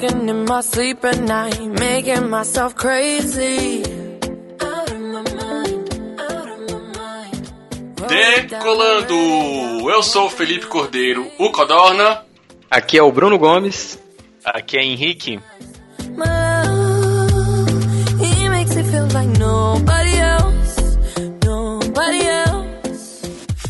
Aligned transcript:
Talking 0.00 0.30
in 0.30 0.46
my 0.46 0.62
sleep 0.62 1.04
at 1.04 1.18
night, 1.18 1.60
making 1.60 2.30
myself 2.30 2.74
crazy. 2.74 3.82
Decolando! 8.08 9.90
Eu 9.90 10.02
sou 10.02 10.24
o 10.24 10.30
Felipe 10.30 10.64
Cordeiro, 10.66 11.30
o 11.38 11.52
Codorna. 11.52 12.24
Aqui 12.70 12.96
é 12.96 13.02
o 13.02 13.12
Bruno 13.12 13.38
Gomes. 13.38 13.98
Aqui 14.42 14.78
é 14.78 14.82
Henrique. 14.82 15.38
My. 16.16 16.60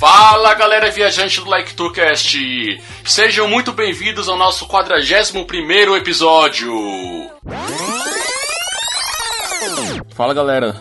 Fala 0.00 0.54
galera 0.54 0.90
viajante 0.90 1.42
do 1.42 1.50
Like 1.50 1.74
Tourcast! 1.74 2.34
Sejam 3.10 3.48
muito 3.48 3.72
bem-vindos 3.72 4.28
ao 4.28 4.36
nosso 4.36 4.68
41 4.68 5.96
episódio! 5.96 6.72
Fala 10.14 10.32
galera, 10.32 10.80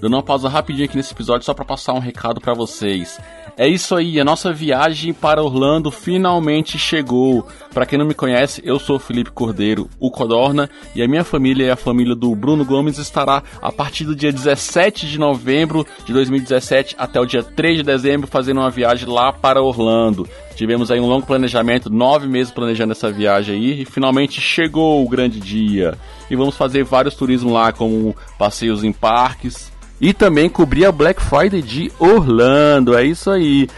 dando 0.00 0.14
uma 0.14 0.22
pausa 0.22 0.48
rapidinho 0.48 0.86
aqui 0.86 0.96
nesse 0.96 1.12
episódio 1.12 1.44
só 1.44 1.54
para 1.54 1.64
passar 1.64 1.92
um 1.92 1.98
recado 1.98 2.40
para 2.40 2.54
vocês. 2.54 3.18
É 3.56 3.66
isso 3.66 3.96
aí, 3.96 4.20
a 4.20 4.24
nossa 4.24 4.52
viagem 4.52 5.12
para 5.12 5.42
Orlando 5.42 5.90
finalmente 5.90 6.78
chegou. 6.78 7.44
Para 7.74 7.84
quem 7.84 7.98
não 7.98 8.06
me 8.06 8.14
conhece, 8.14 8.62
eu 8.64 8.78
sou 8.78 8.96
o 8.96 9.00
Felipe 9.00 9.32
Cordeiro, 9.32 9.90
o 9.98 10.12
Codorna, 10.12 10.70
e 10.94 11.02
a 11.02 11.08
minha 11.08 11.24
família 11.24 11.66
e 11.66 11.70
a 11.70 11.74
família 11.74 12.14
do 12.14 12.34
Bruno 12.36 12.64
Gomes 12.64 12.98
estará 12.98 13.42
a 13.60 13.72
partir 13.72 14.04
do 14.04 14.14
dia 14.14 14.32
17 14.32 15.08
de 15.08 15.18
novembro 15.18 15.84
de 16.04 16.12
2017 16.12 16.94
até 16.96 17.20
o 17.20 17.26
dia 17.26 17.42
3 17.42 17.78
de 17.78 17.82
dezembro 17.82 18.28
fazendo 18.28 18.60
uma 18.60 18.70
viagem 18.70 19.08
lá 19.08 19.32
para 19.32 19.60
Orlando. 19.60 20.28
Tivemos 20.54 20.90
aí 20.92 21.00
um 21.00 21.06
longo 21.06 21.26
planejamento, 21.26 21.90
nove 21.90 22.28
meses 22.28 22.52
planejando 22.52 22.92
essa 22.92 23.10
viagem 23.10 23.56
aí, 23.56 23.82
e 23.82 23.84
finalmente 23.84 24.40
chegou 24.40 25.04
o 25.04 25.08
grande 25.08 25.40
dia. 25.40 25.98
E 26.30 26.36
vamos 26.36 26.56
fazer 26.56 26.84
vários 26.84 27.16
turismos 27.16 27.52
lá, 27.52 27.72
como 27.72 28.14
passeios 28.38 28.84
em 28.84 28.92
parques, 28.92 29.72
e 30.00 30.12
também 30.12 30.48
cobrir 30.48 30.84
a 30.84 30.92
Black 30.92 31.22
Friday 31.22 31.62
de 31.62 31.92
Orlando. 31.98 32.96
É 32.96 33.04
isso 33.04 33.30
aí. 33.30 33.68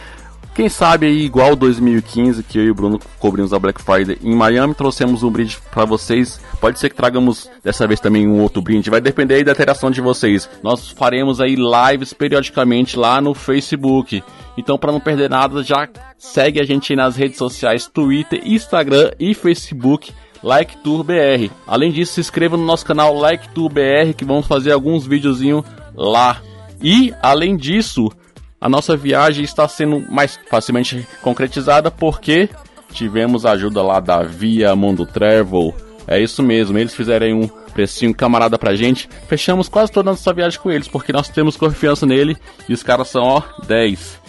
Quem 0.54 0.68
sabe 0.68 1.06
aí, 1.06 1.24
igual 1.24 1.54
2015, 1.54 2.42
que 2.42 2.58
eu 2.58 2.64
e 2.64 2.70
o 2.70 2.74
Bruno 2.74 3.00
cobrimos 3.18 3.52
a 3.52 3.58
Black 3.58 3.80
Friday 3.80 4.18
em 4.20 4.34
Miami, 4.34 4.74
trouxemos 4.74 5.22
um 5.22 5.30
brinde 5.30 5.56
para 5.70 5.84
vocês. 5.84 6.40
Pode 6.60 6.78
ser 6.78 6.90
que 6.90 6.96
tragamos 6.96 7.48
dessa 7.62 7.86
vez 7.86 8.00
também 8.00 8.26
um 8.26 8.40
outro 8.40 8.60
brinde, 8.60 8.90
vai 8.90 9.00
depender 9.00 9.36
aí 9.36 9.44
da 9.44 9.52
interação 9.52 9.90
de 9.90 10.00
vocês. 10.00 10.50
Nós 10.62 10.88
faremos 10.88 11.40
aí 11.40 11.54
lives 11.54 12.12
periodicamente 12.12 12.98
lá 12.98 13.20
no 13.20 13.32
Facebook. 13.32 14.22
Então, 14.58 14.76
para 14.76 14.92
não 14.92 15.00
perder 15.00 15.30
nada, 15.30 15.62
já 15.62 15.88
segue 16.18 16.60
a 16.60 16.64
gente 16.64 16.94
nas 16.96 17.16
redes 17.16 17.38
sociais: 17.38 17.86
Twitter, 17.86 18.42
Instagram 18.44 19.12
e 19.18 19.32
Facebook. 19.34 20.12
Like 20.42 20.78
Tour 20.78 21.04
BR. 21.04 21.52
Além 21.66 21.92
disso, 21.92 22.14
se 22.14 22.20
inscreva 22.20 22.56
no 22.56 22.64
nosso 22.64 22.84
canal 22.84 23.14
Like 23.14 23.50
Tour 23.50 23.68
BR 23.68 24.14
que 24.16 24.24
vamos 24.24 24.46
fazer 24.46 24.72
alguns 24.72 25.06
videozinhos 25.06 25.64
lá. 25.94 26.40
E, 26.82 27.12
além 27.22 27.56
disso, 27.56 28.10
a 28.60 28.68
nossa 28.68 28.96
viagem 28.96 29.44
está 29.44 29.66
sendo 29.68 30.00
mais 30.10 30.38
facilmente 30.48 31.06
concretizada 31.22 31.90
porque 31.90 32.48
tivemos 32.92 33.46
a 33.46 33.52
ajuda 33.52 33.82
lá 33.82 34.00
da 34.00 34.22
Via 34.22 34.74
Mundo 34.76 35.06
Travel. 35.06 35.74
É 36.06 36.20
isso 36.20 36.42
mesmo, 36.42 36.76
eles 36.76 36.94
fizeram 36.94 37.40
um 37.40 37.48
precinho 37.70 38.14
camarada 38.14 38.58
pra 38.58 38.74
gente. 38.74 39.08
Fechamos 39.28 39.68
quase 39.68 39.92
toda 39.92 40.10
a 40.10 40.12
nossa 40.12 40.32
viagem 40.32 40.58
com 40.58 40.70
eles 40.70 40.88
porque 40.88 41.12
nós 41.12 41.28
temos 41.28 41.56
confiança 41.56 42.04
nele 42.04 42.36
e 42.68 42.74
os 42.74 42.82
caras 42.82 43.08
são, 43.08 43.22
ó, 43.22 43.42
10. 43.66 44.19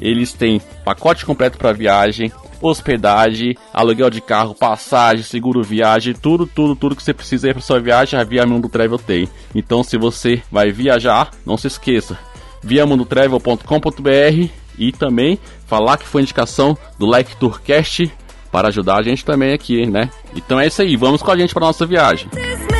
Eles 0.00 0.32
têm 0.32 0.60
pacote 0.84 1.26
completo 1.26 1.58
para 1.58 1.72
viagem, 1.72 2.32
hospedagem, 2.60 3.56
aluguel 3.72 4.10
de 4.10 4.20
carro, 4.20 4.54
passagem, 4.54 5.24
seguro 5.24 5.62
viagem, 5.62 6.14
tudo, 6.14 6.46
tudo, 6.46 6.74
tudo 6.76 6.96
que 6.96 7.02
você 7.02 7.14
precisa 7.14 7.52
para 7.52 7.60
sua 7.60 7.80
viagem, 7.80 8.18
a 8.18 8.24
Via 8.24 8.46
Mundo 8.46 8.68
Travel 8.68 8.98
tem. 8.98 9.28
Então, 9.54 9.82
se 9.82 9.96
você 9.96 10.42
vai 10.50 10.70
viajar, 10.70 11.30
não 11.44 11.56
se 11.56 11.66
esqueça, 11.66 12.18
viamundotravel.com.br 12.62 14.48
e 14.78 14.92
também 14.92 15.38
falar 15.66 15.96
que 15.96 16.06
foi 16.06 16.22
indicação 16.22 16.76
do 16.98 17.06
Like 17.06 17.36
Tourcast 17.36 18.10
para 18.50 18.68
ajudar 18.68 18.98
a 18.98 19.02
gente 19.02 19.24
também 19.24 19.52
aqui, 19.52 19.86
né? 19.86 20.10
Então 20.34 20.58
é 20.58 20.66
isso 20.66 20.80
aí, 20.80 20.96
vamos 20.96 21.22
com 21.22 21.30
a 21.30 21.36
gente 21.36 21.52
para 21.52 21.66
nossa 21.66 21.84
viagem. 21.84 22.28
This 22.30 22.77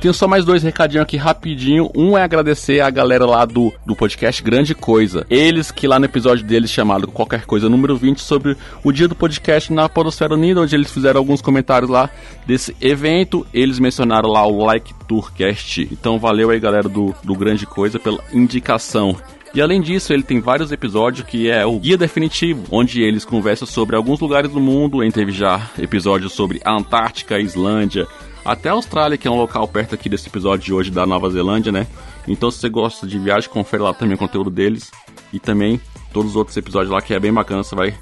Tenho 0.00 0.14
só 0.14 0.28
mais 0.28 0.44
dois 0.44 0.62
recadinhos 0.62 1.02
aqui 1.02 1.16
rapidinho. 1.16 1.90
Um 1.92 2.16
é 2.16 2.22
agradecer 2.22 2.80
a 2.80 2.88
galera 2.88 3.26
lá 3.26 3.44
do, 3.44 3.72
do 3.84 3.96
podcast 3.96 4.40
Grande 4.40 4.72
Coisa. 4.72 5.26
Eles 5.28 5.72
que 5.72 5.88
lá 5.88 5.98
no 5.98 6.04
episódio 6.04 6.44
deles 6.44 6.70
chamado 6.70 7.08
Qualquer 7.08 7.44
Coisa 7.44 7.68
número 7.68 7.96
20 7.96 8.20
sobre 8.20 8.56
o 8.84 8.92
dia 8.92 9.08
do 9.08 9.16
podcast 9.16 9.72
na 9.72 9.88
Podosfera 9.88 10.34
Unida, 10.34 10.60
onde 10.60 10.76
eles 10.76 10.92
fizeram 10.92 11.18
alguns 11.18 11.42
comentários 11.42 11.90
lá 11.90 12.08
desse 12.46 12.76
evento. 12.80 13.44
Eles 13.52 13.80
mencionaram 13.80 14.28
lá 14.28 14.46
o 14.46 14.64
Like 14.64 14.94
Tourcast. 15.08 15.88
Então 15.90 16.16
valeu 16.16 16.50
aí 16.50 16.60
galera 16.60 16.88
do, 16.88 17.12
do 17.24 17.34
Grande 17.34 17.66
Coisa 17.66 17.98
pela 17.98 18.22
indicação. 18.32 19.16
E 19.52 19.60
além 19.60 19.80
disso, 19.80 20.12
ele 20.12 20.22
tem 20.22 20.40
vários 20.40 20.70
episódios 20.70 21.26
que 21.26 21.50
é 21.50 21.66
o 21.66 21.80
Guia 21.80 21.96
Definitivo, 21.96 22.64
onde 22.70 23.02
eles 23.02 23.24
conversam 23.24 23.66
sobre 23.66 23.96
alguns 23.96 24.20
lugares 24.20 24.52
do 24.52 24.60
mundo, 24.60 25.02
entre 25.02 25.28
já 25.32 25.70
episódios 25.76 26.34
sobre 26.34 26.60
a 26.64 26.72
Antártica, 26.76 27.34
a 27.34 27.40
Islândia, 27.40 28.06
até 28.48 28.70
a 28.70 28.72
Austrália, 28.72 29.18
que 29.18 29.28
é 29.28 29.30
um 29.30 29.36
local 29.36 29.68
perto 29.68 29.94
aqui 29.94 30.08
desse 30.08 30.26
episódio 30.26 30.64
de 30.64 30.72
hoje 30.72 30.90
da 30.90 31.04
Nova 31.04 31.28
Zelândia, 31.28 31.70
né? 31.70 31.86
Então, 32.26 32.50
se 32.50 32.58
você 32.58 32.70
gosta 32.70 33.06
de 33.06 33.18
viagem, 33.18 33.50
confere 33.50 33.82
lá 33.82 33.92
também 33.92 34.14
o 34.14 34.18
conteúdo 34.18 34.48
deles 34.48 34.90
e 35.30 35.38
também 35.38 35.78
todos 36.14 36.30
os 36.30 36.36
outros 36.36 36.56
episódios 36.56 36.90
lá 36.90 37.02
que 37.02 37.12
é 37.12 37.20
bem 37.20 37.30
bacana, 37.30 37.62
você 37.62 37.76
vai, 37.76 37.94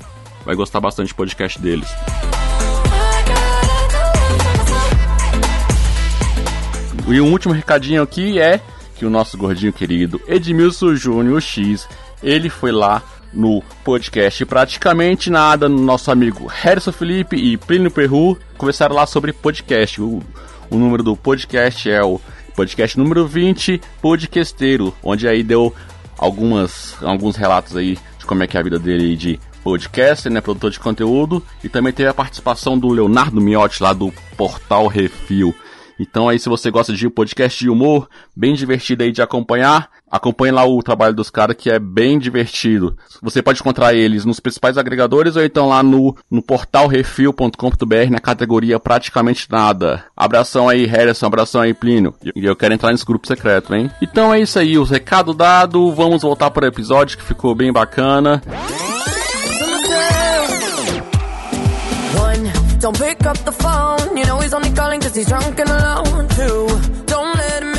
vai 0.44 0.54
gostar 0.54 0.78
bastante 0.78 1.08
do 1.08 1.16
podcast 1.16 1.60
deles. 1.60 1.88
E 7.08 7.20
um 7.20 7.32
último 7.32 7.52
recadinho 7.52 8.00
aqui 8.00 8.38
é 8.38 8.60
que 8.94 9.04
o 9.04 9.10
nosso 9.10 9.36
gordinho 9.36 9.72
querido 9.72 10.20
Edmilson 10.28 10.94
Júnior 10.94 11.40
X, 11.40 11.88
ele 12.22 12.48
foi 12.48 12.70
lá 12.70 13.02
no 13.36 13.62
podcast 13.84 14.44
Praticamente 14.46 15.30
Nada, 15.30 15.68
no 15.68 15.78
nosso 15.78 16.10
amigo 16.10 16.46
Harrison 16.46 16.90
Felipe 16.90 17.36
e 17.36 17.56
Plínio 17.56 17.90
Perru, 17.90 18.38
conversaram 18.56 18.96
lá 18.96 19.06
sobre 19.06 19.32
podcast. 19.32 20.00
O, 20.00 20.22
o 20.70 20.76
número 20.76 21.02
do 21.02 21.14
podcast 21.14 21.88
é 21.88 22.02
o 22.02 22.20
podcast 22.56 22.98
número 22.98 23.26
20, 23.26 23.80
Podcasteiro, 24.00 24.94
onde 25.02 25.28
aí 25.28 25.42
deu 25.42 25.74
algumas, 26.18 26.96
alguns 27.02 27.36
relatos 27.36 27.76
aí 27.76 27.98
de 28.18 28.24
como 28.24 28.42
é 28.42 28.46
que 28.46 28.56
é 28.56 28.60
a 28.60 28.62
vida 28.62 28.78
dele 28.78 29.14
de 29.14 29.38
podcaster, 29.62 30.32
né, 30.32 30.40
produtor 30.40 30.70
de 30.70 30.80
conteúdo, 30.80 31.42
e 31.62 31.68
também 31.68 31.92
teve 31.92 32.08
a 32.08 32.14
participação 32.14 32.78
do 32.78 32.88
Leonardo 32.88 33.40
Miotti 33.40 33.82
lá 33.82 33.92
do 33.92 34.12
Portal 34.36 34.86
Refil. 34.86 35.54
Então 35.98 36.28
aí 36.28 36.38
se 36.38 36.48
você 36.48 36.70
gosta 36.70 36.92
de 36.92 37.08
podcast 37.08 37.58
de 37.58 37.70
humor, 37.70 38.08
bem 38.34 38.54
divertido 38.54 39.02
aí 39.02 39.12
de 39.12 39.22
acompanhar, 39.22 39.88
acompanhe 40.10 40.52
lá 40.52 40.64
o 40.64 40.82
trabalho 40.82 41.14
dos 41.14 41.30
caras 41.30 41.56
que 41.56 41.70
é 41.70 41.78
bem 41.78 42.18
divertido. 42.18 42.96
Você 43.22 43.42
pode 43.42 43.60
encontrar 43.60 43.94
eles 43.94 44.24
nos 44.24 44.40
principais 44.40 44.78
agregadores 44.78 45.36
ou 45.36 45.42
então 45.42 45.68
lá 45.68 45.82
no, 45.82 46.16
no 46.30 46.42
portal 46.42 46.86
refil.com.br 46.86 48.10
na 48.10 48.20
categoria 48.20 48.78
praticamente 48.78 49.46
nada. 49.50 50.04
Abração 50.16 50.68
aí 50.68 50.86
Harrison, 50.86 51.26
abração 51.26 51.60
aí 51.60 51.74
Plínio. 51.74 52.14
E 52.34 52.44
eu 52.44 52.56
quero 52.56 52.74
entrar 52.74 52.92
nesse 52.92 53.04
grupo 53.04 53.26
secreto, 53.26 53.74
hein? 53.74 53.90
Então 54.00 54.32
é 54.32 54.40
isso 54.40 54.58
aí, 54.58 54.78
o 54.78 54.84
recado 54.84 55.34
dado, 55.34 55.92
vamos 55.92 56.22
voltar 56.22 56.50
para 56.50 56.64
o 56.64 56.68
episódio 56.68 57.16
que 57.18 57.24
ficou 57.24 57.54
bem 57.54 57.72
bacana. 57.72 58.42
One, 58.46 58.95
don't 62.80 62.98
pick 62.98 63.24
up 63.26 63.38
the 63.44 63.52
phone. 63.52 64.16
You 64.16 64.24
know 64.26 64.38
he's 64.40 64.54
only 64.54 64.70
calling 64.70 65.00
he's 65.00 65.26
drunk 65.26 65.58
and 65.58 65.70
alone. 65.70 66.28
Two, 66.28 66.66
don't 67.06 67.36
let 67.36 67.62
him 67.62 67.76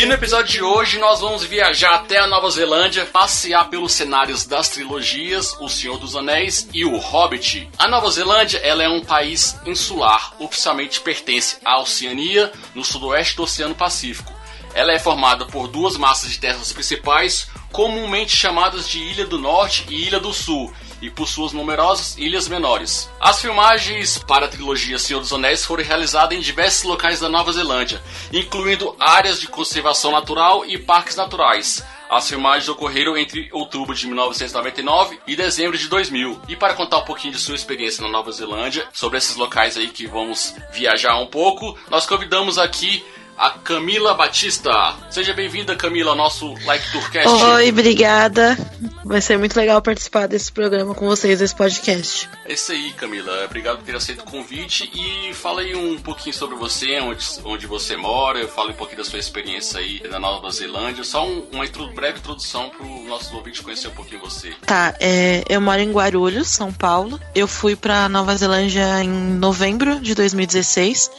E 0.00 0.06
no 0.06 0.14
episódio 0.14 0.46
de 0.50 0.62
hoje 0.62 0.98
nós 0.98 1.20
vamos 1.20 1.44
viajar 1.44 1.96
até 1.96 2.18
a 2.18 2.26
Nova 2.26 2.48
Zelândia, 2.50 3.04
passear 3.04 3.68
pelos 3.68 3.92
cenários 3.92 4.46
das 4.46 4.70
trilogias 4.70 5.54
O 5.60 5.68
Senhor 5.68 5.98
dos 5.98 6.16
Anéis 6.16 6.66
e 6.72 6.86
O 6.86 6.96
Hobbit. 6.96 7.68
A 7.78 7.86
Nova 7.86 8.10
Zelândia 8.10 8.58
ela 8.60 8.82
é 8.82 8.88
um 8.88 9.04
país 9.04 9.58
insular, 9.66 10.32
oficialmente 10.38 11.00
pertence 11.00 11.58
à 11.62 11.78
Oceania, 11.78 12.50
no 12.74 12.82
sudoeste 12.82 13.36
do 13.36 13.42
Oceano 13.42 13.74
Pacífico. 13.74 14.32
Ela 14.72 14.92
é 14.92 14.98
formada 14.98 15.44
por 15.44 15.68
duas 15.68 15.98
massas 15.98 16.30
de 16.30 16.38
terras 16.38 16.72
principais, 16.72 17.48
comumente 17.70 18.34
chamadas 18.34 18.88
de 18.88 19.00
Ilha 19.00 19.26
do 19.26 19.38
Norte 19.38 19.84
e 19.90 20.06
Ilha 20.06 20.18
do 20.18 20.32
Sul, 20.32 20.72
e 21.00 21.10
por 21.10 21.26
suas 21.26 21.52
numerosas 21.52 22.16
ilhas 22.18 22.48
menores. 22.48 23.10
As 23.20 23.40
filmagens 23.40 24.18
para 24.18 24.46
a 24.46 24.48
trilogia 24.48 24.98
Senhor 24.98 25.20
dos 25.20 25.32
Anéis 25.32 25.64
foram 25.64 25.84
realizadas 25.84 26.36
em 26.36 26.40
diversos 26.40 26.84
locais 26.84 27.20
da 27.20 27.28
Nova 27.28 27.52
Zelândia, 27.52 28.02
incluindo 28.32 28.94
áreas 28.98 29.40
de 29.40 29.48
conservação 29.48 30.12
natural 30.12 30.64
e 30.64 30.78
parques 30.78 31.16
naturais. 31.16 31.84
As 32.10 32.28
filmagens 32.28 32.68
ocorreram 32.68 33.16
entre 33.16 33.48
outubro 33.52 33.94
de 33.94 34.04
1999 34.08 35.20
e 35.28 35.36
dezembro 35.36 35.78
de 35.78 35.88
2000. 35.88 36.40
E 36.48 36.56
para 36.56 36.74
contar 36.74 36.98
um 36.98 37.04
pouquinho 37.04 37.32
de 37.32 37.38
sua 37.38 37.54
experiência 37.54 38.02
na 38.02 38.08
Nova 38.08 38.32
Zelândia, 38.32 38.88
sobre 38.92 39.18
esses 39.18 39.36
locais 39.36 39.76
aí 39.76 39.88
que 39.88 40.08
vamos 40.08 40.56
viajar 40.72 41.16
um 41.18 41.28
pouco, 41.28 41.78
nós 41.88 42.06
convidamos 42.06 42.58
aqui 42.58 43.04
a 43.40 43.48
Camila 43.52 44.12
Batista. 44.12 44.94
Seja 45.08 45.32
bem-vinda, 45.32 45.74
Camila, 45.74 46.10
ao 46.10 46.16
nosso 46.16 46.52
Like 46.66 46.92
Tourcast. 46.92 47.42
Oi, 47.42 47.70
obrigada. 47.70 48.54
Vai 49.02 49.22
ser 49.22 49.38
muito 49.38 49.56
legal 49.56 49.80
participar 49.80 50.26
desse 50.26 50.52
programa 50.52 50.94
com 50.94 51.06
vocês, 51.06 51.38
desse 51.38 51.56
podcast. 51.56 52.28
É 52.44 52.52
isso 52.52 52.70
aí, 52.70 52.92
Camila. 52.92 53.46
Obrigado 53.46 53.78
por 53.78 53.86
ter 53.86 53.96
aceito 53.96 54.20
o 54.20 54.30
convite 54.30 54.90
e 54.94 55.32
fala 55.32 55.62
aí 55.62 55.74
um 55.74 55.98
pouquinho 55.98 56.34
sobre 56.34 56.54
você, 56.54 57.00
onde, 57.00 57.24
onde 57.42 57.66
você 57.66 57.96
mora, 57.96 58.46
fala 58.46 58.72
um 58.72 58.74
pouquinho 58.74 58.98
da 58.98 59.04
sua 59.04 59.18
experiência 59.18 59.80
aí 59.80 60.02
na 60.10 60.20
Nova 60.20 60.50
Zelândia. 60.50 61.02
Só 61.02 61.26
um, 61.26 61.46
uma 61.50 61.64
breve 61.94 62.18
introdução 62.18 62.68
para 62.68 62.84
o 62.86 63.04
nosso 63.06 63.34
ouvinte 63.34 63.62
conhecer 63.62 63.88
um 63.88 63.92
pouquinho 63.92 64.20
você. 64.20 64.52
Tá, 64.66 64.94
é, 65.00 65.44
eu 65.48 65.62
moro 65.62 65.80
em 65.80 65.90
Guarulhos, 65.90 66.48
São 66.48 66.70
Paulo. 66.70 67.18
Eu 67.34 67.48
fui 67.48 67.74
para 67.74 68.06
Nova 68.06 68.36
Zelândia 68.36 69.02
em 69.02 69.08
novembro 69.08 69.98
de 69.98 70.14
2016. 70.14 71.10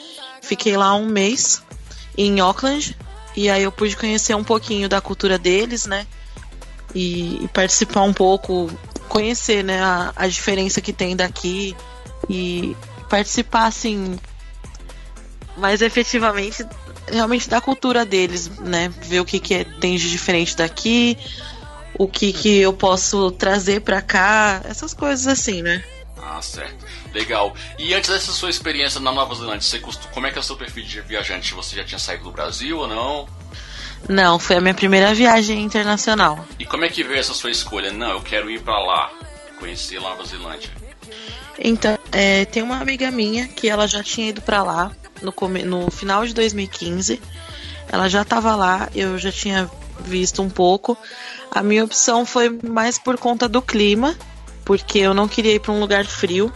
Fiquei 0.43 0.77
lá 0.77 0.93
um 0.93 1.07
mês 1.07 1.63
em 2.17 2.39
Auckland. 2.39 2.95
E 3.35 3.49
aí 3.49 3.63
eu 3.63 3.71
pude 3.71 3.95
conhecer 3.95 4.35
um 4.35 4.43
pouquinho 4.43 4.89
da 4.89 4.99
cultura 4.99 5.37
deles, 5.37 5.85
né? 5.85 6.05
E, 6.93 7.45
e 7.45 7.47
participar 7.47 8.01
um 8.01 8.13
pouco, 8.13 8.69
conhecer, 9.07 9.63
né, 9.63 9.81
a, 9.81 10.11
a, 10.15 10.27
diferença 10.27 10.81
que 10.81 10.91
tem 10.91 11.15
daqui 11.15 11.75
e 12.29 12.75
participar, 13.09 13.67
assim, 13.67 14.19
mais 15.55 15.81
efetivamente, 15.81 16.65
realmente 17.07 17.49
da 17.49 17.61
cultura 17.61 18.05
deles, 18.05 18.49
né? 18.59 18.89
Ver 19.03 19.21
o 19.21 19.25
que, 19.25 19.39
que 19.39 19.53
é, 19.53 19.63
tem 19.63 19.95
de 19.95 20.09
diferente 20.09 20.57
daqui, 20.57 21.17
o 21.97 22.07
que, 22.07 22.33
que 22.33 22.57
eu 22.57 22.73
posso 22.73 23.31
trazer 23.31 23.81
para 23.81 24.01
cá, 24.01 24.61
essas 24.65 24.93
coisas 24.93 25.27
assim, 25.27 25.61
né? 25.61 25.81
Ah, 26.17 26.41
certo. 26.41 26.85
Legal. 27.13 27.53
E 27.77 27.93
antes 27.93 28.09
dessa 28.09 28.31
sua 28.31 28.49
experiência 28.49 28.99
na 28.99 29.11
Nova 29.11 29.33
Zelândia, 29.35 29.61
você 29.61 29.79
como 29.79 30.27
é 30.27 30.31
que 30.31 30.37
é 30.37 30.41
o 30.41 30.43
seu 30.43 30.55
perfil 30.55 30.83
de 30.83 31.01
viajante? 31.01 31.53
Você 31.53 31.75
já 31.75 31.83
tinha 31.83 31.99
saído 31.99 32.25
do 32.25 32.31
Brasil 32.31 32.77
ou 32.77 32.87
não? 32.87 33.27
Não, 34.09 34.39
foi 34.39 34.57
a 34.57 34.61
minha 34.61 34.73
primeira 34.73 35.13
viagem 35.13 35.61
internacional. 35.61 36.45
E 36.59 36.65
como 36.65 36.85
é 36.85 36.89
que 36.89 37.03
veio 37.03 37.19
essa 37.19 37.33
sua 37.33 37.51
escolha? 37.51 37.91
Não, 37.91 38.11
eu 38.11 38.21
quero 38.21 38.49
ir 38.49 38.61
para 38.61 38.77
lá, 38.79 39.11
conhecer 39.59 39.99
Nova 39.99 40.23
Zelândia. 40.25 40.69
Então, 41.59 41.97
é, 42.11 42.45
tem 42.45 42.63
uma 42.63 42.79
amiga 42.79 43.11
minha 43.11 43.47
que 43.47 43.69
ela 43.69 43.87
já 43.87 44.03
tinha 44.03 44.29
ido 44.29 44.41
para 44.41 44.63
lá 44.63 44.91
no, 45.21 45.33
no 45.65 45.91
final 45.91 46.25
de 46.25 46.33
2015. 46.33 47.21
Ela 47.87 48.09
já 48.09 48.23
estava 48.23 48.55
lá, 48.55 48.89
eu 48.95 49.17
já 49.17 49.31
tinha 49.31 49.69
visto 49.99 50.41
um 50.41 50.49
pouco. 50.49 50.97
A 51.51 51.61
minha 51.61 51.83
opção 51.83 52.25
foi 52.25 52.49
mais 52.63 52.97
por 52.97 53.17
conta 53.17 53.47
do 53.47 53.61
clima, 53.61 54.15
porque 54.71 54.99
eu 54.99 55.13
não 55.13 55.27
queria 55.27 55.55
ir 55.55 55.59
para 55.59 55.73
um 55.73 55.81
lugar 55.81 56.05
frio 56.05 56.49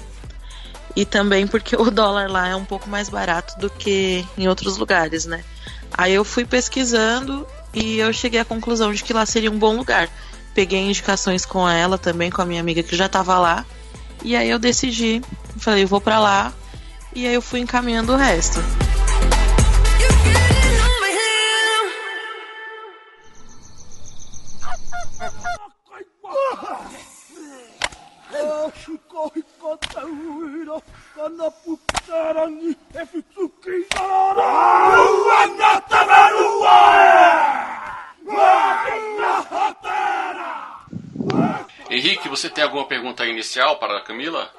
e 0.95 1.03
também 1.03 1.45
porque 1.45 1.75
o 1.75 1.91
dólar 1.91 2.31
lá 2.31 2.47
é 2.47 2.55
um 2.55 2.63
pouco 2.63 2.87
mais 2.89 3.09
barato 3.09 3.59
do 3.59 3.69
que 3.69 4.25
em 4.37 4.47
outros 4.47 4.77
lugares, 4.77 5.25
né? 5.25 5.43
Aí 5.91 6.13
eu 6.13 6.23
fui 6.23 6.45
pesquisando 6.45 7.45
e 7.73 7.97
eu 7.97 8.13
cheguei 8.13 8.39
à 8.39 8.45
conclusão 8.45 8.93
de 8.93 9.03
que 9.03 9.11
lá 9.11 9.25
seria 9.25 9.51
um 9.51 9.59
bom 9.59 9.75
lugar. 9.75 10.07
Peguei 10.53 10.79
indicações 10.79 11.45
com 11.45 11.67
ela 11.67 11.97
também, 11.97 12.31
com 12.31 12.41
a 12.41 12.45
minha 12.45 12.61
amiga 12.61 12.81
que 12.81 12.95
já 12.95 13.07
estava 13.07 13.37
lá. 13.37 13.65
E 14.23 14.33
aí 14.33 14.49
eu 14.49 14.59
decidi, 14.59 15.21
falei, 15.57 15.83
eu 15.83 15.87
vou 15.87 15.99
para 15.99 16.17
lá. 16.17 16.53
E 17.13 17.27
aí 17.27 17.33
eu 17.33 17.41
fui 17.41 17.59
encaminhando 17.59 18.13
o 18.13 18.15
resto. 18.15 18.61
Henrique, 41.89 42.27
você 42.27 42.49
tem 42.49 42.63
alguma 42.63 42.85
pergunta 42.85 43.25
inicial 43.25 43.77
para 43.77 43.97
a 43.97 44.01
Camila? 44.01 44.51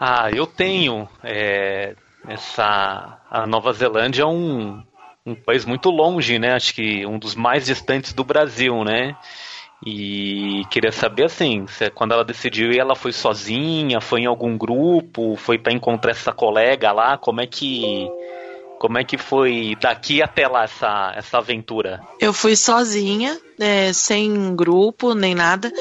Ah, 0.00 0.30
eu 0.30 0.46
tenho. 0.46 1.08
É, 1.22 1.94
essa, 2.28 3.20
a 3.30 3.46
Nova 3.46 3.72
Zelândia 3.72 4.22
é 4.22 4.26
um, 4.26 4.82
um 5.24 5.34
país 5.34 5.64
muito 5.64 5.88
longe, 5.90 6.38
né? 6.38 6.54
Acho 6.54 6.74
que 6.74 7.06
um 7.06 7.18
dos 7.18 7.34
mais 7.34 7.66
distantes 7.66 8.12
do 8.12 8.24
Brasil, 8.24 8.84
né? 8.84 9.16
E 9.84 10.62
queria 10.70 10.90
saber 10.90 11.24
assim, 11.24 11.66
se, 11.66 11.90
quando 11.90 12.12
ela 12.12 12.24
decidiu 12.24 12.72
ela 12.72 12.94
foi 12.94 13.12
sozinha, 13.12 14.00
foi 14.00 14.22
em 14.22 14.26
algum 14.26 14.56
grupo, 14.56 15.36
foi 15.36 15.58
para 15.58 15.72
encontrar 15.72 16.12
essa 16.12 16.32
colega 16.32 16.92
lá, 16.92 17.18
como 17.18 17.40
é 17.40 17.46
que 17.46 18.08
como 18.78 18.98
é 18.98 19.04
que 19.04 19.16
foi 19.16 19.76
daqui 19.80 20.22
até 20.22 20.46
lá 20.46 20.64
essa, 20.64 21.12
essa 21.16 21.38
aventura? 21.38 22.00
Eu 22.20 22.32
fui 22.32 22.54
sozinha, 22.54 23.38
é, 23.58 23.92
sem 23.92 24.54
grupo 24.54 25.14
nem 25.14 25.34
nada. 25.34 25.72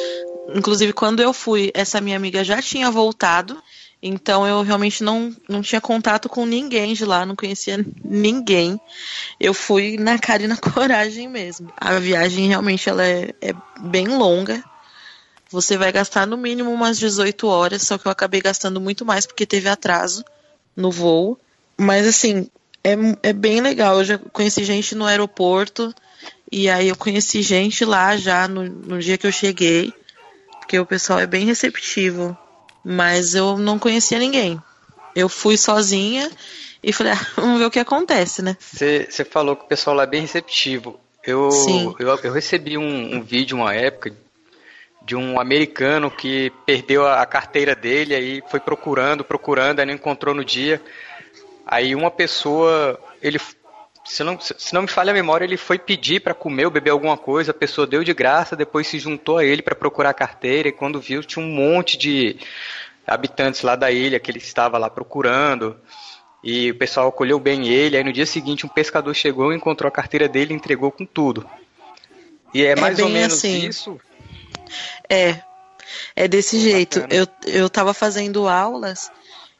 Inclusive, 0.53 0.94
quando 0.94 1.21
eu 1.21 1.33
fui, 1.33 1.71
essa 1.74 2.00
minha 2.00 2.15
amiga 2.15 2.44
já 2.44 2.62
tinha 2.62 2.89
voltado. 2.89 3.62
Então 4.07 4.46
eu 4.46 4.62
realmente 4.62 5.04
não, 5.04 5.36
não 5.50 5.63
tinha 5.63 5.81
contato 5.81 6.30
com 6.30 6.46
ninguém 6.46 6.94
de 6.94 7.04
lá, 7.04 7.25
não 7.25 7.36
conhecia 7.36 7.84
ninguém. 8.04 8.80
Eu 9.40 9.52
fui 9.52 9.98
na 9.98 10.19
cara 10.19 10.44
e 10.44 10.48
na 10.48 10.57
coragem 10.62 11.28
mesmo. 11.28 11.74
A 11.75 11.98
viagem 11.98 12.48
realmente 12.48 12.88
ela 12.88 13.04
é, 13.04 13.34
é 13.42 13.52
bem 13.81 14.07
longa. 14.07 14.63
Você 15.50 15.75
vai 15.75 15.92
gastar 15.92 16.28
no 16.28 16.38
mínimo 16.38 16.72
umas 16.72 17.00
18 17.00 17.48
horas, 17.48 17.81
só 17.81 17.98
que 17.98 18.06
eu 18.06 18.12
acabei 18.12 18.42
gastando 18.42 18.80
muito 18.80 19.04
mais 19.04 19.25
porque 19.25 19.44
teve 19.44 19.68
atraso 19.68 20.24
no 20.75 20.92
voo. 20.92 21.40
Mas 21.76 22.06
assim, 22.06 22.47
é, 22.83 22.94
é 23.24 23.33
bem 23.33 23.59
legal. 23.59 23.97
Eu 23.97 24.06
já 24.06 24.18
conheci 24.19 24.64
gente 24.64 24.94
no 24.94 25.07
aeroporto 25.07 25.92
e 26.52 26.69
aí 26.69 26.90
eu 26.90 26.95
conheci 26.95 27.42
gente 27.42 27.83
lá 27.83 28.16
já 28.18 28.47
no, 28.47 28.66
no 28.66 29.00
dia 29.00 29.18
que 29.18 29.26
eu 29.26 29.31
cheguei, 29.31 29.92
porque 30.59 30.78
o 30.78 30.85
pessoal 30.85 31.19
é 31.19 31.26
bem 31.26 31.44
receptivo 31.44 32.38
mas 32.85 33.33
eu 33.33 33.57
não 33.57 33.80
conhecia 33.80 34.19
ninguém. 34.19 34.61
Eu 35.15 35.27
fui 35.27 35.57
sozinha 35.57 36.30
e 36.83 36.94
falei, 36.94 37.13
ah, 37.13 37.27
vamos 37.35 37.57
ver 37.57 37.65
o 37.65 37.71
que 37.71 37.80
acontece, 37.80 38.44
né? 38.44 38.56
Você 38.61 39.25
falou 39.25 39.56
que 39.56 39.65
o 39.65 39.68
pessoal 39.68 39.95
lá 39.95 40.04
é 40.04 40.07
bem 40.07 40.21
receptivo. 40.21 40.99
Eu, 41.25 41.49
eu, 41.97 42.19
eu, 42.23 42.31
recebi 42.31 42.77
um, 42.77 43.15
um, 43.15 43.23
vídeo 43.23 43.57
uma 43.57 43.73
época 43.73 44.13
de 45.01 45.15
um 45.15 45.39
americano 45.39 46.11
que 46.11 46.51
perdeu 46.68 47.07
a, 47.07 47.23
a 47.23 47.25
carteira 47.25 47.75
dele, 47.75 48.13
aí 48.13 48.44
foi 48.47 48.59
procurando, 48.59 49.23
procurando, 49.23 49.80
aí 49.80 49.87
não 49.87 49.94
encontrou 49.95 50.35
no 50.35 50.45
dia. 50.45 50.80
Aí 51.65 51.95
uma 51.95 52.11
pessoa, 52.11 52.99
ele 53.23 53.39
se 54.06 54.24
não, 54.24 54.40
se 54.40 54.71
não 54.74 54.83
me 54.83 54.88
falha 54.88 55.09
a 55.09 55.14
memória, 55.14 55.44
ele 55.44 55.57
foi 55.57 55.80
pedir 55.80 56.21
para 56.21 56.35
comer 56.35 56.66
ou 56.66 56.71
beber 56.71 56.92
alguma 56.92 57.18
coisa, 57.18 57.50
a 57.50 57.56
pessoa 57.56 57.88
deu 57.88 58.04
de 58.04 58.14
graça, 58.14 58.56
depois 58.56 58.88
se 58.88 59.00
juntou 59.00 59.40
a 59.40 59.44
ele 59.44 59.64
para 59.64 59.74
procurar 59.74 60.12
a 60.12 60.14
carteira 60.14 60.69
e 60.69 60.71
quando 60.71 61.02
viu 61.02 61.24
tinha 61.24 61.44
um 61.44 61.50
monte 61.50 61.97
de 61.97 62.38
habitantes 63.06 63.64
lá 63.64 63.76
da 63.76 63.92
ilha 63.92 64.19
que 64.19 64.30
ele 64.30 64.38
estava 64.38 64.78
lá 64.78 64.92
procurando. 64.92 65.76
E 66.44 66.69
o 66.69 66.78
pessoal 66.78 67.07
acolheu 67.07 67.40
bem 67.40 67.68
ele. 67.68 67.97
Aí 67.97 68.04
no 68.04 68.14
dia 68.14 68.28
seguinte 68.28 68.64
um 68.64 68.69
pescador 68.69 69.16
chegou, 69.16 69.52
encontrou 69.52 69.88
a 69.88 69.92
carteira 69.92 70.30
dele 70.30 70.54
e 70.54 70.56
entregou 70.56 70.92
com 70.92 71.04
tudo. 71.04 71.44
E 72.54 72.64
é, 72.64 72.71
é 72.71 72.76
mais 72.76 73.00
ou 73.00 73.09
menos 73.09 73.33
assim. 73.33 73.68
isso. 73.68 74.00
É. 75.09 75.40
É 76.16 76.28
desse 76.28 76.59
jeito. 76.59 77.04
Eu, 77.09 77.28
eu 77.47 77.68
tava 77.71 77.94
fazendo 77.94 78.47
aulas 78.47 79.12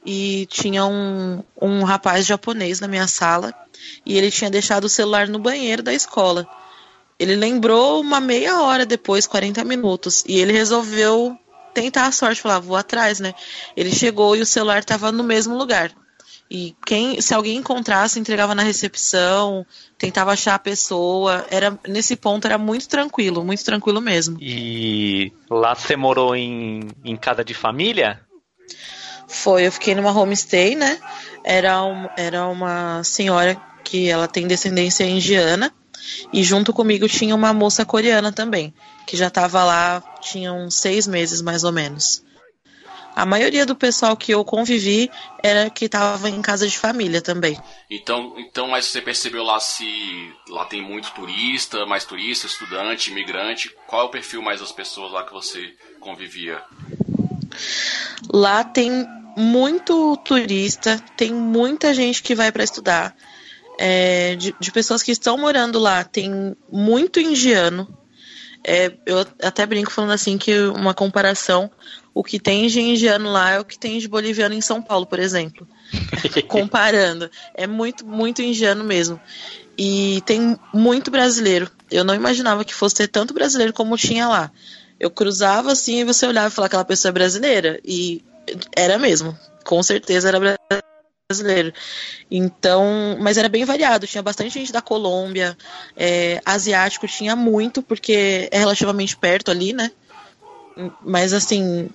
e 0.06 0.46
tinha 0.46 0.86
um, 0.86 1.44
um 1.60 1.84
rapaz 1.84 2.28
japonês 2.28 2.80
na 2.80 2.88
minha 2.88 3.08
sala 3.08 3.52
e 4.06 4.18
ele 4.18 4.32
tinha 4.32 4.50
deixado 4.50 4.86
o 4.86 4.89
celular 4.89 5.27
no 5.27 5.39
banheiro 5.39 5.84
da 5.84 5.94
escola. 5.94 6.48
Ele 7.18 7.36
lembrou 7.36 8.01
uma 8.01 8.20
meia 8.20 8.62
hora 8.62 8.86
depois, 8.86 9.25
40 9.25 9.63
minutos, 9.63 10.24
e 10.27 10.39
ele 10.39 10.51
resolveu 10.51 11.38
tentar 11.74 12.08
a 12.08 12.12
sorte, 12.12 12.42
falar, 12.42 12.60
vou 12.60 12.75
atrás, 12.75 13.20
né? 13.20 13.34
Ele 13.75 13.92
chegou 13.92 14.36
e 14.36 14.42
o 14.42 14.46
celular 14.46 14.80
estava 14.80 15.12
no 15.12 15.24
mesmo 15.24 15.58
lugar. 15.58 15.92
E 16.50 16.75
quem, 16.86 17.20
se 17.22 17.34
alguém 17.34 17.58
encontrasse, 17.58 18.20
entregava 18.20 18.54
na 18.54 18.62
recepção, 18.62 19.65
tentava 19.98 20.32
achar 20.32 20.56
a 20.56 20.60
pessoa. 20.60 21.46
Era 21.50 21.77
nesse 21.88 22.15
ponto 22.15 22.46
era 22.46 22.58
muito 22.58 22.88
tranquilo, 22.88 23.44
muito 23.44 23.65
tranquilo 23.65 24.00
mesmo. 24.00 24.38
E 24.39 25.34
lá 25.50 25.74
você 25.74 25.96
morou 25.96 26.36
em, 26.36 26.88
em 27.04 27.15
casa 27.15 27.44
de 27.44 27.54
família? 27.54 28.22
Foi, 29.27 29.65
eu 29.65 29.72
fiquei 29.72 29.96
numa 29.96 30.12
homestay, 30.12 30.75
né? 30.75 31.00
Era, 31.44 31.84
um, 31.84 32.08
era 32.15 32.48
uma 32.48 33.04
senhora 33.04 33.60
que 33.86 34.10
ela 34.10 34.27
tem 34.27 34.48
descendência 34.48 35.06
indiana. 35.06 35.74
E 36.34 36.44
junto 36.44 36.74
comigo 36.74 37.08
tinha 37.08 37.34
uma 37.34 37.54
moça 37.54 37.86
coreana 37.86 38.32
também, 38.32 38.74
que 39.08 39.15
já 39.15 39.27
estava 39.27 39.63
lá, 39.63 40.04
tinha 40.22 40.51
uns 40.51 40.75
seis 40.75 41.08
meses 41.08 41.42
mais 41.42 41.63
ou 41.63 41.72
menos. 41.72 42.24
A 43.15 43.25
maioria 43.25 43.65
do 43.65 43.75
pessoal 43.75 44.18
que 44.18 44.34
eu 44.34 44.44
convivi 44.44 45.10
era 45.42 45.70
que 45.70 45.86
estava 45.86 46.30
em 46.30 46.42
casa 46.42 46.68
de 46.68 46.77
família 46.77 47.22
também. 47.22 47.58
Então, 47.89 48.36
então, 48.38 48.68
mas 48.68 48.86
você 48.86 49.01
percebeu 49.01 49.42
lá 49.42 49.58
se 49.58 50.34
lá 50.50 50.65
tem 50.65 50.82
muito 50.82 51.12
turista, 51.12 51.86
mais 51.86 52.04
turista, 52.04 52.46
estudante, 52.46 53.12
imigrante? 53.12 53.74
Qual 53.88 54.01
é 54.01 54.06
o 54.06 54.10
perfil 54.10 54.42
mais 54.42 54.60
das 54.60 54.74
pessoas 54.74 55.13
lá 55.13 55.24
que 55.24 55.32
você 55.32 55.74
convivia? 56.01 56.62
Lá 58.34 58.65
tem 58.65 59.08
muito 59.38 60.18
turista, 60.18 61.01
tem 61.15 61.34
muita 61.34 61.94
gente 61.94 62.22
que 62.22 62.36
vai 62.36 62.51
para 62.51 62.65
estudar. 62.65 63.15
É, 63.77 64.36
de, 64.36 64.55
de, 64.60 64.72
pessoas 64.72 65.03
que 65.03 65.12
estão 65.12 65.38
morando 65.38 65.79
lá, 65.79 66.03
tem 66.03 66.55
muito 66.72 67.20
indiano. 67.20 67.88
É, 68.63 68.91
eu 69.05 69.20
até 69.44 69.65
brinco 69.65 69.91
falando 69.91 70.12
assim 70.12 70.38
que 70.38 70.58
uma 70.67 70.94
comparação, 70.94 71.70
o 72.13 72.24
que 72.24 72.39
tem 72.39 72.67
de 72.67 72.79
indiano 72.79 73.32
lá 73.32 73.51
é 73.51 73.60
o 73.60 73.65
que 73.65 73.77
tem 73.77 74.00
de 74.00 74.08
boliviano 74.08 74.55
em 74.55 74.62
São 74.62 74.82
Paulo, 74.82 75.05
por 75.05 75.20
exemplo. 75.20 75.67
Comparando. 76.48 77.29
É 77.53 77.67
muito, 77.67 78.05
muito 78.05 78.41
indiano 78.41 78.84
mesmo. 78.84 79.20
E 79.77 80.22
tem 80.25 80.58
muito 80.74 81.12
brasileiro. 81.12 81.70
Eu 81.91 82.03
não 82.03 82.15
imaginava 82.15 82.63
que 82.63 82.74
fosse 82.74 82.96
ter 82.96 83.08
tanto 83.08 83.34
brasileiro 83.34 83.74
como 83.74 83.98
tinha 83.98 84.27
lá. 84.27 84.51
Eu 85.00 85.12
cruzava 85.12 85.72
assim 85.72 86.00
e 86.00 86.05
você 86.05 86.25
olhava 86.25 86.48
e 86.48 86.51
falava 86.51 86.67
aquela 86.67 86.86
pessoa 86.86 87.10
é 87.10 87.13
brasileira. 87.13 87.79
E 87.84 88.24
era 88.75 88.98
mesmo. 88.98 89.38
Com 89.63 89.84
certeza 89.84 90.29
era 90.29 90.58
brasileiro. 91.27 91.74
Então, 92.29 93.17
mas 93.20 93.38
era 93.38 93.50
bem 93.50 93.65
variado. 93.65 94.05
Tinha 94.05 94.22
bastante 94.22 94.53
gente 94.53 94.72
da 94.72 94.82
Colômbia, 94.82 95.58
é, 95.98 96.39
asiático 96.46 97.08
tinha 97.08 97.36
muito, 97.36 97.82
porque 97.82 98.48
é 98.51 98.60
relativamente 98.60 99.17
perto 99.17 99.50
ali, 99.50 99.74
né? 99.74 99.91
Mas 101.01 101.34
assim, 101.34 101.89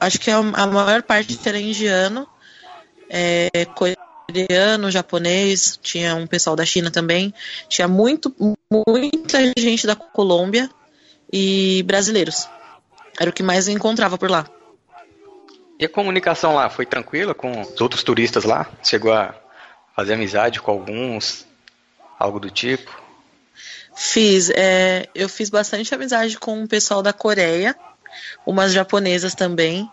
acho 0.00 0.18
que 0.18 0.30
a, 0.30 0.38
a 0.38 0.66
maior 0.66 1.02
parte 1.02 1.38
era 1.44 1.60
indiano, 1.60 2.26
é, 3.08 3.48
coreano, 3.66 4.90
japonês, 4.90 5.78
tinha 5.80 6.16
um 6.16 6.26
pessoal 6.26 6.56
da 6.56 6.66
China 6.66 6.90
também, 6.90 7.32
tinha 7.68 7.86
muito, 7.86 8.34
muita 8.88 9.38
gente 9.56 9.86
da 9.86 9.94
Colômbia 9.94 10.68
e 11.32 11.84
brasileiros. 11.84 12.48
Era 13.18 13.30
o 13.30 13.32
que 13.32 13.44
mais 13.44 13.68
encontrava 13.68 14.18
por 14.18 14.28
lá. 14.28 14.55
E 15.78 15.84
a 15.84 15.88
comunicação 15.88 16.54
lá 16.54 16.70
foi 16.70 16.86
tranquila 16.86 17.34
com 17.34 17.60
os 17.60 17.80
outros 17.80 18.02
turistas 18.02 18.44
lá? 18.44 18.66
Chegou 18.82 19.12
a 19.12 19.34
fazer 19.94 20.14
amizade 20.14 20.60
com 20.60 20.70
alguns, 20.70 21.46
algo 22.18 22.40
do 22.40 22.50
tipo? 22.50 22.90
Fiz, 23.94 24.50
é, 24.50 25.08
eu 25.14 25.28
fiz 25.28 25.50
bastante 25.50 25.94
amizade 25.94 26.38
com 26.38 26.62
o 26.62 26.68
pessoal 26.68 27.02
da 27.02 27.12
Coreia, 27.12 27.74
umas 28.46 28.72
japonesas 28.72 29.34
também. 29.34 29.90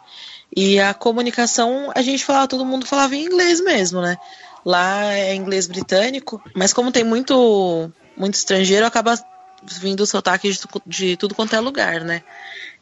E 0.55 0.79
a 0.79 0.93
comunicação, 0.93 1.91
a 1.95 2.01
gente 2.01 2.23
falava, 2.23 2.47
todo 2.47 2.65
mundo 2.65 2.85
falava 2.85 3.15
em 3.15 3.25
inglês 3.25 3.59
mesmo, 3.59 4.01
né? 4.01 4.17
Lá 4.65 5.13
é 5.13 5.35
inglês 5.35 5.67
britânico, 5.67 6.41
mas 6.55 6.71
como 6.71 6.91
tem 6.91 7.03
muito, 7.03 7.91
muito 8.15 8.35
estrangeiro, 8.35 8.85
acaba 8.85 9.15
vindo 9.63 10.01
o 10.01 10.05
sotaque 10.05 10.51
de, 10.51 10.59
de 10.85 11.17
tudo 11.17 11.35
quanto 11.35 11.55
é 11.55 11.59
lugar, 11.59 12.01
né? 12.01 12.23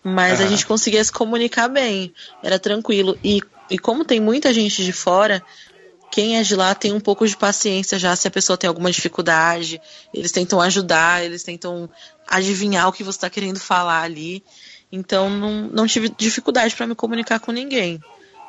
Mas 0.03 0.39
uhum. 0.39 0.45
a 0.45 0.49
gente 0.49 0.65
conseguia 0.65 1.03
se 1.03 1.11
comunicar 1.11 1.67
bem, 1.67 2.13
era 2.41 2.57
tranquilo. 2.57 3.17
E, 3.23 3.41
e 3.69 3.77
como 3.77 4.03
tem 4.03 4.19
muita 4.19 4.53
gente 4.53 4.83
de 4.83 4.91
fora, 4.91 5.43
quem 6.11 6.37
é 6.37 6.43
de 6.43 6.55
lá 6.55 6.75
tem 6.75 6.91
um 6.91 6.99
pouco 6.99 7.25
de 7.25 7.37
paciência 7.37 7.97
já 7.97 8.15
se 8.15 8.27
a 8.27 8.31
pessoa 8.31 8.57
tem 8.57 8.67
alguma 8.67 8.91
dificuldade. 8.91 9.81
Eles 10.13 10.31
tentam 10.31 10.59
ajudar, 10.59 11.23
eles 11.23 11.43
tentam 11.43 11.89
adivinhar 12.27 12.87
o 12.89 12.91
que 12.91 13.03
você 13.03 13.17
está 13.17 13.29
querendo 13.29 13.59
falar 13.59 14.01
ali. 14.01 14.43
Então 14.91 15.29
não, 15.29 15.69
não 15.71 15.87
tive 15.87 16.09
dificuldade 16.09 16.75
para 16.75 16.85
me 16.85 16.95
comunicar 16.95 17.39
com 17.39 17.51
ninguém. 17.51 17.99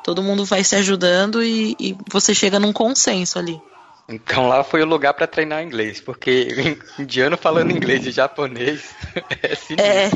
Todo 0.03 0.21
mundo 0.21 0.43
vai 0.43 0.63
se 0.63 0.75
ajudando 0.75 1.41
e, 1.41 1.75
e 1.79 1.95
você 2.11 2.35
chega 2.35 2.59
num 2.59 2.73
consenso 2.73 3.39
ali. 3.39 3.61
Então 4.07 4.47
lá 4.47 4.63
foi 4.63 4.81
o 4.81 4.85
lugar 4.85 5.13
para 5.13 5.27
treinar 5.27 5.63
inglês, 5.63 6.01
porque 6.01 6.77
indiano 6.99 7.37
falando 7.37 7.71
inglês 7.71 8.05
e 8.05 8.11
japonês 8.11 8.93
é 9.41 9.55
sinistro. 9.55 9.85
É. 9.85 10.09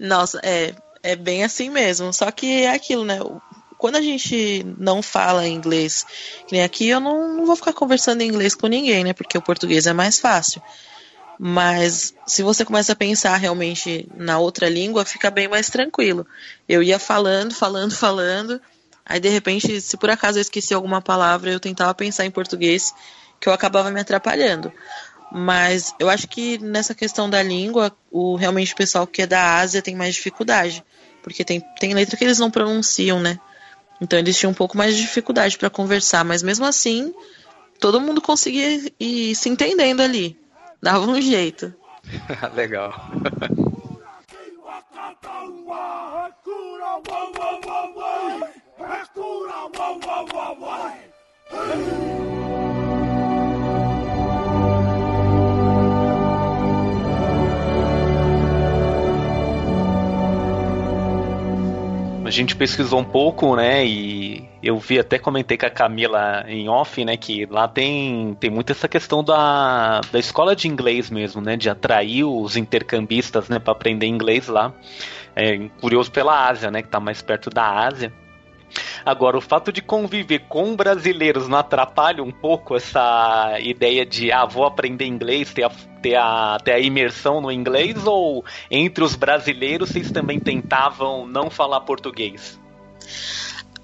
Nossa, 0.00 0.40
é, 0.42 0.74
é 1.02 1.14
bem 1.14 1.44
assim 1.44 1.70
mesmo. 1.70 2.12
Só 2.12 2.30
que 2.30 2.64
é 2.64 2.74
aquilo, 2.74 3.04
né? 3.04 3.20
Quando 3.78 3.96
a 3.96 4.02
gente 4.02 4.64
não 4.78 5.02
fala 5.02 5.46
inglês, 5.46 6.04
que 6.46 6.52
nem 6.52 6.62
aqui, 6.62 6.88
eu 6.88 7.00
não, 7.00 7.36
não 7.36 7.46
vou 7.46 7.54
ficar 7.54 7.72
conversando 7.72 8.22
em 8.22 8.28
inglês 8.28 8.54
com 8.54 8.66
ninguém, 8.66 9.04
né? 9.04 9.12
Porque 9.12 9.38
o 9.38 9.42
português 9.42 9.86
é 9.86 9.92
mais 9.92 10.18
fácil. 10.18 10.62
Mas 11.38 12.14
se 12.26 12.42
você 12.42 12.64
começa 12.64 12.92
a 12.92 12.96
pensar 12.96 13.36
realmente 13.36 14.08
na 14.16 14.38
outra 14.38 14.68
língua, 14.68 15.04
fica 15.04 15.30
bem 15.30 15.48
mais 15.48 15.68
tranquilo. 15.68 16.26
Eu 16.68 16.82
ia 16.82 16.98
falando, 16.98 17.54
falando, 17.54 17.94
falando. 17.94 18.60
Aí 19.04 19.20
de 19.20 19.28
repente, 19.28 19.80
se 19.80 19.96
por 19.96 20.10
acaso 20.10 20.38
eu 20.38 20.42
esqueci 20.42 20.72
alguma 20.72 21.00
palavra, 21.00 21.50
eu 21.50 21.60
tentava 21.60 21.94
pensar 21.94 22.24
em 22.24 22.30
português, 22.30 22.94
que 23.38 23.48
eu 23.48 23.52
acabava 23.52 23.90
me 23.90 24.00
atrapalhando. 24.00 24.72
Mas 25.30 25.94
eu 25.98 26.08
acho 26.08 26.28
que 26.28 26.58
nessa 26.58 26.94
questão 26.94 27.28
da 27.28 27.42
língua, 27.42 27.92
o 28.10 28.36
realmente 28.36 28.72
o 28.72 28.76
pessoal 28.76 29.06
que 29.06 29.22
é 29.22 29.26
da 29.26 29.56
Ásia 29.56 29.82
tem 29.82 29.94
mais 29.94 30.14
dificuldade. 30.14 30.84
Porque 31.22 31.44
tem, 31.44 31.60
tem 31.80 31.94
letra 31.94 32.16
que 32.16 32.24
eles 32.24 32.38
não 32.38 32.50
pronunciam, 32.50 33.18
né? 33.18 33.38
Então 34.00 34.18
eles 34.18 34.38
tinham 34.38 34.52
um 34.52 34.54
pouco 34.54 34.76
mais 34.76 34.94
de 34.94 35.02
dificuldade 35.02 35.58
para 35.58 35.70
conversar. 35.70 36.24
Mas 36.24 36.42
mesmo 36.42 36.64
assim, 36.64 37.12
todo 37.80 38.00
mundo 38.00 38.20
conseguia 38.20 38.90
ir 39.00 39.34
se 39.34 39.48
entendendo 39.48 40.00
ali. 40.00 40.38
Dava 40.80 41.06
um 41.06 41.20
jeito. 41.20 41.74
Legal. 42.54 42.92
A 62.24 62.30
gente 62.30 62.56
pesquisou 62.56 63.00
um 63.00 63.04
pouco, 63.04 63.56
né, 63.56 63.86
e 63.86 64.46
eu 64.62 64.78
vi 64.78 64.98
até 64.98 65.18
comentei 65.18 65.56
com 65.56 65.66
a 65.66 65.70
Camila 65.70 66.44
em 66.48 66.68
off, 66.68 67.04
né, 67.04 67.16
que 67.16 67.46
lá 67.46 67.66
tem, 67.66 68.36
tem 68.40 68.50
muito 68.50 68.72
essa 68.72 68.88
questão 68.88 69.22
da, 69.22 70.00
da 70.12 70.18
escola 70.18 70.54
de 70.56 70.66
inglês 70.66 71.10
mesmo, 71.10 71.40
né, 71.40 71.56
de 71.56 71.70
atrair 71.70 72.24
os 72.24 72.56
intercambistas, 72.56 73.48
né, 73.48 73.58
para 73.58 73.72
aprender 73.72 74.06
inglês 74.06 74.48
lá. 74.48 74.74
É, 75.36 75.68
curioso 75.80 76.10
pela 76.10 76.48
Ásia, 76.48 76.70
né, 76.70 76.82
que 76.82 76.88
está 76.88 77.00
mais 77.00 77.22
perto 77.22 77.50
da 77.50 77.86
Ásia. 77.86 78.12
Agora, 79.04 79.36
o 79.36 79.40
fato 79.40 79.70
de 79.70 79.82
conviver 79.82 80.40
com 80.48 80.74
brasileiros 80.74 81.48
não 81.48 81.58
atrapalha 81.58 82.22
um 82.22 82.30
pouco 82.30 82.74
essa 82.74 83.58
ideia 83.60 84.04
de, 84.06 84.32
ah, 84.32 84.46
vou 84.46 84.64
aprender 84.64 85.06
inglês, 85.06 85.52
ter 85.52 85.64
a, 85.64 85.70
ter 86.00 86.16
a, 86.16 86.58
ter 86.64 86.72
a 86.72 86.80
imersão 86.80 87.40
no 87.40 87.52
inglês? 87.52 88.06
Ou 88.06 88.44
entre 88.70 89.04
os 89.04 89.14
brasileiros 89.14 89.90
vocês 89.90 90.10
também 90.10 90.40
tentavam 90.40 91.26
não 91.26 91.50
falar 91.50 91.80
português? 91.82 92.58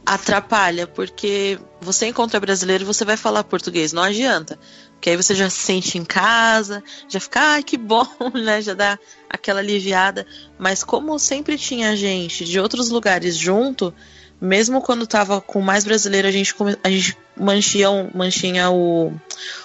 Atrapalha, 0.06 0.86
porque 0.86 1.58
você 1.80 2.06
encontra 2.06 2.40
brasileiro 2.40 2.84
você 2.84 3.04
vai 3.04 3.16
falar 3.16 3.44
português, 3.44 3.92
não 3.92 4.02
adianta. 4.02 4.58
Porque 4.92 5.10
aí 5.10 5.16
você 5.16 5.34
já 5.34 5.48
se 5.48 5.58
sente 5.58 5.98
em 5.98 6.04
casa, 6.04 6.82
já 7.08 7.20
fica, 7.20 7.40
ai 7.40 7.62
que 7.62 7.76
bom, 7.76 8.06
né? 8.34 8.60
Já 8.60 8.74
dá 8.74 8.98
aquela 9.28 9.60
aliviada. 9.60 10.26
Mas 10.58 10.82
como 10.82 11.18
sempre 11.18 11.56
tinha 11.56 11.94
gente 11.96 12.44
de 12.44 12.58
outros 12.58 12.90
lugares 12.90 13.36
junto, 13.36 13.94
mesmo 14.40 14.80
quando 14.80 15.06
tava 15.06 15.40
com 15.40 15.60
mais 15.60 15.84
brasileiro, 15.84 16.26
a 16.26 16.30
gente, 16.30 16.54
a 16.82 16.90
gente 16.90 17.16
manchia, 17.36 17.88
mantinha 18.14 18.70
o, 18.70 19.12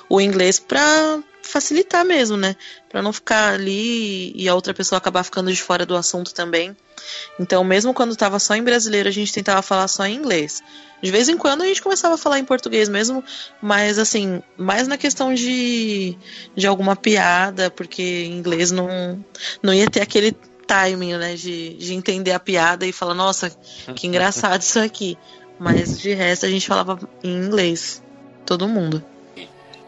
o 0.10 0.20
inglês 0.20 0.60
pra 0.60 1.20
facilitar 1.42 2.04
mesmo, 2.04 2.36
né? 2.36 2.56
Pra 2.90 3.02
não 3.02 3.14
ficar 3.14 3.54
ali 3.54 4.34
e 4.36 4.50
a 4.50 4.56
outra 4.56 4.74
pessoa 4.74 4.98
acabar 4.98 5.24
ficando 5.24 5.52
de 5.52 5.62
fora 5.62 5.86
do 5.86 5.96
assunto 5.96 6.34
também. 6.34 6.76
Então, 7.40 7.64
mesmo 7.64 7.94
quando 7.94 8.16
tava 8.16 8.40
só 8.40 8.56
em 8.56 8.64
brasileiro, 8.64 9.08
a 9.08 9.12
gente 9.12 9.32
tentava 9.32 9.62
falar 9.62 9.88
só 9.88 10.06
em 10.06 10.16
inglês. 10.16 10.62
De 11.02 11.12
vez 11.12 11.30
em 11.30 11.38
quando 11.38 11.62
a 11.62 11.66
gente 11.66 11.82
começava 11.82 12.16
a 12.16 12.18
falar 12.18 12.40
em 12.40 12.46
português 12.46 12.90
mesmo, 12.90 13.24
mas 13.62 14.00
assim, 14.00 14.42
mais 14.58 14.88
na 14.88 14.98
questão 14.98 15.34
de, 15.34 16.18
de 16.56 16.66
alguma 16.66 16.96
piada, 16.96 17.70
porque 17.70 18.26
inglês 18.26 18.72
não, 18.72 19.24
não 19.62 19.74
ia 19.74 19.90
ter 19.90 20.02
aquele 20.02 20.36
timing, 20.68 21.18
né? 21.18 21.36
De, 21.36 21.74
de 21.76 21.94
entender 21.94 22.32
a 22.32 22.40
piada 22.40 22.86
e 22.86 22.92
falar, 22.92 23.14
nossa, 23.14 23.56
que 23.96 24.08
engraçado 24.08 24.62
isso 24.62 24.80
aqui. 24.80 25.18
Mas 25.60 26.00
de 26.00 26.14
resto 26.14 26.46
a 26.46 26.50
gente 26.50 26.68
falava 26.68 27.00
em 27.24 27.32
inglês. 27.32 28.04
Todo 28.46 28.68
mundo. 28.68 29.04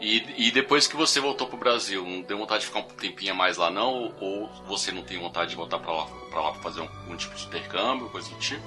E, 0.00 0.48
e 0.48 0.50
depois 0.52 0.86
que 0.86 0.96
você 0.96 1.20
voltou 1.20 1.46
pro 1.46 1.56
Brasil, 1.56 2.04
não 2.04 2.22
deu 2.22 2.38
vontade 2.38 2.60
de 2.60 2.66
ficar 2.66 2.80
um 2.80 2.84
tempinho 2.84 3.32
a 3.32 3.36
mais 3.36 3.56
lá 3.56 3.70
não? 3.70 4.14
Ou 4.20 4.48
você 4.66 4.92
não 4.92 5.02
tem 5.02 5.18
vontade 5.18 5.50
de 5.50 5.56
voltar 5.56 5.78
pra 5.78 5.92
lá 5.92 6.06
pra, 6.30 6.40
lá 6.40 6.52
pra 6.52 6.62
fazer 6.62 6.80
um, 6.80 6.88
um 7.10 7.16
tipo 7.16 7.34
de 7.34 7.46
intercâmbio, 7.46 8.08
coisa 8.08 8.28
do 8.28 8.36
tipo? 8.36 8.62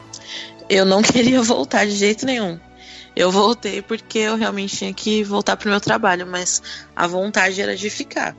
Eu 0.69 0.85
não 0.85 1.01
queria 1.03 1.41
voltar 1.41 1.85
de 1.85 1.91
jeito 1.91 2.25
nenhum. 2.25 2.59
Eu 3.15 3.31
voltei 3.31 3.81
porque 3.81 4.19
eu 4.19 4.35
realmente 4.35 4.75
tinha 4.77 4.93
que 4.93 5.23
voltar 5.23 5.57
pro 5.57 5.69
meu 5.69 5.81
trabalho, 5.81 6.25
mas 6.27 6.61
a 6.95 7.07
vontade 7.07 7.61
era 7.61 7.75
de 7.75 7.89
ficar. 7.89 8.35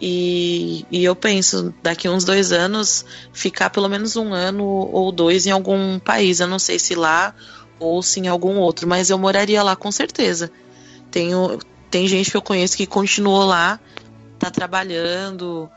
E, 0.00 0.86
e, 0.90 1.04
eu 1.04 1.14
penso, 1.14 1.74
daqui 1.82 2.08
uns 2.08 2.24
dois 2.24 2.52
anos, 2.52 3.04
ficar 3.34 3.68
pelo 3.68 3.88
menos 3.88 4.16
um 4.16 4.32
ano 4.32 4.64
ou 4.64 5.12
dois 5.12 5.46
em 5.46 5.50
algum 5.50 5.98
país. 5.98 6.40
Eu 6.40 6.46
não 6.46 6.58
sei 6.58 6.78
se 6.78 6.94
lá 6.94 7.34
ou 7.78 8.02
se 8.02 8.18
em 8.18 8.26
algum 8.26 8.56
outro, 8.56 8.88
mas 8.88 9.10
eu 9.10 9.18
moraria 9.18 9.62
lá 9.62 9.76
com 9.76 9.92
certeza. 9.92 10.50
Tenho, 11.10 11.58
tem 11.90 12.08
gente 12.08 12.30
que 12.30 12.36
eu 12.36 12.42
conheço 12.42 12.78
que 12.78 12.86
continuou 12.86 13.44
lá, 13.44 13.78
tá 14.38 14.50
trabalhando, 14.50 15.70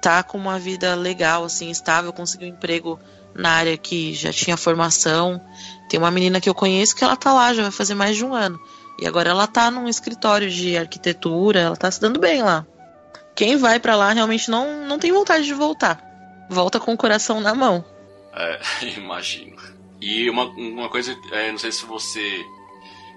tá 0.00 0.22
com 0.22 0.38
uma 0.38 0.58
vida 0.58 0.94
legal, 0.94 1.42
assim, 1.42 1.70
estável, 1.70 2.12
conseguiu 2.12 2.46
um 2.46 2.52
emprego 2.52 3.00
na 3.34 3.50
área 3.50 3.76
que 3.76 4.14
já 4.14 4.32
tinha 4.32 4.56
formação. 4.56 5.40
Tem 5.88 5.98
uma 5.98 6.10
menina 6.10 6.40
que 6.40 6.48
eu 6.48 6.54
conheço 6.54 6.94
que 6.94 7.02
ela 7.02 7.16
tá 7.16 7.32
lá, 7.32 7.52
já 7.52 7.62
vai 7.62 7.72
fazer 7.72 7.94
mais 7.94 8.16
de 8.16 8.24
um 8.24 8.32
ano. 8.32 8.60
E 9.00 9.08
agora 9.08 9.30
ela 9.30 9.46
tá 9.48 9.72
num 9.72 9.88
escritório 9.88 10.48
de 10.48 10.76
arquitetura, 10.76 11.58
ela 11.60 11.76
tá 11.76 11.90
se 11.90 12.00
dando 12.00 12.20
bem 12.20 12.42
lá 12.42 12.64
quem 13.34 13.56
vai 13.56 13.80
para 13.80 13.96
lá 13.96 14.12
realmente 14.12 14.50
não, 14.50 14.86
não 14.86 14.98
tem 14.98 15.12
vontade 15.12 15.44
de 15.44 15.54
voltar. 15.54 16.00
Volta 16.48 16.80
com 16.80 16.92
o 16.92 16.96
coração 16.96 17.40
na 17.40 17.54
mão. 17.54 17.84
É, 18.32 18.60
imagino. 18.96 19.56
E 20.00 20.28
uma, 20.30 20.44
uma 20.44 20.88
coisa, 20.88 21.16
é, 21.32 21.50
não 21.50 21.58
sei 21.58 21.72
se 21.72 21.84
você 21.84 22.44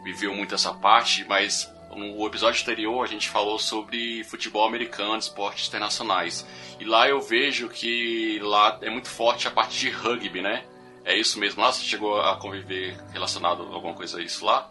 viveu 0.04 0.34
muito 0.36 0.54
essa 0.54 0.74
parte, 0.74 1.26
mas 1.28 1.72
no 1.96 2.26
episódio 2.28 2.62
anterior 2.62 3.04
a 3.04 3.08
gente 3.08 3.30
falou 3.30 3.58
sobre 3.58 4.24
futebol 4.26 4.68
americano, 4.68 5.18
esportes 5.18 5.68
internacionais. 5.68 6.46
E 6.80 6.86
lá 6.86 7.08
eu 7.08 7.22
vejo 7.22 7.70
que 7.70 8.40
lá 8.42 8.78
é 8.82 8.90
muito 8.90 9.08
forte 9.08 9.48
a 9.48 9.52
parte 9.52 9.80
de 9.80 9.90
rugby, 9.90 10.42
né? 10.42 10.64
É 11.06 11.18
isso 11.18 11.40
mesmo 11.40 11.62
lá? 11.62 11.72
Você 11.72 11.84
chegou 11.84 12.20
a 12.20 12.38
conviver 12.38 12.98
relacionado 13.12 13.64
a 13.64 13.76
alguma 13.76 13.94
coisa 13.94 14.20
a 14.20 14.22
isso 14.22 14.46
lá? 14.46 14.70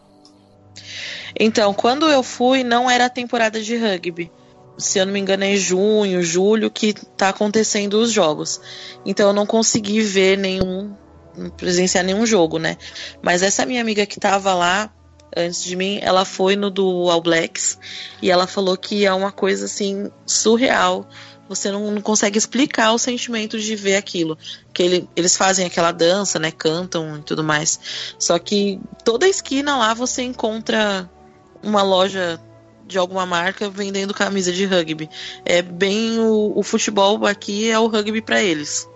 Então, 1.39 1.73
quando 1.75 2.09
eu 2.09 2.23
fui, 2.23 2.63
não 2.63 2.91
era 2.91 3.07
a 3.07 3.11
temporada 3.11 3.63
de 3.63 3.77
rugby 3.77 4.31
se 4.83 4.99
eu 4.99 5.07
não 5.07 5.13
me 5.13 5.21
engano, 5.21 5.45
é 5.45 5.57
junho, 5.57 6.23
julho 6.23 6.71
que 6.71 6.93
tá 6.93 7.29
acontecendo 7.29 7.95
os 7.95 8.11
jogos. 8.11 8.61
Então 9.05 9.29
eu 9.29 9.33
não 9.33 9.47
consegui 9.47 10.01
ver 10.01 10.37
nenhum, 10.37 10.95
presenciar 11.57 12.05
nenhum 12.05 12.27
jogo, 12.27 12.59
né? 12.59 12.77
Mas 13.23 13.43
essa 13.43 13.65
minha 13.65 13.81
amiga 13.81 14.05
que 14.05 14.19
tava 14.19 14.53
lá 14.55 14.93
antes 15.37 15.65
de 15.65 15.77
mim, 15.77 15.99
ela 16.03 16.25
foi 16.25 16.57
no 16.57 16.71
do 16.71 17.11
All 17.11 17.23
Blacks 17.23 17.79
e 18.21 18.31
ela 18.31 18.47
falou 18.47 18.77
que 18.77 19.07
é 19.07 19.13
uma 19.13 19.33
coisa 19.33 19.65
assim 19.65 20.11
surreal. 20.27 21.09
Você 21.49 21.71
não, 21.71 21.91
não 21.91 22.01
consegue 22.01 22.39
explicar 22.39 22.93
o 22.93 22.99
sentimento 22.99 23.59
de 23.59 23.75
ver 23.77 23.97
aquilo. 23.97 24.39
Que 24.73 24.83
ele, 24.83 25.09
eles 25.15 25.37
fazem 25.37 25.67
aquela 25.67 25.93
dança, 25.93 26.39
né? 26.39 26.51
Cantam 26.51 27.19
e 27.19 27.23
tudo 27.23 27.45
mais. 27.45 28.15
Só 28.19 28.39
que 28.39 28.81
toda 29.05 29.29
esquina 29.29 29.77
lá 29.77 29.95
você 29.95 30.23
encontra 30.23 31.11
uma 31.63 31.83
loja 31.83 32.41
de 32.93 32.99
alguma 32.99 33.27
marca 33.27 33.69
vendendo 33.69 34.15
camisa 34.15 34.53
de 34.53 34.65
rugby. 34.65 35.11
É 35.45 35.63
bem 35.63 36.19
o, 36.19 36.53
o 36.55 36.63
futebol 36.63 37.27
aqui 37.27 37.71
é 37.71 37.79
o 37.79 37.89
rugby 37.89 38.23
para 38.23 38.43
eles. 38.43 38.89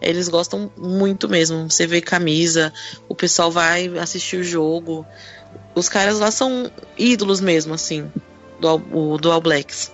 Eles 0.00 0.28
gostam 0.28 0.70
muito 0.76 1.28
mesmo. 1.28 1.70
Você 1.70 1.86
vê 1.86 2.00
camisa, 2.00 2.72
o 3.08 3.14
pessoal 3.14 3.50
vai 3.50 3.86
assistir 3.98 4.36
o 4.36 4.44
jogo. 4.44 5.06
Os 5.74 5.88
caras 5.88 6.18
lá 6.18 6.30
são 6.30 6.70
ídolos 6.96 7.40
mesmo, 7.40 7.74
assim, 7.74 8.10
do, 8.60 8.76
o, 8.92 9.18
do 9.18 9.30
All 9.30 9.40
Blacks. 9.40 9.92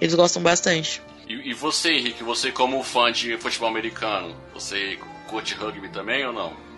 Eles 0.00 0.14
gostam 0.14 0.42
bastante. 0.42 1.00
E, 1.28 1.50
e 1.50 1.54
você, 1.54 1.92
Henrique, 1.92 2.24
você 2.24 2.50
como 2.50 2.82
fã 2.82 3.12
de 3.12 3.36
futebol 3.38 3.68
americano, 3.68 4.34
você 4.52 4.98
curte 5.28 5.54
rugby 5.54 5.88
também 5.88 6.26
ou 6.26 6.32
não? 6.32 6.71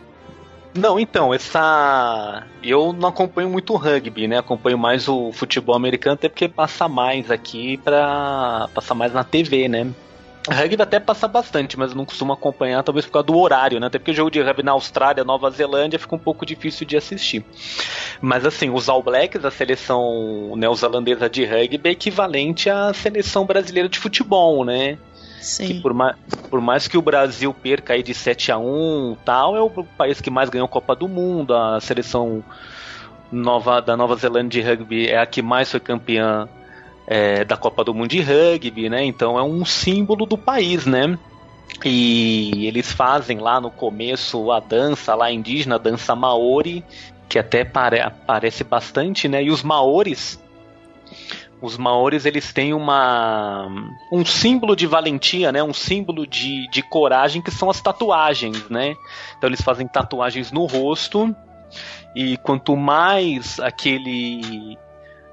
Não, 0.75 0.99
então, 0.99 1.33
essa. 1.33 2.45
Eu 2.62 2.93
não 2.93 3.09
acompanho 3.09 3.49
muito 3.49 3.73
o 3.73 3.76
rugby, 3.76 4.26
né? 4.26 4.38
Acompanho 4.38 4.76
mais 4.76 5.09
o 5.09 5.31
futebol 5.31 5.77
americano, 5.77 6.14
até 6.14 6.29
porque 6.29 6.48
passa 6.48 6.88
mais 6.88 7.31
aqui 7.31 7.77
pra. 7.79 8.68
passa 8.75 8.92
mais 8.92 9.12
na 9.12 9.22
TV, 9.22 9.68
né? 9.68 9.92
Rugby 10.51 10.83
até 10.83 11.01
passa 11.01 11.27
bastante, 11.27 11.79
mas 11.79 11.94
não 11.94 12.05
costumo 12.05 12.33
acompanhar, 12.33 12.83
talvez 12.83 13.07
por 13.07 13.12
causa 13.12 13.27
do 13.27 13.38
horário, 13.38 13.81
né? 13.81 13.87
Até 13.87 13.98
porque 13.98 14.11
o 14.11 14.14
jogo 14.14 14.31
de 14.31 14.42
rugby 14.42 14.62
na 14.62 14.72
Austrália, 14.72 15.25
Nova 15.25 15.51
Zelândia, 15.51 15.98
fica 15.98 16.14
um 16.14 16.18
pouco 16.18 16.44
difícil 16.44 16.87
de 16.87 16.96
assistir. 16.96 17.44
Mas 18.20 18.44
assim, 18.44 18.68
os 18.68 18.88
All 18.88 19.03
Blacks, 19.03 19.42
a 19.42 19.51
seleção 19.51 20.55
neozelandesa 20.57 21.31
de 21.31 21.46
rugby, 21.46 21.88
é 21.88 21.92
equivalente 21.92 22.68
à 22.68 22.92
seleção 22.92 23.46
brasileira 23.46 23.88
de 23.88 23.98
futebol, 23.98 24.64
né? 24.66 24.98
Sim. 25.44 25.66
Que 25.66 25.74
por 25.80 25.92
mais, 25.92 26.16
por 26.50 26.61
mais 26.61 26.88
que 26.88 26.96
o 26.96 27.02
Brasil 27.02 27.52
perca 27.52 27.92
aí 27.92 28.02
de 28.02 28.14
7 28.14 28.50
a 28.50 28.59
1 28.59 29.16
tal, 29.24 29.54
é 29.54 29.61
o 29.61 29.70
país 29.70 30.20
que 30.20 30.30
mais 30.30 30.48
ganhou 30.48 30.66
Copa 30.66 30.96
do 30.96 31.07
Mundo, 31.07 31.54
a 31.54 31.78
seleção 31.80 32.42
nova, 33.30 33.80
da 33.80 33.94
Nova 33.96 34.16
Zelândia 34.16 34.62
de 34.62 34.68
rugby 34.68 35.07
é 35.07 35.18
a 35.18 35.26
que 35.26 35.42
mais 35.42 35.70
foi 35.70 35.80
campeã 35.80 36.48
é, 37.07 37.44
da 37.44 37.59
Copa 37.59 37.85
do 37.85 37.92
Mundo 37.92 38.09
de 38.09 38.22
rugby, 38.22 38.88
né? 38.88 39.04
Então 39.04 39.38
é 39.38 39.42
um 39.42 39.66
símbolo 39.66 40.24
do 40.24 40.38
país, 40.38 40.87
né? 40.87 41.18
E 41.85 42.66
eles 42.66 42.90
fazem 42.90 43.38
lá 43.38 43.61
no 43.61 43.70
começo 43.70 44.50
a 44.50 44.61
dança 44.61 45.14
lá 45.14 45.30
indígena, 45.30 45.74
a 45.74 45.78
dança 45.78 46.14
maori, 46.14 46.83
que 47.28 47.38
até 47.38 47.64
pare 47.64 48.00
aparece 48.00 48.64
bastante, 48.64 49.28
né? 49.28 49.42
E 49.44 49.50
os 49.50 49.62
maores 49.62 50.42
os 51.64 51.79
maores 51.79 52.27
eles 52.27 52.53
têm 52.53 52.74
uma 52.74 53.66
um 54.12 54.24
símbolo 54.24 54.77
de 54.77 54.87
valentia, 54.87 55.50
né? 55.50 55.62
Um 55.62 55.72
símbolo 55.72 56.27
de, 56.27 56.68
de 56.70 56.83
coragem 56.83 57.40
que 57.40 57.50
são 57.50 57.70
as 57.70 57.81
tatuagens, 57.81 58.68
né? 58.68 58.94
Então 59.37 59.48
eles 59.48 59.62
fazem 59.62 59.88
tatuagens 59.88 60.53
no 60.53 60.66
rosto 60.66 61.35
e 62.14 62.37
quanto 62.38 62.77
mais 62.77 63.59
aquele 63.59 64.79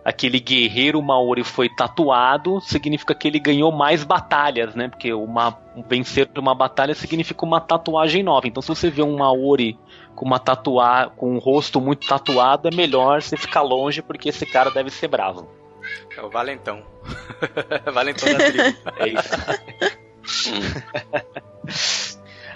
aquele 0.03 0.39
guerreiro 0.39 0.99
maori 0.99 1.43
foi 1.43 1.69
tatuado, 1.69 2.59
significa 2.61 3.13
que 3.13 3.27
ele 3.27 3.37
ganhou 3.37 3.71
mais 3.71 4.03
batalhas, 4.03 4.73
né? 4.73 4.87
Porque 4.87 5.13
uma 5.13 5.59
vencer 5.87 6.29
uma 6.37 6.55
batalha 6.55 6.95
significa 6.95 7.45
uma 7.45 7.59
tatuagem 7.59 8.23
nova. 8.23 8.47
Então 8.47 8.61
se 8.61 8.69
você 8.69 8.89
vê 8.89 9.03
um 9.03 9.17
maori 9.17 9.77
com 10.15 10.25
uma 10.25 10.39
tatuagem, 10.39 11.11
com 11.17 11.35
um 11.35 11.39
rosto 11.39 11.81
muito 11.81 12.07
tatuado, 12.07 12.69
é 12.69 12.73
melhor 12.73 13.21
você 13.21 13.35
ficar 13.35 13.61
longe 13.61 14.01
porque 14.01 14.29
esse 14.29 14.45
cara 14.45 14.71
deve 14.71 14.89
ser 14.89 15.09
bravo. 15.09 15.60
É 16.15 16.21
o 16.21 16.29
Valentão. 16.29 16.83
Valentão 17.91 18.31
da 18.33 18.39
tribo. 18.39 18.77
É 18.97 19.07
isso. 19.09 19.29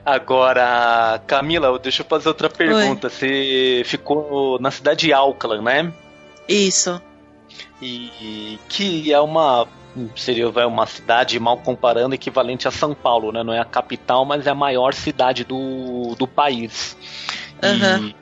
Agora, 0.05 1.19
Camila, 1.25 1.79
deixa 1.79 2.03
eu 2.03 2.05
fazer 2.05 2.27
outra 2.27 2.49
pergunta. 2.49 3.07
Oi. 3.07 3.11
Você 3.11 3.81
ficou 3.85 4.59
na 4.59 4.69
cidade 4.69 5.07
de 5.07 5.13
Auckland, 5.13 5.63
né? 5.63 5.91
Isso. 6.47 7.01
E 7.81 8.59
que 8.69 9.11
é 9.11 9.19
uma 9.19 9.67
seria 10.15 10.49
vai 10.49 10.65
uma 10.65 10.85
cidade 10.85 11.39
mal 11.39 11.57
comparando 11.57 12.15
equivalente 12.15 12.67
a 12.67 12.71
São 12.71 12.93
Paulo, 12.93 13.31
né? 13.31 13.43
Não 13.43 13.53
é 13.53 13.59
a 13.59 13.65
capital, 13.65 14.25
mas 14.25 14.45
é 14.45 14.49
a 14.49 14.55
maior 14.55 14.93
cidade 14.93 15.43
do, 15.43 16.15
do 16.15 16.27
país. 16.27 16.97
Uhum. 17.63 18.07
E 18.07 18.15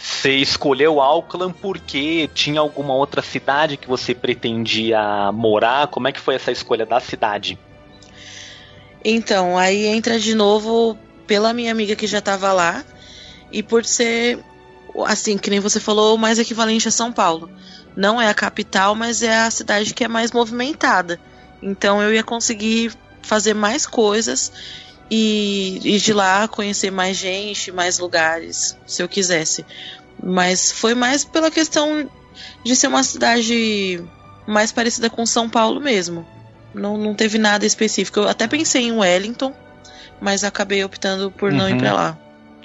você 0.00 0.36
escolheu 0.36 0.98
Auckland 0.98 1.54
porque 1.60 2.28
tinha 2.32 2.60
alguma 2.60 2.94
outra 2.94 3.20
cidade 3.20 3.76
que 3.76 3.86
você 3.86 4.14
pretendia 4.14 5.30
morar? 5.30 5.88
Como 5.88 6.08
é 6.08 6.12
que 6.12 6.20
foi 6.20 6.36
essa 6.36 6.50
escolha 6.50 6.86
da 6.86 6.98
cidade? 7.00 7.58
Então, 9.04 9.58
aí 9.58 9.86
entra 9.86 10.18
de 10.18 10.34
novo 10.34 10.96
pela 11.26 11.52
minha 11.52 11.70
amiga 11.70 11.94
que 11.94 12.06
já 12.06 12.18
estava 12.18 12.50
lá 12.52 12.82
e 13.52 13.62
por 13.62 13.84
ser, 13.84 14.38
assim, 15.04 15.36
que 15.36 15.50
nem 15.50 15.60
você 15.60 15.78
falou, 15.78 16.16
mais 16.16 16.38
equivalente 16.38 16.88
a 16.88 16.90
São 16.90 17.12
Paulo. 17.12 17.50
Não 17.94 18.20
é 18.20 18.28
a 18.28 18.34
capital, 18.34 18.94
mas 18.94 19.22
é 19.22 19.40
a 19.40 19.50
cidade 19.50 19.92
que 19.92 20.04
é 20.04 20.08
mais 20.08 20.32
movimentada. 20.32 21.20
Então 21.62 22.02
eu 22.02 22.14
ia 22.14 22.22
conseguir 22.22 22.92
fazer 23.22 23.52
mais 23.52 23.86
coisas 23.86 24.50
e, 25.10 25.80
e 25.82 25.98
de 25.98 26.12
lá 26.12 26.46
conhecer 26.46 26.90
mais 26.90 27.16
gente, 27.16 27.72
mais 27.72 27.98
lugares, 27.98 28.78
se 28.86 29.02
eu 29.02 29.08
quisesse. 29.08 29.66
Mas 30.22 30.70
foi 30.70 30.94
mais 30.94 31.24
pela 31.24 31.50
questão 31.50 32.08
de 32.64 32.76
ser 32.76 32.86
uma 32.86 33.02
cidade 33.02 34.02
mais 34.46 34.70
parecida 34.70 35.10
com 35.10 35.26
São 35.26 35.48
Paulo 35.48 35.80
mesmo. 35.80 36.26
Não, 36.72 36.96
não 36.96 37.14
teve 37.14 37.38
nada 37.38 37.66
específico. 37.66 38.20
Eu 38.20 38.28
até 38.28 38.46
pensei 38.46 38.84
em 38.84 38.92
Wellington, 38.92 39.52
mas 40.20 40.44
acabei 40.44 40.84
optando 40.84 41.30
por 41.30 41.50
não 41.50 41.68
ir 41.68 41.82
uhum. 41.82 41.94
lá. 41.94 42.18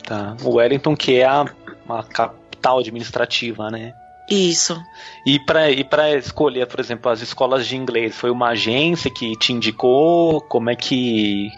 Tá. 0.04 0.38
O 0.44 0.56
Wellington 0.56 0.96
que 0.96 1.16
é 1.16 1.26
a, 1.26 1.46
a 1.90 2.04
capital 2.04 2.80
administrativa, 2.80 3.72
né? 3.72 3.94
Isso. 4.30 4.80
E 5.26 5.40
para 5.40 5.72
e 5.72 5.84
para 5.84 6.16
escolher, 6.16 6.68
por 6.68 6.80
exemplo, 6.80 7.12
as 7.12 7.22
escolas 7.22 7.66
de 7.68 7.76
inglês, 7.76 8.16
foi 8.16 8.30
uma 8.32 8.50
agência 8.50 9.10
que 9.10 9.38
te 9.38 9.54
indicou? 9.54 10.42
Como 10.42 10.70
é 10.70 10.76
que 10.76 11.52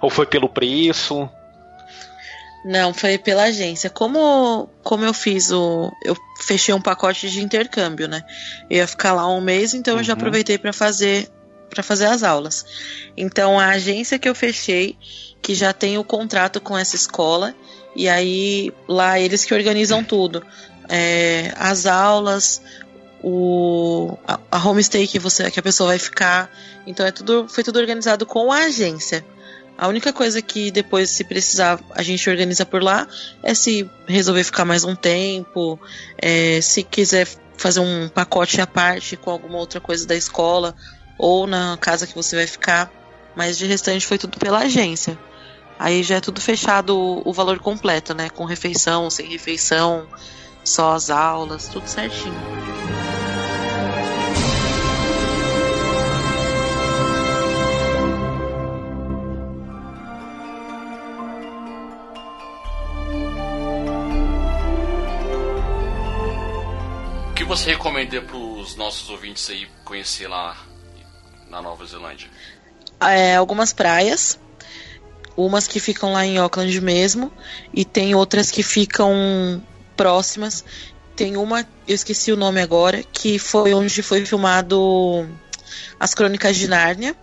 ou 0.00 0.10
foi 0.10 0.26
pelo 0.26 0.48
preço? 0.48 1.28
Não, 2.64 2.92
foi 2.92 3.16
pela 3.16 3.44
agência. 3.44 3.88
Como, 3.88 4.68
como 4.82 5.04
eu 5.04 5.14
fiz 5.14 5.50
o. 5.50 5.90
Eu 6.04 6.16
fechei 6.40 6.74
um 6.74 6.80
pacote 6.80 7.30
de 7.30 7.42
intercâmbio, 7.42 8.06
né? 8.06 8.22
Eu 8.68 8.78
ia 8.78 8.86
ficar 8.86 9.14
lá 9.14 9.26
um 9.28 9.40
mês, 9.40 9.72
então 9.72 9.94
uhum. 9.94 10.00
eu 10.00 10.04
já 10.04 10.12
uhum. 10.12 10.18
aproveitei 10.18 10.58
para 10.58 10.72
fazer 10.72 11.30
para 11.70 11.82
fazer 11.82 12.06
as 12.06 12.22
aulas. 12.22 12.66
Então 13.16 13.58
a 13.58 13.68
agência 13.68 14.18
que 14.18 14.28
eu 14.28 14.34
fechei, 14.34 14.98
que 15.40 15.54
já 15.54 15.72
tem 15.72 15.96
o 15.96 16.04
contrato 16.04 16.60
com 16.60 16.76
essa 16.76 16.96
escola, 16.96 17.54
e 17.94 18.08
aí 18.08 18.72
lá 18.88 19.18
eles 19.18 19.44
que 19.44 19.54
organizam 19.54 20.02
tudo. 20.02 20.44
É, 20.88 21.54
as 21.56 21.86
aulas, 21.86 22.60
o, 23.22 24.18
a, 24.26 24.40
a 24.50 24.68
homestay 24.68 25.06
que, 25.06 25.18
você, 25.18 25.48
que 25.50 25.60
a 25.60 25.62
pessoa 25.62 25.90
vai 25.90 25.98
ficar. 25.98 26.50
Então 26.86 27.06
é 27.06 27.12
tudo, 27.12 27.46
foi 27.48 27.62
tudo 27.62 27.78
organizado 27.78 28.26
com 28.26 28.52
a 28.52 28.64
agência. 28.64 29.24
A 29.80 29.88
única 29.88 30.12
coisa 30.12 30.42
que 30.42 30.70
depois, 30.70 31.08
se 31.08 31.24
precisar, 31.24 31.80
a 31.92 32.02
gente 32.02 32.28
organiza 32.28 32.66
por 32.66 32.82
lá 32.82 33.08
é 33.42 33.54
se 33.54 33.88
resolver 34.06 34.44
ficar 34.44 34.66
mais 34.66 34.84
um 34.84 34.94
tempo, 34.94 35.80
é, 36.18 36.60
se 36.60 36.82
quiser 36.82 37.26
fazer 37.56 37.80
um 37.80 38.06
pacote 38.06 38.60
à 38.60 38.66
parte 38.66 39.16
com 39.16 39.30
alguma 39.30 39.56
outra 39.56 39.80
coisa 39.80 40.06
da 40.06 40.14
escola 40.14 40.76
ou 41.18 41.46
na 41.46 41.78
casa 41.80 42.06
que 42.06 42.14
você 42.14 42.36
vai 42.36 42.46
ficar. 42.46 42.92
Mas 43.34 43.56
de 43.56 43.64
restante 43.64 44.06
foi 44.06 44.18
tudo 44.18 44.38
pela 44.38 44.58
agência. 44.58 45.18
Aí 45.78 46.02
já 46.02 46.16
é 46.16 46.20
tudo 46.20 46.42
fechado 46.42 46.94
o, 47.24 47.32
valor 47.32 47.58
completo, 47.58 48.12
né? 48.12 48.28
Com 48.28 48.44
refeição, 48.44 49.08
sem 49.08 49.30
refeição, 49.30 50.06
só 50.62 50.92
as 50.92 51.08
aulas, 51.08 51.68
tudo 51.68 51.88
certinho. 51.88 52.36
Você 67.50 67.70
recomenda 67.70 68.22
para 68.22 68.36
os 68.36 68.76
nossos 68.76 69.10
ouvintes 69.10 69.50
aí 69.50 69.66
conhecer 69.84 70.28
lá 70.28 70.56
na 71.50 71.60
Nova 71.60 71.84
Zelândia? 71.84 72.30
É, 73.00 73.34
algumas 73.34 73.72
praias, 73.72 74.38
umas 75.36 75.66
que 75.66 75.80
ficam 75.80 76.12
lá 76.12 76.24
em 76.24 76.38
Auckland 76.38 76.80
mesmo, 76.80 77.32
e 77.74 77.84
tem 77.84 78.14
outras 78.14 78.52
que 78.52 78.62
ficam 78.62 79.60
próximas. 79.96 80.64
Tem 81.16 81.36
uma, 81.36 81.66
eu 81.88 81.94
esqueci 81.96 82.30
o 82.30 82.36
nome 82.36 82.60
agora, 82.60 83.02
que 83.02 83.36
foi 83.36 83.74
onde 83.74 84.00
foi 84.00 84.24
filmado 84.24 85.28
As 85.98 86.14
Crônicas 86.14 86.56
de 86.56 86.68
Nárnia, 86.68 87.16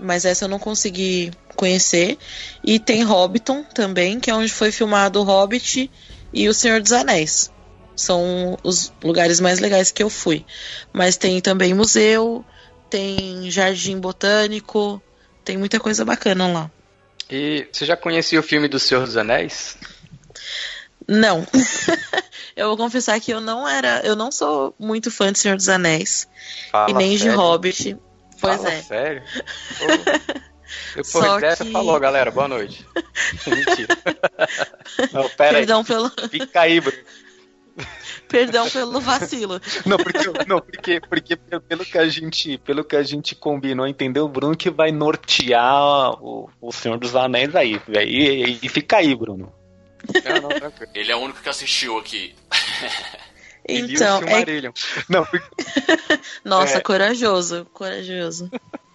mas 0.00 0.24
essa 0.24 0.46
eu 0.46 0.48
não 0.48 0.58
consegui 0.58 1.30
conhecer. 1.54 2.18
E 2.64 2.80
tem 2.80 3.04
Hobbiton 3.04 3.62
também, 3.62 4.18
que 4.18 4.32
é 4.32 4.34
onde 4.34 4.52
foi 4.52 4.72
filmado 4.72 5.20
o 5.20 5.22
Hobbit 5.22 5.88
e 6.32 6.48
o 6.48 6.54
Senhor 6.54 6.82
dos 6.82 6.90
Anéis 6.90 7.56
são 7.98 8.56
os 8.62 8.92
lugares 9.02 9.40
mais 9.40 9.58
legais 9.58 9.90
que 9.90 10.02
eu 10.02 10.08
fui. 10.08 10.46
Mas 10.92 11.16
tem 11.16 11.40
também 11.40 11.74
museu, 11.74 12.44
tem 12.88 13.50
jardim 13.50 13.98
botânico, 13.98 15.02
tem 15.44 15.56
muita 15.58 15.80
coisa 15.80 16.04
bacana 16.04 16.46
lá. 16.46 16.70
E 17.28 17.66
você 17.70 17.84
já 17.84 17.96
conhecia 17.96 18.40
o 18.40 18.42
filme 18.42 18.68
do 18.68 18.78
Senhor 18.78 19.04
dos 19.04 19.16
Anéis? 19.16 19.76
Não. 21.06 21.46
eu 22.56 22.68
vou 22.68 22.76
confessar 22.76 23.20
que 23.20 23.32
eu 23.32 23.40
não 23.40 23.68
era, 23.68 24.00
eu 24.04 24.14
não 24.14 24.30
sou 24.30 24.74
muito 24.78 25.10
fã 25.10 25.32
de 25.32 25.38
Senhor 25.38 25.56
dos 25.56 25.68
Anéis 25.68 26.28
Fala 26.70 26.90
e 26.90 26.94
nem 26.94 27.18
sério? 27.18 27.32
de 27.32 27.36
Hobbit. 27.36 27.96
Pois 28.40 28.56
Fala 28.56 28.72
é. 28.72 28.82
Sério? 28.82 29.22
Depois 30.94 31.08
Só 31.08 31.40
dessa 31.40 31.64
que... 31.64 31.72
falou, 31.72 31.98
galera, 31.98 32.30
boa 32.30 32.46
noite. 32.46 32.86
Mentira. 33.46 33.96
Não, 35.12 35.28
pera 35.30 35.58
Perdão 35.58 35.80
aí. 35.80 35.84
pelo. 35.84 36.10
Fica 36.30 36.60
aí, 36.60 36.80
Bruno. 36.80 36.98
Perdão 38.28 38.68
pelo 38.68 39.00
vacilo. 39.00 39.60
Não, 39.86 39.96
porque, 39.96 40.46
não, 40.46 40.60
porque, 40.60 41.00
porque 41.00 41.36
pelo 41.36 41.84
que 41.84 41.98
a 41.98 42.08
gente, 42.08 42.58
pelo 42.58 42.84
que 42.84 42.96
a 42.96 43.02
gente 43.02 43.34
combinou, 43.34 43.86
entendeu? 43.86 44.24
O 44.24 44.28
Bruno 44.28 44.56
que 44.56 44.70
vai 44.70 44.92
nortear 44.92 46.12
o, 46.22 46.50
o 46.60 46.72
Senhor 46.72 46.98
dos 46.98 47.14
Anéis 47.14 47.54
aí, 47.54 47.80
e, 47.88 48.58
e 48.62 48.68
fica 48.68 48.98
aí, 48.98 49.14
Bruno. 49.14 49.52
Não, 50.24 50.48
não, 50.48 50.72
Ele 50.94 51.12
é 51.12 51.16
o 51.16 51.20
único 51.20 51.40
que 51.40 51.48
assistiu 51.48 51.98
aqui. 51.98 52.34
Então, 53.68 54.22
é... 54.22 54.62
não, 55.08 55.24
porque... 55.26 55.46
Nossa, 56.44 56.78
é... 56.78 56.80
corajoso, 56.80 57.66
corajoso. 57.72 58.50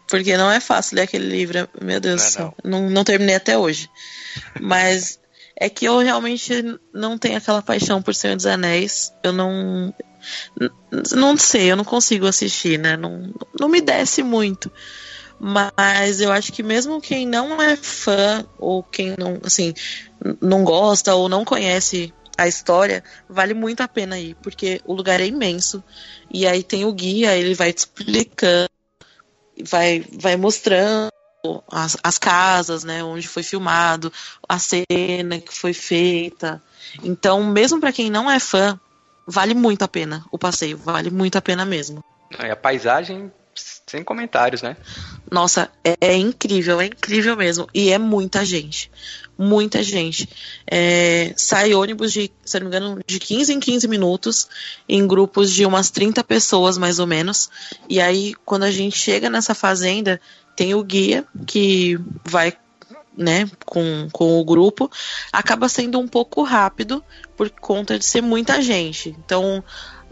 Porque 0.08 0.36
não 0.36 0.52
é 0.52 0.60
fácil 0.60 0.96
ler 0.96 1.04
aquele 1.04 1.28
livro, 1.28 1.70
meu 1.82 2.00
Deus 2.00 2.22
do 2.22 2.28
céu. 2.28 2.56
Não. 2.64 2.82
não, 2.82 2.90
não 2.90 3.04
terminei 3.04 3.36
até 3.36 3.58
hoje. 3.58 3.90
Mas 4.60 5.20
é 5.64 5.70
que 5.70 5.86
eu 5.86 6.00
realmente 6.00 6.78
não 6.94 7.18
tenho 7.18 7.38
aquela 7.38 7.62
paixão 7.62 8.02
por 8.02 8.14
Senhor 8.14 8.36
dos 8.36 8.46
Anéis. 8.46 9.14
Eu 9.24 9.32
não. 9.32 9.94
Não 11.16 11.38
sei, 11.38 11.72
eu 11.72 11.78
não 11.78 11.86
consigo 11.86 12.28
assistir, 12.28 12.78
né? 12.78 12.98
Não, 12.98 13.34
não 13.58 13.70
me 13.70 13.80
desce 13.80 14.22
muito. 14.24 14.70
Mas 15.40 16.20
eu 16.20 16.34
acho 16.34 16.52
que 16.52 16.62
mesmo 16.62 17.00
quem 17.00 17.26
não 17.26 17.62
é 17.62 17.78
fã, 17.78 18.46
ou 18.58 18.84
quem 18.84 19.16
não, 19.18 19.40
assim, 19.46 19.74
não 20.42 20.66
gosta 20.66 21.16
ou 21.16 21.30
não 21.30 21.46
conhece 21.46 22.14
a 22.38 22.46
história, 22.46 23.02
vale 23.30 23.54
muito 23.54 23.82
a 23.82 23.88
pena 23.88 24.20
ir, 24.20 24.36
porque 24.42 24.82
o 24.86 24.94
lugar 24.94 25.22
é 25.22 25.26
imenso. 25.26 25.82
E 26.30 26.46
aí 26.46 26.62
tem 26.62 26.84
o 26.84 26.92
guia, 26.92 27.38
ele 27.38 27.54
vai 27.56 27.72
te 27.72 27.80
explicando, 27.80 28.70
vai, 29.64 30.06
vai 30.12 30.36
mostrando 30.36 31.10
as, 31.72 31.98
as 32.04 32.18
casas, 32.18 32.84
né, 32.84 33.04
onde 33.04 33.28
foi 33.28 33.44
filmado, 33.44 34.12
a 34.48 34.58
cena 34.60 35.40
que 35.40 35.54
foi 35.54 35.74
feita. 35.74 36.62
Então, 37.04 37.44
mesmo 37.44 37.80
para 37.80 37.92
quem 37.92 38.10
não 38.10 38.30
é 38.30 38.40
fã, 38.40 38.80
vale 39.28 39.54
muito 39.54 39.84
a 39.84 39.88
pena 39.88 40.24
o 40.32 40.38
passeio, 40.38 40.78
vale 40.78 41.10
muito 41.10 41.38
a 41.38 41.42
pena 41.42 41.66
mesmo. 41.66 42.04
E 42.40 42.50
a 42.50 42.56
paisagem 42.56 43.32
sem 43.56 44.04
comentários, 44.04 44.62
né? 44.62 44.76
Nossa, 45.32 45.70
é, 45.84 45.96
é, 46.02 46.18
incrível, 46.18 46.82
é 46.82 46.88
incrível 46.88 47.36
mesmo. 47.36 47.68
E 47.74 47.92
é 47.92 47.98
muita 47.98 48.44
gente. 48.44 48.90
Muita 49.38 49.84
gente. 49.84 50.28
É, 50.66 51.34
sai 51.36 51.74
ônibus 51.74 52.12
de, 52.12 52.32
se 52.44 52.60
não 52.60 52.70
me 52.70 52.76
engano, 52.76 53.00
de 53.06 53.20
15 53.20 53.54
em 53.54 53.60
15 53.60 53.88
minutos, 53.88 54.48
em 54.88 55.06
grupos 55.06 55.52
de 55.52 55.66
umas 55.66 55.92
30 55.92 56.24
pessoas, 56.24 56.78
mais 56.78 57.00
ou 57.00 57.06
menos. 57.06 57.50
E 57.88 58.02
aí, 58.02 58.34
quando 58.46 58.64
a 58.64 58.72
gente 58.72 58.98
chega 58.98 59.30
nessa 59.30 59.54
fazenda, 59.54 60.20
tem 60.56 60.74
o 60.76 60.84
guia 60.84 61.26
que 61.46 62.00
vai 62.24 62.54
né, 63.16 63.50
com, 63.66 64.08
com 64.12 64.40
o 64.40 64.46
grupo, 64.46 64.90
acaba 65.32 65.70
sendo 65.70 66.00
um 66.00 66.08
pouco 66.08 66.44
rápido 66.44 67.04
por 67.38 67.50
conta 67.50 67.98
de 67.98 68.06
ser 68.06 68.22
muita 68.22 68.62
gente. 68.62 69.16
Então, 69.24 69.64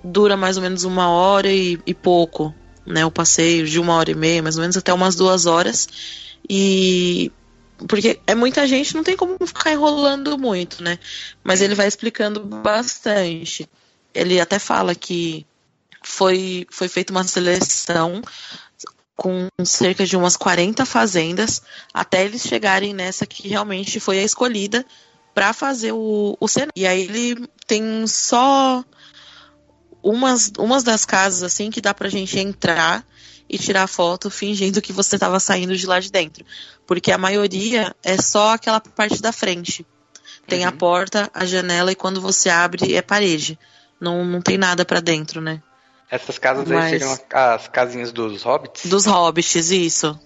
dura 0.03 0.37
mais 0.37 0.57
ou 0.57 0.63
menos 0.63 0.83
uma 0.83 1.09
hora 1.09 1.51
e, 1.51 1.79
e 1.85 1.93
pouco, 1.93 2.53
né, 2.85 3.05
o 3.05 3.11
passeio, 3.11 3.65
de 3.65 3.79
uma 3.79 3.95
hora 3.95 4.11
e 4.11 4.15
meia, 4.15 4.43
mais 4.43 4.55
ou 4.55 4.61
menos 4.61 4.77
até 4.77 4.93
umas 4.93 5.15
duas 5.15 5.45
horas. 5.45 5.87
E 6.47 7.31
porque 7.87 8.19
é 8.27 8.35
muita 8.35 8.67
gente, 8.67 8.93
não 8.93 9.03
tem 9.03 9.17
como 9.17 9.37
ficar 9.45 9.71
enrolando 9.71 10.37
muito, 10.37 10.83
né? 10.83 10.99
Mas 11.43 11.61
ele 11.61 11.73
vai 11.73 11.87
explicando 11.87 12.39
bastante. 12.39 13.67
Ele 14.13 14.39
até 14.39 14.59
fala 14.59 14.93
que 14.93 15.45
foi, 16.03 16.67
foi 16.69 16.87
feita 16.87 17.11
uma 17.11 17.23
seleção 17.23 18.21
com 19.21 19.47
cerca 19.63 20.03
de 20.03 20.17
umas 20.17 20.35
40 20.35 20.83
fazendas, 20.83 21.61
até 21.93 22.25
eles 22.25 22.41
chegarem 22.41 22.91
nessa 22.91 23.23
que 23.23 23.47
realmente 23.47 23.99
foi 23.99 24.17
a 24.17 24.23
escolhida 24.23 24.83
para 25.31 25.53
fazer 25.53 25.91
o, 25.91 26.35
o 26.39 26.47
cenário. 26.47 26.73
E 26.75 26.87
aí 26.87 27.03
ele 27.03 27.47
tem 27.67 28.07
só 28.07 28.83
umas, 30.01 30.51
umas 30.57 30.81
das 30.81 31.05
casas 31.05 31.43
assim 31.43 31.69
que 31.69 31.79
dá 31.79 31.93
pra 31.93 32.09
gente 32.09 32.39
entrar 32.39 33.05
e 33.47 33.59
tirar 33.59 33.85
foto 33.85 34.27
fingindo 34.31 34.81
que 34.81 34.91
você 34.91 35.17
estava 35.17 35.39
saindo 35.39 35.77
de 35.77 35.85
lá 35.85 35.99
de 35.99 36.11
dentro. 36.11 36.43
Porque 36.87 37.11
a 37.11 37.17
maioria 37.19 37.95
é 38.01 38.19
só 38.19 38.55
aquela 38.55 38.79
parte 38.79 39.21
da 39.21 39.31
frente. 39.31 39.85
Tem 40.47 40.61
uhum. 40.63 40.69
a 40.69 40.71
porta, 40.71 41.29
a 41.31 41.45
janela 41.45 41.91
e 41.91 41.95
quando 41.95 42.19
você 42.19 42.49
abre 42.49 42.95
é 42.95 43.03
parede. 43.03 43.59
Não, 43.99 44.25
não 44.25 44.41
tem 44.41 44.57
nada 44.57 44.83
para 44.83 44.99
dentro, 44.99 45.39
né? 45.39 45.61
Essas 46.11 46.37
casas 46.37 46.67
Mas... 46.67 46.83
aí 46.83 46.99
seriam 46.99 47.17
as 47.31 47.69
casinhas 47.69 48.11
dos 48.11 48.43
hobbits? 48.43 48.85
Dos 48.85 49.05
hobbits, 49.05 49.71
isso. 49.71 50.19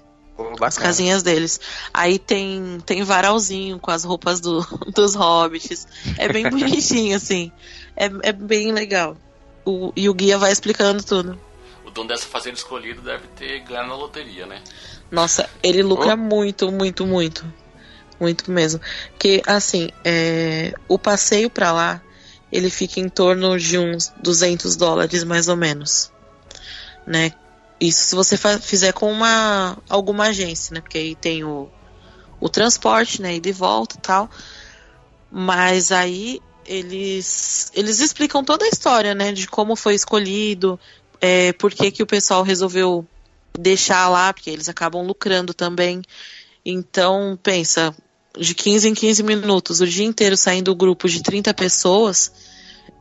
as 0.60 0.80
casinhas 0.80 1.22
deles. 1.22 1.62
Aí 1.94 2.18
tem, 2.18 2.80
tem 2.84 3.04
varalzinho 3.04 3.78
com 3.78 3.92
as 3.92 4.04
roupas 4.04 4.42
do, 4.42 4.66
dos 4.92 5.14
hobbits. 5.14 5.88
É 6.18 6.28
bem 6.28 6.50
bonitinho, 6.50 7.16
assim. 7.16 7.52
É, 7.96 8.10
é 8.24 8.34
bem 8.34 8.72
legal. 8.72 9.16
O, 9.64 9.94
e 9.96 10.10
o 10.10 10.14
guia 10.16 10.40
vai 10.40 10.52
explicando 10.52 11.04
tudo. 11.04 11.40
O 11.86 11.92
dono 11.92 12.08
dessa 12.08 12.26
fazenda 12.26 12.58
escolhido 12.58 13.04
deve 13.04 13.28
ter 13.36 13.60
ganho 13.60 13.88
na 13.88 13.96
loteria, 13.96 14.48
né? 14.48 14.62
Nossa, 15.12 15.48
ele 15.62 15.84
lucra 15.84 16.16
oh. 16.16 16.18
muito, 16.18 16.72
muito, 16.72 17.06
muito. 17.06 17.46
Muito 18.20 18.50
mesmo. 18.50 18.82
Que, 19.20 19.44
assim, 19.46 19.90
é, 20.04 20.74
o 20.88 20.98
passeio 20.98 21.48
pra 21.48 21.72
lá 21.72 22.02
ele 22.56 22.70
fica 22.70 23.00
em 23.00 23.10
torno 23.10 23.58
de 23.60 23.78
uns 23.78 24.14
200 24.22 24.76
dólares 24.76 25.24
mais 25.24 25.48
ou 25.48 25.56
menos, 25.56 26.12
né? 27.06 27.34
Isso 27.80 28.06
se 28.06 28.16
você 28.16 28.38
fizer 28.38 28.94
com 28.94 29.12
uma 29.12 29.78
alguma 29.90 30.26
agência, 30.26 30.74
né? 30.74 30.82
Porque 30.82 30.98
aí 30.98 31.16
tem 31.16 31.44
o, 31.44 31.70
o 32.40 32.48
transporte, 32.48 33.22
né? 33.22 33.36
E 33.36 33.40
de 33.40 33.52
volta 33.52 33.98
tal. 34.02 34.30
Mas 35.30 35.92
aí 35.92 36.42
eles, 36.66 37.72
eles 37.76 38.00
explicam 38.00 38.44
toda 38.44 38.66
a 38.66 38.70
história, 38.70 39.14
né? 39.14 39.34
De 39.34 39.48
como 39.48 39.76
foi 39.76 39.96
escolhido, 39.96 40.80
é, 41.20 41.52
por 41.54 41.74
que, 41.74 41.92
que 41.92 42.04
o 42.04 42.08
pessoal 42.08 42.44
resolveu 42.44 43.06
deixar 43.60 44.08
lá, 44.08 44.34
porque 44.34 44.50
eles 44.50 44.70
acabam 44.70 45.06
lucrando 45.06 45.54
também. 45.54 46.02
Então, 46.66 47.38
pensa, 47.44 47.94
de 48.38 48.54
15 48.54 48.90
em 48.90 48.94
15 48.94 49.24
minutos, 49.24 49.82
o 49.82 49.88
dia 49.88 50.06
inteiro 50.06 50.36
saindo 50.36 50.76
grupo 50.76 51.08
de 51.08 51.22
30 51.22 51.54
pessoas, 51.54 52.32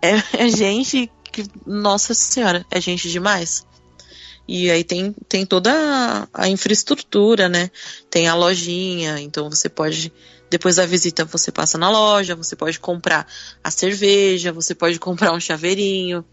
é, 0.04 0.22
é 0.44 0.48
gente 0.48 1.10
que, 1.32 1.44
nossa 1.66 2.12
senhora, 2.14 2.64
é 2.70 2.80
gente 2.80 3.08
demais. 3.08 3.66
E 4.46 4.70
aí 4.70 4.84
tem, 4.84 5.14
tem 5.26 5.46
toda 5.46 6.28
a, 6.32 6.48
infraestrutura, 6.48 7.48
né? 7.48 7.70
Tem 8.10 8.28
a 8.28 8.34
lojinha, 8.34 9.18
então 9.18 9.48
você 9.48 9.68
pode 9.68 10.12
depois 10.50 10.76
da 10.76 10.86
visita 10.86 11.24
você 11.24 11.50
passa 11.50 11.78
na 11.78 11.90
loja, 11.90 12.36
você 12.36 12.54
pode 12.54 12.78
comprar 12.78 13.26
a 13.62 13.70
cerveja, 13.70 14.52
você 14.52 14.74
pode 14.74 14.98
comprar 15.00 15.32
um 15.32 15.40
chaveirinho. 15.40 16.24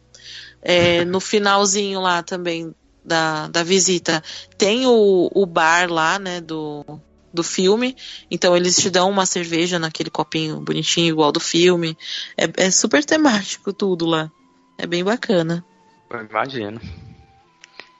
É, 0.62 1.04
no 1.06 1.20
finalzinho 1.20 2.00
lá 2.02 2.22
também 2.22 2.76
da, 3.04 3.48
da 3.48 3.64
visita 3.64 4.22
tem 4.60 4.86
o, 4.86 5.28
o 5.34 5.46
bar 5.48 5.92
lá, 5.92 6.20
né, 6.20 6.40
do, 6.40 6.86
do 7.34 7.44
filme. 7.44 7.96
Então 8.30 8.56
eles 8.56 8.76
te 8.76 8.90
dão 8.90 9.10
uma 9.10 9.26
cerveja 9.26 9.80
naquele 9.80 10.10
copinho 10.10 10.60
bonitinho, 10.60 11.10
igual 11.10 11.32
do 11.32 11.40
filme. 11.40 11.98
É, 12.38 12.66
é 12.66 12.72
super 12.72 13.04
temático 13.04 13.74
tudo 13.74 14.06
lá. 14.06 14.32
É 14.78 14.86
bem 14.86 15.04
bacana. 15.04 15.64
Eu 16.10 16.26
imagino. 16.26 16.82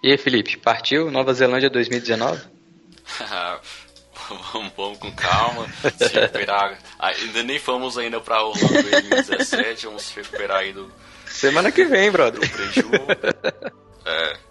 E 0.04 0.12
aí, 0.12 0.18
Felipe, 0.18 0.58
partiu 0.58 1.12
Nova 1.12 1.34
Zelândia 1.34 1.70
2019? 1.70 2.42
vamos, 4.52 4.72
vamos 4.76 4.98
com 4.98 5.12
calma, 5.12 5.68
se 5.98 6.08
recuperar. 6.08 6.80
Ainda 6.98 7.44
nem 7.44 7.60
fomos 7.60 7.98
ainda 7.98 8.20
pra 8.20 8.44
Orlando 8.44 8.82
2017, 8.82 9.86
vamos 9.86 10.04
se 10.04 10.16
recuperar 10.16 10.58
aí 10.58 10.74
do. 10.74 10.92
Semana 11.26 11.72
que 11.72 11.86
vem, 11.86 12.12
brother. 12.12 12.42
Do 12.42 12.50
preju. 12.50 12.90
É. 14.06 14.51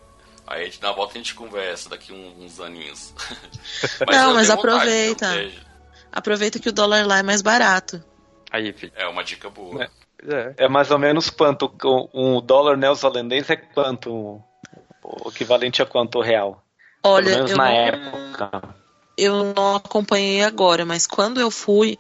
Aí 0.50 0.62
a 0.62 0.64
gente, 0.64 0.82
na 0.82 0.92
volta 0.92 1.14
a 1.14 1.16
gente 1.18 1.34
conversa 1.34 1.88
daqui 1.88 2.12
uns, 2.12 2.44
uns 2.44 2.60
aninhos. 2.60 3.14
mas 4.06 4.16
Não, 4.16 4.34
mas 4.34 4.50
aproveita. 4.50 5.26
aproveita 6.12 6.58
que 6.58 6.68
o 6.68 6.72
dólar 6.72 7.06
lá 7.06 7.18
é 7.18 7.22
mais 7.22 7.40
barato. 7.40 8.02
Aí, 8.50 8.72
filho. 8.72 8.92
É 8.96 9.06
uma 9.06 9.22
dica 9.22 9.48
boa. 9.48 9.84
É, 9.84 9.88
é. 10.28 10.54
é 10.64 10.68
mais 10.68 10.90
ou 10.90 10.98
menos 10.98 11.30
quanto? 11.30 11.72
Um 12.12 12.40
dólar 12.40 12.76
neozelandês 12.76 13.48
é 13.48 13.56
quanto? 13.56 14.42
O 15.02 15.28
equivalente 15.28 15.80
a 15.80 15.86
quanto 15.86 16.20
real? 16.20 16.62
Olha, 17.02 17.26
Pelo 17.26 17.36
menos 17.36 17.56
na 17.56 17.64
não... 17.64 17.72
época 17.72 18.80
eu 19.20 19.52
não 19.54 19.76
acompanhei 19.76 20.42
agora, 20.42 20.84
mas 20.86 21.06
quando 21.06 21.40
eu 21.40 21.50
fui, 21.50 21.98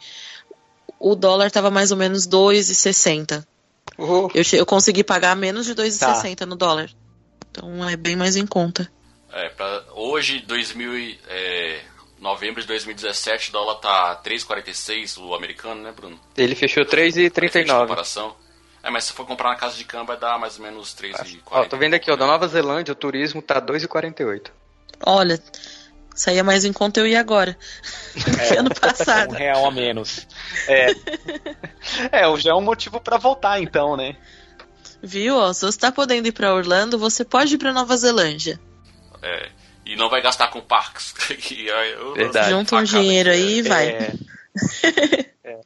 o 0.98 1.14
dólar 1.14 1.46
estava 1.46 1.70
mais 1.70 1.90
ou 1.90 1.96
menos 1.96 2.26
2,60. 2.26 3.44
Uhum. 3.98 4.28
Eu, 4.34 4.42
eu 4.54 4.64
consegui 4.64 5.04
pagar 5.04 5.36
menos 5.36 5.66
de 5.66 5.74
2,60 5.74 6.36
tá. 6.36 6.46
no 6.46 6.56
dólar. 6.56 6.90
Então 7.50 7.88
é 7.88 7.96
bem 7.96 8.16
mais 8.16 8.36
em 8.36 8.46
conta. 8.46 8.90
É, 9.32 9.48
pra 9.50 9.84
hoje, 9.94 10.40
2000, 10.40 11.18
é, 11.28 11.80
novembro 12.18 12.60
de 12.60 12.66
2017, 12.66 13.50
o 13.50 13.52
dólar 13.52 13.76
tá 13.76 14.20
3,46, 14.24 15.18
o 15.22 15.34
americano, 15.34 15.82
né, 15.82 15.92
Bruno? 15.92 16.18
Ele 16.36 16.54
fechou 16.54 16.84
3,39. 16.84 17.80
comparação. 17.80 18.36
É, 18.82 18.90
mas 18.90 19.04
se 19.04 19.12
for 19.12 19.26
comprar 19.26 19.50
na 19.50 19.56
casa 19.56 19.76
de 19.76 19.84
câmbio, 19.84 20.06
vai 20.06 20.18
dar 20.18 20.38
mais 20.38 20.58
ou 20.58 20.64
menos 20.64 20.94
3,40. 20.94 21.40
Ó, 21.46 21.64
tô 21.64 21.76
vendo 21.76 21.94
aqui, 21.94 22.10
ó, 22.10 22.16
da 22.16 22.26
Nova 22.26 22.48
Zelândia, 22.48 22.92
o 22.92 22.96
turismo 22.96 23.42
tá 23.42 23.60
2,48. 23.60 24.50
Olha, 25.04 25.40
Saía 26.20 26.44
mais 26.44 26.66
em 26.66 26.72
conta 26.72 27.00
eu 27.00 27.06
ia 27.06 27.18
agora. 27.18 27.56
É, 28.50 28.58
ano 28.60 28.74
passado. 28.74 29.32
Um 29.32 29.36
real 29.36 29.64
a 29.64 29.70
menos. 29.70 30.26
É, 30.68 30.90
é 32.12 32.36
já 32.36 32.50
é 32.50 32.54
um 32.54 32.60
motivo 32.60 33.00
para 33.00 33.16
voltar, 33.16 33.58
então, 33.62 33.96
né? 33.96 34.16
Viu? 35.02 35.36
Ó, 35.36 35.52
se 35.52 35.64
você 35.64 35.78
tá 35.78 35.90
podendo 35.92 36.28
ir 36.28 36.32
para 36.32 36.54
Orlando, 36.54 36.98
você 36.98 37.24
pode 37.24 37.54
ir 37.54 37.58
para 37.58 37.72
Nova 37.72 37.96
Zelândia. 37.96 38.60
É. 39.22 39.48
E 39.86 39.96
não 39.96 40.08
vai 40.08 40.22
gastar 40.22 40.48
com 40.48 40.60
parques. 40.60 41.14
Verdade. 42.14 42.50
Junta 42.50 42.76
um 42.76 42.84
dinheiro 42.84 43.30
aí 43.30 43.58
e 43.58 43.62
vai. 43.62 43.88
É. 43.88 44.12
é. 45.44 45.60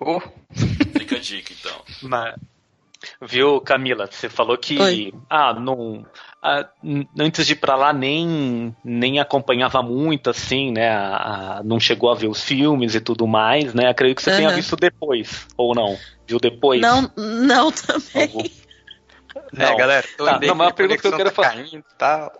Oh. 0.00 0.20
Fica 0.98 1.16
a 1.16 1.20
dica, 1.20 1.52
então. 1.58 1.82
Mas, 2.02 2.34
viu, 3.22 3.60
Camila? 3.60 4.08
Você 4.10 4.28
falou 4.28 4.56
que. 4.58 4.78
Oi. 4.78 5.14
Ah, 5.30 5.54
não 5.54 6.06
antes 7.18 7.46
de 7.46 7.54
ir 7.54 7.56
para 7.56 7.74
lá 7.74 7.92
nem, 7.92 8.76
nem 8.84 9.18
acompanhava 9.18 9.82
muito, 9.82 10.28
assim, 10.28 10.70
né? 10.70 10.90
A, 10.90 11.58
a, 11.58 11.62
não 11.62 11.80
chegou 11.80 12.10
a 12.10 12.14
ver 12.14 12.28
os 12.28 12.42
filmes 12.42 12.94
e 12.94 13.00
tudo 13.00 13.26
mais, 13.26 13.72
né? 13.72 13.88
Acredito 13.88 14.18
que 14.18 14.22
você 14.22 14.30
uhum. 14.30 14.36
tenha 14.36 14.50
visto 14.50 14.76
depois, 14.76 15.46
ou 15.56 15.74
não? 15.74 15.96
Viu 16.26 16.38
depois? 16.38 16.82
Não, 16.82 17.10
não 17.16 17.72
também. 17.72 18.50
Não. 19.56 19.66
É, 19.66 19.76
galera, 19.76 20.06
tô 20.16 20.24
tá, 20.24 20.40
não, 20.40 20.54
mas 20.54 20.68
a 20.68 20.72
pergunta 20.72 21.00
que 21.00 21.06
eu 21.06 21.16
quero 21.16 21.30
tá 21.30 21.42
fazer. 21.42 21.84
Tá... 21.96 22.32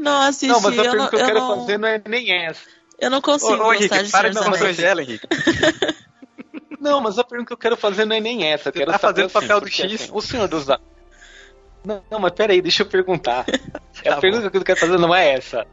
Não, 0.00 0.22
assisti, 0.22 0.48
não, 0.48 0.60
mas 0.60 0.78
a 0.78 0.82
pergunta 0.82 0.96
não, 0.96 1.08
que 1.08 1.16
eu, 1.16 1.20
eu 1.20 1.26
quero 1.26 1.40
não... 1.40 1.60
fazer 1.60 1.78
não 1.78 1.88
é 1.88 2.02
nem 2.06 2.46
essa. 2.46 2.66
Eu 2.98 3.10
não 3.10 3.20
consigo 3.20 3.62
ô, 3.62 3.68
ô, 3.68 3.74
Henrique, 3.74 4.02
de 4.02 4.10
para 4.10 4.30
de 4.30 4.34
não 4.34 5.00
Henrique. 5.00 5.26
Não, 6.80 7.00
mas 7.00 7.18
a 7.18 7.24
pergunta 7.24 7.46
que 7.46 7.52
eu 7.54 7.58
quero 7.58 7.78
fazer 7.78 8.04
não 8.04 8.14
é 8.14 8.20
nem 8.20 8.44
essa. 8.44 8.68
Eu 8.68 8.72
quero 8.74 8.92
tá 8.92 8.98
fazendo 8.98 9.24
assim, 9.24 9.32
papel 9.32 9.58
do 9.58 9.68
X. 9.68 9.94
Assim, 9.94 10.10
o 10.12 10.20
Senhor 10.20 10.46
dos 10.46 10.66
não, 11.84 12.02
não, 12.10 12.18
mas 12.18 12.32
peraí, 12.32 12.60
deixa 12.62 12.82
eu 12.82 12.86
perguntar. 12.86 13.44
tá 14.02 14.14
a 14.14 14.16
pergunta 14.20 14.50
que 14.50 14.56
eu 14.56 14.64
quero 14.64 14.80
fazer 14.80 14.98
não 14.98 15.14
é 15.14 15.32
essa. 15.32 15.66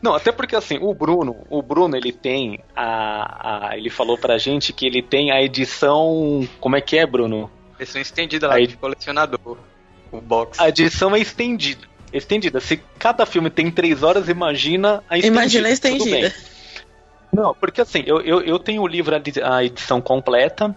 Não, 0.00 0.14
até 0.14 0.30
porque 0.30 0.54
assim, 0.54 0.78
o 0.80 0.94
Bruno, 0.94 1.44
o 1.50 1.60
Bruno 1.62 1.96
ele 1.96 2.12
tem 2.12 2.60
a, 2.74 3.70
a 3.70 3.76
ele 3.76 3.90
falou 3.90 4.16
pra 4.16 4.38
gente 4.38 4.72
que 4.72 4.86
ele 4.86 5.02
tem 5.02 5.32
a 5.32 5.42
edição, 5.42 6.46
como 6.60 6.76
é 6.76 6.80
que 6.80 6.96
é, 6.96 7.06
Bruno? 7.06 7.50
Edição 7.78 8.00
estendida 8.00 8.48
lá 8.48 8.58
de 8.58 8.76
colecionador, 8.76 9.58
o 10.10 10.20
box. 10.20 10.60
A 10.60 10.68
edição 10.68 11.14
é 11.14 11.20
estendida. 11.20 11.86
Estendida. 12.12 12.60
Se 12.60 12.78
cada 12.98 13.26
filme 13.26 13.50
tem 13.50 13.70
três 13.70 14.02
horas, 14.02 14.28
imagina 14.28 15.02
a 15.08 15.18
estendida. 15.18 15.26
Imagina 15.26 15.68
a 15.68 15.70
estendida. 15.70 16.34
Não, 17.32 17.54
porque 17.54 17.80
assim, 17.80 18.02
eu, 18.06 18.20
eu, 18.20 18.40
eu 18.40 18.58
tenho 18.58 18.82
o 18.82 18.86
livro, 18.86 19.14
a 19.44 19.64
edição 19.64 20.00
completa, 20.00 20.74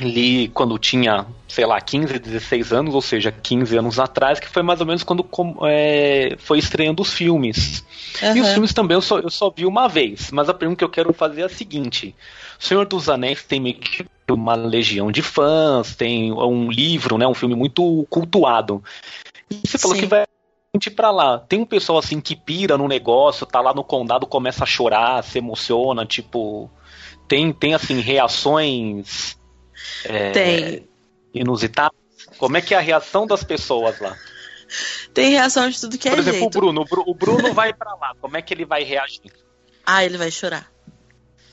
li 0.00 0.48
quando 0.48 0.78
tinha, 0.78 1.26
sei 1.48 1.66
lá, 1.66 1.80
15, 1.80 2.18
16 2.18 2.72
anos, 2.72 2.94
ou 2.94 3.02
seja, 3.02 3.32
15 3.32 3.76
anos 3.76 3.98
atrás, 3.98 4.38
que 4.38 4.48
foi 4.48 4.62
mais 4.62 4.80
ou 4.80 4.86
menos 4.86 5.02
quando 5.02 5.28
é, 5.64 6.36
foi 6.38 6.58
estreando 6.58 7.02
os 7.02 7.12
filmes. 7.12 7.84
Uhum. 8.22 8.36
E 8.36 8.40
os 8.40 8.48
filmes 8.50 8.72
também 8.72 8.94
eu 8.94 9.02
só, 9.02 9.18
eu 9.18 9.30
só 9.30 9.50
vi 9.50 9.66
uma 9.66 9.88
vez, 9.88 10.30
mas 10.30 10.48
a 10.48 10.54
pergunta 10.54 10.78
que 10.78 10.84
eu 10.84 10.88
quero 10.88 11.12
fazer 11.12 11.42
é 11.42 11.44
a 11.44 11.48
seguinte: 11.48 12.14
Senhor 12.58 12.86
dos 12.86 13.08
Anéis 13.08 13.42
tem 13.42 13.60
meio 13.60 13.76
que 13.76 14.06
uma 14.30 14.54
legião 14.54 15.10
de 15.10 15.22
fãs, 15.22 15.94
tem 15.94 16.32
um 16.32 16.70
livro, 16.70 17.18
né, 17.18 17.26
um 17.26 17.34
filme 17.34 17.54
muito 17.54 18.06
cultuado. 18.08 18.82
E 19.50 19.66
você 19.66 19.78
falou 19.78 19.96
Sim. 19.96 20.02
que 20.02 20.08
vai 20.08 20.24
para 20.94 21.10
lá. 21.10 21.38
Tem 21.38 21.60
um 21.60 21.66
pessoal 21.66 21.98
assim 21.98 22.20
que 22.20 22.36
pira 22.36 22.78
no 22.78 22.86
negócio, 22.86 23.44
tá 23.44 23.60
lá 23.60 23.74
no 23.74 23.82
condado, 23.82 24.26
começa 24.26 24.62
a 24.62 24.66
chorar, 24.66 25.24
se 25.24 25.38
emociona, 25.38 26.06
tipo, 26.06 26.70
tem 27.26 27.52
tem 27.52 27.74
assim 27.74 28.00
reações 28.00 29.36
é, 30.04 30.30
Tem. 30.30 30.88
inusitadas? 31.34 31.98
Como 32.38 32.56
é 32.56 32.60
que 32.60 32.74
é 32.74 32.78
a 32.78 32.80
reação 32.80 33.26
das 33.26 33.42
pessoas 33.42 33.98
lá? 34.00 34.16
Tem 35.12 35.30
reação 35.30 35.68
de 35.68 35.80
tudo 35.80 35.98
que 35.98 36.08
Por 36.08 36.18
é 36.18 36.20
exemplo, 36.20 36.40
jeito. 36.40 36.56
o 36.56 36.60
Bruno. 36.60 36.86
O 37.06 37.14
Bruno 37.14 37.52
vai 37.52 37.72
para 37.72 37.94
lá. 37.94 38.14
Como 38.20 38.36
é 38.36 38.42
que 38.42 38.54
ele 38.54 38.64
vai 38.64 38.84
reagir? 38.84 39.32
Ah, 39.84 40.04
ele 40.04 40.16
vai 40.16 40.30
chorar. 40.30 40.69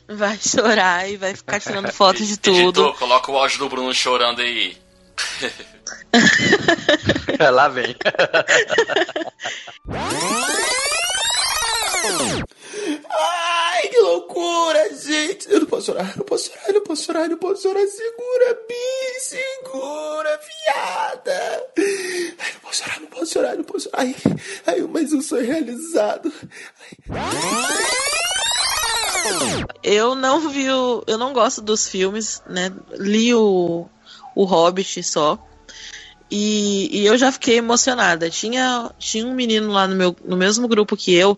Vai 0.09 0.37
chorar 0.37 1.09
e 1.09 1.17
vai 1.17 1.35
ficar 1.35 1.59
tirando 1.59 1.91
foto 1.91 2.25
de 2.25 2.37
tudo. 2.37 2.57
Editor, 2.57 2.95
coloca 2.97 3.29
o 3.31 3.37
áudio 3.37 3.59
do 3.59 3.69
Bruno 3.69 3.93
chorando 3.93 4.41
aí. 4.41 4.77
lá 7.51 7.67
vem. 7.67 7.95
Ai, 13.09 13.87
que 13.89 13.99
loucura, 13.99 14.95
gente. 14.95 15.51
Eu 15.51 15.59
não 15.61 15.67
posso 15.67 15.87
chorar, 15.87 16.15
não 16.15 16.25
posso 16.25 16.51
chorar, 16.51 16.73
não 16.73 16.81
posso 16.81 17.03
chorar, 17.03 17.29
não 17.29 17.37
posso 17.37 17.61
chorar. 17.63 17.87
Segura, 17.87 18.53
Bi, 18.67 19.19
segura, 19.19 20.39
fiada. 20.39 21.67
Ai, 22.39 22.53
não 22.53 22.59
posso 22.61 22.83
chorar, 22.83 22.99
não 23.01 23.07
posso 23.07 23.33
chorar, 23.33 23.55
não 23.55 23.63
posso 23.63 23.89
chorar. 23.89 24.03
Ai, 24.03 24.15
ai 24.67 24.81
mais 24.81 25.11
um 25.11 25.21
sonho 25.21 25.45
realizado. 25.45 26.31
Ai. 27.09 28.06
Eu 29.83 30.15
não 30.15 30.49
vi 30.49 30.69
o. 30.69 31.03
Eu 31.07 31.17
não 31.17 31.33
gosto 31.33 31.61
dos 31.61 31.87
filmes, 31.87 32.41
né? 32.47 32.71
Li 32.91 33.33
o, 33.33 33.87
o 34.35 34.43
Hobbit 34.43 35.03
só. 35.03 35.37
E, 36.29 36.89
e, 36.91 37.05
eu 37.05 37.17
já 37.17 37.31
fiquei 37.31 37.57
emocionada. 37.57 38.29
Tinha, 38.29 38.91
tinha 38.99 39.25
um 39.25 39.33
menino 39.33 39.71
lá 39.71 39.87
no, 39.87 39.95
meu, 39.95 40.15
no 40.25 40.35
mesmo 40.35 40.67
grupo 40.67 40.97
que 40.97 41.13
eu 41.13 41.37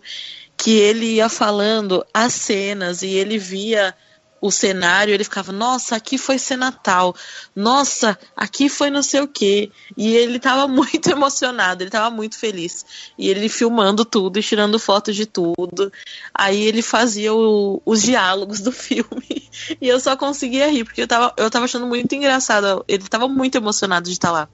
que 0.56 0.72
ele 0.72 1.14
ia 1.14 1.28
falando 1.30 2.04
as 2.12 2.34
cenas 2.34 3.00
e 3.02 3.08
ele 3.08 3.38
via 3.38 3.94
o 4.40 4.50
cenário, 4.50 5.12
ele 5.12 5.24
ficava, 5.24 5.52
nossa, 5.52 5.96
aqui 5.96 6.16
foi 6.16 6.38
ser 6.38 6.56
Natal, 6.56 7.14
nossa, 7.54 8.18
aqui 8.34 8.68
foi 8.68 8.90
não 8.90 9.02
sei 9.02 9.20
o 9.20 9.28
quê. 9.28 9.70
E 9.96 10.14
ele 10.16 10.38
tava 10.38 10.66
muito 10.68 11.10
emocionado, 11.10 11.82
ele 11.82 11.90
tava 11.90 12.10
muito 12.14 12.38
feliz. 12.38 12.84
E 13.18 13.28
ele 13.28 13.48
filmando 13.48 14.04
tudo 14.04 14.38
e 14.38 14.42
tirando 14.42 14.78
fotos 14.78 15.14
de 15.14 15.26
tudo. 15.26 15.92
Aí 16.34 16.62
ele 16.62 16.82
fazia 16.82 17.34
o, 17.34 17.82
os 17.84 18.02
diálogos 18.02 18.60
do 18.60 18.72
filme. 18.72 19.48
E 19.80 19.88
eu 19.88 20.00
só 20.00 20.16
conseguia 20.16 20.70
rir, 20.70 20.84
porque 20.84 21.02
eu 21.02 21.08
tava, 21.08 21.34
eu 21.36 21.50
tava 21.50 21.66
achando 21.66 21.86
muito 21.86 22.14
engraçado. 22.14 22.84
Ele 22.88 23.06
tava 23.08 23.28
muito 23.28 23.56
emocionado 23.56 24.06
de 24.06 24.12
estar 24.12 24.30
lá. 24.30 24.48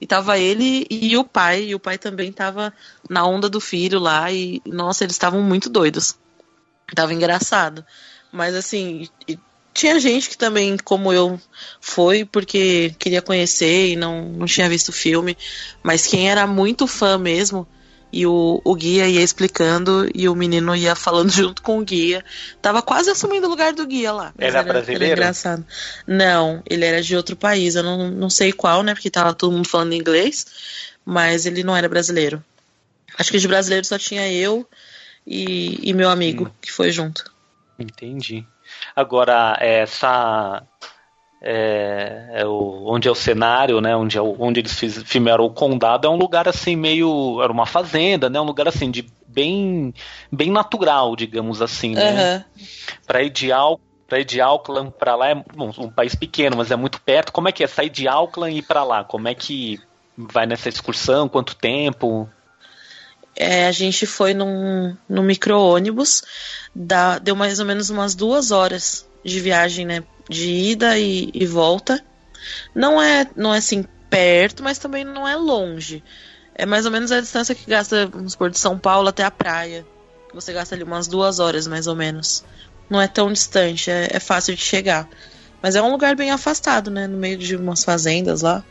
E 0.00 0.06
tava 0.06 0.38
ele 0.38 0.86
e 0.90 1.16
o 1.16 1.24
pai, 1.24 1.64
e 1.64 1.74
o 1.74 1.80
pai 1.80 1.96
também 1.96 2.32
tava 2.32 2.72
na 3.08 3.24
onda 3.24 3.48
do 3.48 3.60
filho 3.60 3.98
lá, 3.98 4.30
e 4.30 4.60
nossa, 4.66 5.04
eles 5.04 5.14
estavam 5.14 5.40
muito 5.42 5.70
doidos. 5.70 6.18
Tava 6.94 7.14
engraçado. 7.14 7.84
Mas 8.32 8.54
assim, 8.54 9.08
tinha 9.72 9.98
gente 9.98 10.30
que 10.30 10.38
também, 10.38 10.76
como 10.76 11.12
eu, 11.12 11.40
foi 11.80 12.24
porque 12.24 12.94
queria 12.98 13.22
conhecer 13.22 13.90
e 13.90 13.96
não, 13.96 14.24
não 14.24 14.46
tinha 14.46 14.68
visto 14.68 14.90
o 14.90 14.92
filme. 14.92 15.36
Mas 15.82 16.06
quem 16.06 16.30
era 16.30 16.46
muito 16.46 16.86
fã 16.86 17.16
mesmo, 17.18 17.66
e 18.12 18.26
o, 18.26 18.60
o 18.64 18.74
guia 18.74 19.08
ia 19.08 19.22
explicando 19.22 20.10
e 20.14 20.28
o 20.28 20.34
menino 20.34 20.74
ia 20.74 20.94
falando 20.94 21.30
junto 21.32 21.62
com 21.62 21.78
o 21.78 21.84
guia. 21.84 22.24
Tava 22.60 22.82
quase 22.82 23.10
assumindo 23.10 23.46
o 23.46 23.50
lugar 23.50 23.72
do 23.72 23.86
guia 23.86 24.12
lá. 24.12 24.32
Ele 24.38 24.48
era, 24.48 24.62
brasileiro? 24.62 25.04
Era 25.04 25.12
engraçado. 25.12 25.64
Não, 26.06 26.62
ele 26.68 26.84
era 26.84 27.02
de 27.02 27.16
outro 27.16 27.36
país. 27.36 27.74
Eu 27.74 27.82
não, 27.82 28.10
não 28.10 28.30
sei 28.30 28.52
qual, 28.52 28.82
né? 28.82 28.94
Porque 28.94 29.10
tava 29.10 29.32
todo 29.32 29.52
mundo 29.52 29.68
falando 29.68 29.94
inglês. 29.94 30.46
Mas 31.04 31.46
ele 31.46 31.62
não 31.62 31.76
era 31.76 31.88
brasileiro. 31.88 32.42
Acho 33.18 33.30
que 33.30 33.38
de 33.38 33.48
brasileiro 33.48 33.86
só 33.86 33.98
tinha 33.98 34.30
eu 34.30 34.66
e, 35.26 35.78
e 35.82 35.92
meu 35.92 36.10
amigo 36.10 36.44
hum. 36.44 36.50
que 36.60 36.72
foi 36.72 36.90
junto. 36.90 37.30
Entendi. 37.80 38.46
Agora, 38.94 39.56
essa. 39.60 40.62
É, 41.42 42.32
é 42.34 42.46
o, 42.46 42.84
onde 42.86 43.08
é 43.08 43.10
o 43.10 43.14
cenário, 43.14 43.80
né? 43.80 43.96
Onde, 43.96 44.18
é 44.18 44.20
o, 44.20 44.36
onde 44.38 44.60
eles 44.60 44.78
fiz, 44.78 45.02
filmaram 45.04 45.44
o 45.44 45.50
condado 45.50 46.06
é 46.06 46.10
um 46.10 46.16
lugar 46.16 46.46
assim 46.46 46.76
meio. 46.76 47.40
Era 47.42 47.52
uma 47.52 47.66
fazenda, 47.66 48.28
né? 48.28 48.38
Um 48.38 48.44
lugar 48.44 48.68
assim 48.68 48.90
de 48.90 49.06
bem, 49.26 49.94
bem 50.30 50.50
natural, 50.50 51.16
digamos 51.16 51.62
assim, 51.62 51.94
né? 51.94 52.36
Uhum. 52.36 52.64
Para 53.06 53.22
ir 53.22 53.32
para 54.06 54.20
ir 54.20 54.24
de 54.24 54.40
Auckland 54.40 54.92
para 54.98 55.14
lá 55.14 55.30
é 55.30 55.34
bom, 55.34 55.70
um 55.78 55.88
país 55.88 56.14
pequeno, 56.14 56.56
mas 56.56 56.70
é 56.70 56.76
muito 56.76 57.00
perto. 57.00 57.32
Como 57.32 57.48
é 57.48 57.52
que 57.52 57.64
é 57.64 57.66
sair 57.66 57.88
de 57.88 58.06
Auckland 58.08 58.54
e 58.54 58.58
ir 58.58 58.62
para 58.62 58.84
lá? 58.84 59.04
Como 59.04 59.28
é 59.28 59.34
que 59.34 59.80
vai 60.16 60.46
nessa 60.46 60.68
excursão? 60.68 61.28
Quanto 61.28 61.54
tempo? 61.56 62.28
É, 63.36 63.66
a 63.66 63.72
gente 63.72 64.06
foi 64.06 64.34
num, 64.34 64.96
num 65.08 65.22
micro-ônibus, 65.22 66.22
deu 67.22 67.34
mais 67.34 67.58
ou 67.58 67.66
menos 67.66 67.88
umas 67.90 68.14
duas 68.14 68.50
horas 68.50 69.06
de 69.24 69.40
viagem, 69.40 69.86
né? 69.86 70.02
De 70.28 70.48
ida 70.48 70.98
e, 70.98 71.30
e, 71.32 71.46
volta. 71.46 72.04
Não 72.74 73.00
é, 73.00 73.26
não 73.36 73.54
é 73.54 73.58
assim 73.58 73.84
perto, 74.08 74.62
mas 74.62 74.78
também 74.78 75.04
não 75.04 75.26
é 75.26 75.36
longe. 75.36 76.02
É 76.54 76.66
mais 76.66 76.84
ou 76.84 76.92
menos 76.92 77.10
a 77.12 77.20
distância 77.20 77.54
que 77.54 77.68
gasta, 77.68 78.06
vamos 78.06 78.32
supor, 78.32 78.50
de 78.50 78.58
São 78.58 78.78
Paulo 78.78 79.08
até 79.08 79.24
a 79.24 79.30
praia. 79.30 79.86
Você 80.34 80.52
gasta 80.52 80.74
ali 80.74 80.84
umas 80.84 81.08
duas 81.08 81.38
horas, 81.38 81.66
mais 81.66 81.86
ou 81.86 81.96
menos. 81.96 82.44
Não 82.88 83.00
é 83.00 83.08
tão 83.08 83.32
distante, 83.32 83.90
é, 83.90 84.08
é 84.10 84.20
fácil 84.20 84.54
de 84.54 84.60
chegar. 84.60 85.08
Mas 85.62 85.76
é 85.76 85.82
um 85.82 85.90
lugar 85.90 86.16
bem 86.16 86.30
afastado, 86.30 86.90
né? 86.90 87.06
No 87.06 87.18
meio 87.18 87.36
de 87.36 87.56
umas 87.56 87.84
fazendas 87.84 88.42
lá. 88.42 88.64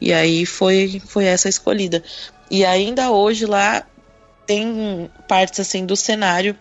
E 0.00 0.12
aí 0.12 0.46
foi, 0.46 1.02
foi 1.06 1.24
essa 1.24 1.48
escolhida. 1.48 2.02
E 2.50 2.64
ainda 2.64 3.10
hoje 3.10 3.46
lá 3.46 3.84
tem 4.46 5.10
partes 5.26 5.60
assim 5.60 5.84
do 5.84 5.96
cenário 5.96 6.56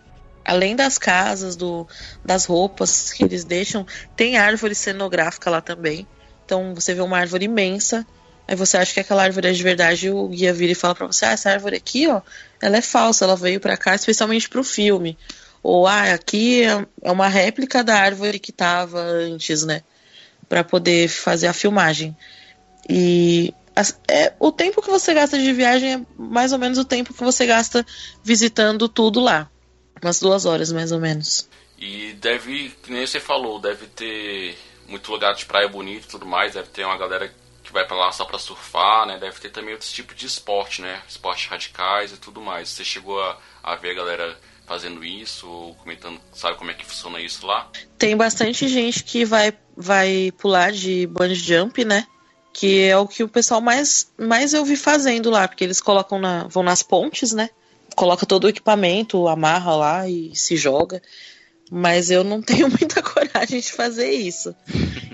além 0.48 0.78
das 0.78 0.98
casas, 0.98 1.58
do, 1.58 1.86
das 2.24 2.46
roupas 2.46 3.12
que 3.12 3.26
eles 3.26 3.44
deixam, 3.44 3.86
tem 4.16 4.38
árvore 4.38 4.74
cenográfica 4.74 5.50
lá 5.50 5.60
também. 5.60 6.08
Então 6.46 6.74
você 6.74 6.94
vê 6.94 7.02
uma 7.02 7.18
árvore 7.18 7.46
imensa, 7.46 8.08
aí 8.48 8.56
você 8.56 8.78
acha 8.78 8.94
que 8.94 9.02
aquela 9.02 9.24
árvore 9.24 9.50
é 9.50 9.52
de 9.52 9.62
verdade, 9.62 10.10
o 10.10 10.30
guia 10.30 10.54
vira 10.54 10.72
e 10.72 10.76
fala 10.76 10.96
para 10.96 11.06
você: 11.06 11.26
"Ah, 11.26 11.32
essa 11.32 11.52
árvore 11.52 11.76
aqui, 11.76 12.08
ó, 12.08 12.22
ela 12.62 12.78
é 12.78 12.82
falsa, 12.82 13.26
ela 13.26 13.36
veio 13.36 13.60
para 13.60 13.76
cá 13.76 13.94
especialmente 13.94 14.48
para 14.48 14.62
o 14.62 14.64
filme". 14.64 15.18
Ou 15.62 15.86
ah, 15.86 16.14
aqui 16.14 16.64
é, 16.64 16.86
é 17.04 17.12
uma 17.12 17.28
réplica 17.28 17.84
da 17.84 17.96
árvore 17.98 18.40
que 18.40 18.54
tava 18.54 19.02
antes, 19.02 19.64
né? 19.64 19.82
Para 20.48 20.64
poder 20.64 21.10
fazer 21.10 21.48
a 21.48 21.54
filmagem. 21.54 22.16
E 22.90 23.54
é, 24.08 24.34
o 24.40 24.52
tempo 24.52 24.82
que 24.82 24.90
você 24.90 25.14
gasta 25.14 25.38
de 25.38 25.54
viagem 25.54 25.94
é 25.94 26.02
mais 26.18 26.52
ou 26.52 26.60
menos 26.60 26.78
o 26.78 26.86
tempo 26.86 27.14
que 27.14 27.24
você 27.24 27.46
gasta 27.46 27.86
visitando 28.24 28.88
tudo 28.90 29.20
lá. 29.20 29.50
Umas 30.02 30.20
duas 30.20 30.46
horas, 30.46 30.72
mais 30.72 30.92
ou 30.92 31.00
menos. 31.00 31.50
E 31.78 32.14
deve, 32.14 32.70
que 32.82 32.92
nem 32.92 33.06
você 33.06 33.20
falou, 33.20 33.60
deve 33.60 33.88
ter 33.88 34.58
muito 34.88 35.12
lugar 35.12 35.34
de 35.34 35.46
praia 35.46 35.68
bonito 35.68 36.06
e 36.06 36.08
tudo 36.08 36.26
mais, 36.26 36.54
deve 36.54 36.70
ter 36.70 36.86
uma 36.86 36.98
galera 36.98 37.32
que 37.64 37.74
vai 37.74 37.86
para 37.86 37.98
lá 37.98 38.12
só 38.12 38.24
para 38.26 38.40
surfar, 38.40 39.06
né? 39.06 39.18
Deve 39.20 39.40
ter 39.40 39.50
também 39.50 39.74
outros 39.74 39.92
tipos 39.92 40.16
de 40.16 40.26
esporte, 40.26 40.82
né? 40.82 41.02
Esportes 41.08 41.48
radicais 41.48 42.14
e 42.14 42.18
tudo 42.18 42.42
mais. 42.42 42.70
Você 42.70 42.84
chegou 42.84 43.22
a, 43.22 43.38
a 43.62 43.76
ver 43.76 43.92
a 43.92 43.96
galera 43.96 44.38
fazendo 44.66 45.04
isso, 45.04 45.48
ou 45.48 45.76
comentando, 45.76 46.20
sabe 46.34 46.58
como 46.58 46.72
é 46.72 46.74
que 46.74 46.86
funciona 46.86 47.22
isso 47.22 47.46
lá? 47.46 47.70
Tem 47.98 48.16
bastante 48.18 48.68
gente 48.68 49.04
que 49.04 49.24
vai, 49.24 49.54
vai 49.76 50.32
pular 50.38 50.72
de 50.72 51.08
bungee 51.08 51.36
jump, 51.36 51.86
né? 51.86 52.06
Que 52.58 52.86
é 52.86 52.98
o 52.98 53.08
que 53.08 53.24
o 53.24 53.30
pessoal 53.30 53.62
mais, 53.62 54.12
mais 54.18 54.52
eu 54.52 54.66
vi 54.66 54.76
fazendo 54.76 55.30
lá, 55.30 55.48
porque 55.48 55.64
eles 55.64 55.80
colocam 55.80 56.18
na, 56.18 56.48
vão 56.48 56.64
nas 56.64 56.82
pontes, 56.82 57.32
né? 57.32 57.52
Coloca 57.96 58.26
todo 58.26 58.46
o 58.46 58.50
equipamento, 58.50 59.28
amarra 59.28 59.76
lá 59.76 60.10
e 60.10 60.36
se 60.36 60.58
joga. 60.58 61.00
Mas 61.70 62.10
eu 62.10 62.24
não 62.24 62.42
tenho 62.42 62.68
muita 62.68 63.00
coragem 63.04 63.60
de 63.60 63.72
fazer 63.72 64.10
isso. 64.10 64.56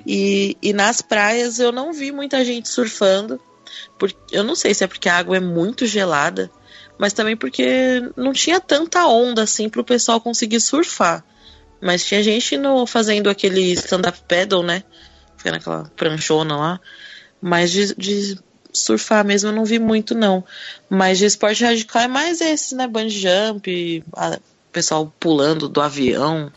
E, 0.07 0.55
e 0.61 0.71
nas 0.71 1.01
praias 1.01 1.59
eu 1.59 1.73
não 1.73 1.91
vi 1.91 2.13
muita 2.13 2.45
gente 2.45 2.69
surfando. 2.69 3.37
Porque, 3.99 4.17
eu 4.31 4.45
não 4.45 4.55
sei 4.55 4.73
se 4.73 4.85
é 4.85 4.87
porque 4.87 5.09
a 5.09 5.17
água 5.17 5.35
é 5.35 5.41
muito 5.41 5.85
gelada, 5.85 6.49
mas 6.97 7.11
também 7.11 7.35
porque 7.35 8.09
não 8.15 8.31
tinha 8.31 8.61
tanta 8.61 9.05
onda 9.05 9.43
assim 9.43 9.67
para 9.67 9.81
o 9.81 9.85
pessoal 9.85 10.21
conseguir 10.21 10.61
surfar. 10.61 11.25
Mas 11.81 12.05
tinha 12.05 12.23
gente 12.23 12.55
no, 12.55 12.87
fazendo 12.87 13.29
aquele 13.29 13.73
stand-up 13.73 14.17
paddle, 14.29 14.63
né? 14.63 14.81
Ficando 15.35 15.55
aquela 15.55 15.91
pranchona 15.97 16.55
lá. 16.55 16.79
Mas 17.43 17.71
de, 17.71 17.93
de, 17.95 18.39
surfar 18.71 19.25
mesmo 19.25 19.49
eu 19.49 19.53
não 19.53 19.65
vi 19.65 19.77
muito, 19.77 20.15
não. 20.15 20.45
Mas 20.89 21.17
de 21.17 21.25
esporte 21.25 21.61
radical 21.61 22.03
é 22.03 22.07
mais 22.07 22.39
esse, 22.39 22.73
né? 22.73 22.87
Bungee 22.87 23.19
jump, 23.19 24.03
a, 24.15 24.39
pessoal 24.71 25.13
pulando 25.19 25.67
do 25.67 25.81
avião. 25.81 26.49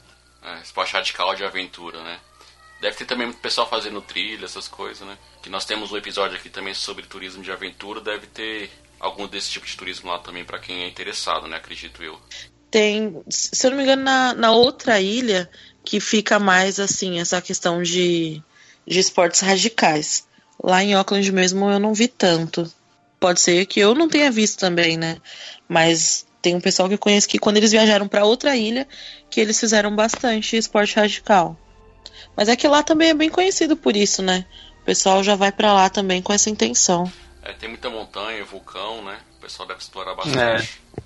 É, 0.44 0.62
esporte 0.62 0.92
radical 0.92 1.35
de 1.35 1.42
aventura, 1.42 2.01
né? 2.05 2.20
Deve 2.81 2.99
ter 2.99 3.05
também 3.05 3.27
muito 3.27 3.40
pessoal 3.40 3.68
fazendo 3.68 4.01
trilha, 4.01 4.44
essas 4.44 4.68
coisas, 4.68 5.05
né? 5.05 5.18
Que 5.42 5.51
nós 5.51 5.64
temos 5.64 5.90
um 5.90 5.96
episódio 5.96 6.37
aqui 6.37 6.49
também 6.49 6.72
sobre 6.72 7.05
turismo 7.05 7.42
de 7.42 7.51
aventura, 7.51 8.01
deve 8.01 8.29
ter 8.29 8.70
algum 9.01 9.27
desse 9.27 9.51
tipo 9.51 9.66
de 9.66 9.77
turismo 9.77 10.09
lá 10.09 10.20
também 10.20 10.44
para 10.44 10.61
quem 10.61 10.85
é 10.85 10.88
interessado, 10.88 11.49
né? 11.49 11.57
Acredito 11.57 12.01
eu. 12.01 12.16
Tem, 12.70 13.25
se 13.29 13.66
eu 13.66 13.72
não 13.72 13.79
me 13.79 13.83
engano, 13.83 14.05
na, 14.05 14.35
na 14.35 14.53
outra 14.53 15.01
ilha 15.01 15.51
que 15.85 15.99
fica 15.99 16.38
mais 16.38 16.79
assim, 16.79 17.18
essa 17.18 17.42
questão 17.42 17.83
de, 17.83 18.40
de 18.87 19.01
esportes 19.01 19.40
radicais. 19.40 20.29
Lá 20.62 20.83
em 20.83 20.95
Auckland 20.95 21.31
mesmo 21.33 21.71
eu 21.71 21.79
não 21.79 21.95
vi 21.95 22.09
tanto. 22.09 22.71
Pode 23.21 23.40
ser 23.40 23.66
que 23.66 23.81
eu 23.81 23.95
não 23.95 24.09
tenha 24.09 24.31
visto 24.31 24.59
também, 24.59 24.97
né? 24.97 25.19
Mas 25.69 26.27
tem 26.42 26.55
um 26.55 26.61
pessoal 26.61 26.88
que 26.88 26.95
eu 26.95 26.99
conheço 26.99 27.29
que 27.29 27.38
quando 27.38 27.57
eles 27.57 27.73
viajaram 27.73 28.07
para 28.07 28.25
outra 28.25 28.57
ilha, 28.57 28.87
que 29.31 29.40
eles 29.40 29.59
fizeram 29.59 29.95
bastante 29.95 30.57
esporte 30.57 30.97
radical. 30.97 31.59
Mas 32.37 32.49
é 32.49 32.57
que 32.57 32.69
lá 32.69 32.83
também 32.83 33.11
é 33.11 33.14
bem 33.14 33.31
conhecido 33.31 33.77
por 33.77 33.97
isso, 33.97 34.23
né? 34.23 34.47
O 34.83 34.85
pessoal 34.85 35.23
já 35.25 35.35
vai 35.35 35.51
para 35.51 35.73
lá 35.73 35.88
também 35.88 36.23
com 36.23 36.33
essa 36.33 36.51
intenção. 36.51 37.11
É, 37.42 37.53
tem 37.53 37.69
muita 37.69 37.88
montanha, 37.90 38.45
vulcão, 38.45 39.03
né? 39.05 39.19
O 39.38 39.40
pessoal 39.40 39.66
deve 39.66 39.81
explorar 39.81 40.14
bastante. 40.14 40.81
É. 40.95 41.03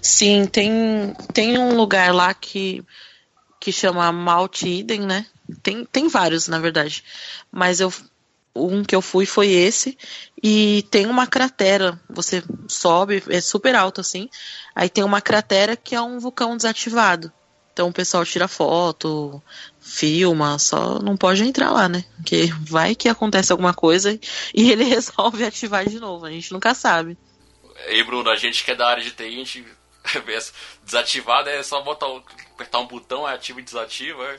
Sim, 0.00 0.46
tem, 0.46 1.14
tem 1.32 1.58
um 1.58 1.76
lugar 1.76 2.14
lá 2.14 2.32
que, 2.32 2.84
que 3.58 3.72
chama 3.72 4.12
Mount 4.12 4.62
Eden, 4.62 5.00
né? 5.00 5.26
Tem, 5.62 5.84
tem 5.84 6.08
vários, 6.08 6.48
na 6.48 6.58
verdade. 6.58 7.04
Mas 7.50 7.80
eu 7.80 7.92
um 8.54 8.82
que 8.82 8.94
eu 8.94 9.02
fui 9.02 9.26
foi 9.26 9.48
esse. 9.48 9.96
E 10.42 10.84
tem 10.90 11.06
uma 11.06 11.26
cratera. 11.26 12.00
Você 12.08 12.42
sobe, 12.68 13.22
é 13.28 13.40
super 13.40 13.74
alto 13.74 14.00
assim. 14.00 14.28
Aí 14.74 14.88
tem 14.88 15.04
uma 15.04 15.20
cratera 15.20 15.76
que 15.76 15.94
é 15.94 16.00
um 16.00 16.18
vulcão 16.18 16.56
desativado. 16.56 17.32
Então 17.72 17.88
o 17.88 17.92
pessoal 17.92 18.24
tira 18.24 18.48
foto, 18.48 19.42
filma, 19.80 20.58
só 20.58 20.98
não 20.98 21.16
pode 21.16 21.42
entrar 21.44 21.70
lá, 21.70 21.88
né? 21.88 22.04
Porque 22.16 22.52
vai 22.60 22.94
que 22.94 23.08
acontece 23.08 23.52
alguma 23.52 23.72
coisa 23.72 24.18
e 24.54 24.70
ele 24.70 24.84
resolve 24.84 25.44
ativar 25.44 25.88
de 25.88 25.98
novo. 25.98 26.26
A 26.26 26.30
gente 26.30 26.52
nunca 26.52 26.74
sabe. 26.74 27.16
E 27.88 28.02
Bruno, 28.04 28.28
a 28.28 28.36
gente 28.36 28.64
que 28.64 28.72
é 28.72 28.74
da 28.74 28.88
área 28.88 29.02
de 29.02 29.12
TI, 29.12 29.24
a 29.24 29.30
gente 29.30 29.64
desativado 30.84 31.48
é 31.48 31.62
só 31.62 31.80
botar, 31.82 32.06
apertar 32.52 32.80
um 32.80 32.86
botão, 32.86 33.26
é 33.26 33.34
ativa 33.34 33.60
e 33.60 33.64
desativa. 33.64 34.38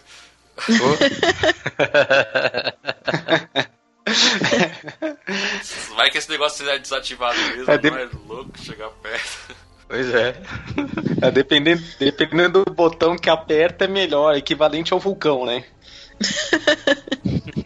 É... 0.57 0.61
Vai 5.95 6.09
que 6.09 6.17
esse 6.17 6.29
negócio 6.29 6.65
seja 6.65 6.79
desativado 6.79 7.37
mesmo, 7.39 7.71
é 7.71 7.77
de... 7.77 7.91
não 7.91 7.97
é 7.97 8.09
louco 8.27 8.57
chegar 8.57 8.89
perto. 8.89 9.55
Pois 9.87 10.13
é. 10.13 10.35
é 11.21 11.31
dependendo, 11.31 11.81
dependendo 11.99 12.63
do 12.63 12.73
botão 12.73 13.17
que 13.17 13.29
aperta, 13.29 13.85
é 13.85 13.87
melhor, 13.87 14.35
equivalente 14.35 14.93
ao 14.93 14.99
vulcão, 14.99 15.45
né? 15.45 15.63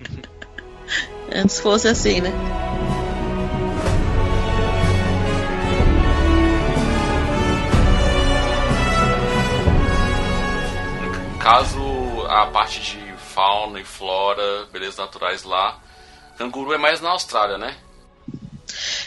Antes 1.31 1.59
fosse 1.59 1.87
assim, 1.87 2.21
né? 2.21 2.31
Caso 11.39 11.94
a 12.43 12.47
parte 12.47 12.79
de 12.79 13.13
fauna 13.33 13.79
e 13.79 13.83
flora, 13.83 14.65
belezas 14.71 14.97
naturais 14.97 15.43
lá, 15.43 15.79
canguru 16.37 16.73
é 16.73 16.77
mais 16.77 17.01
na 17.01 17.09
Austrália, 17.09 17.57
né? 17.57 17.75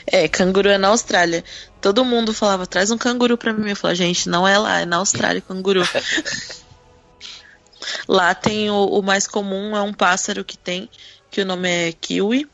É, 0.07 0.29
canguru 0.29 0.68
é 0.68 0.79
na 0.79 0.89
Austrália. 0.89 1.45
Todo 1.81 2.05
mundo 2.05 2.33
falava, 2.33 2.66
traz 2.66 2.91
um 2.91 2.99
canguru 2.99 3.37
pra 3.37 3.53
mim. 3.53 3.70
Eu 3.70 3.76
falava, 3.76 3.95
gente, 3.95 4.29
não 4.29 4.47
é 4.47 4.59
lá, 4.59 4.81
é 4.81 4.87
na 4.87 4.97
Austrália 4.97 5.41
canguru. 5.41 5.83
lá 8.07 8.35
tem 8.35 8.70
o, 8.70 8.87
o, 8.87 9.03
mais 9.03 9.26
comum, 9.26 9.76
é 9.76 9.83
um 9.83 9.93
pássaro 9.93 10.45
que 10.45 10.57
tem, 10.57 10.89
que 11.31 11.41
o 11.41 11.47
nome 11.47 11.68
é 11.68 11.93
kiwi. 11.93 12.49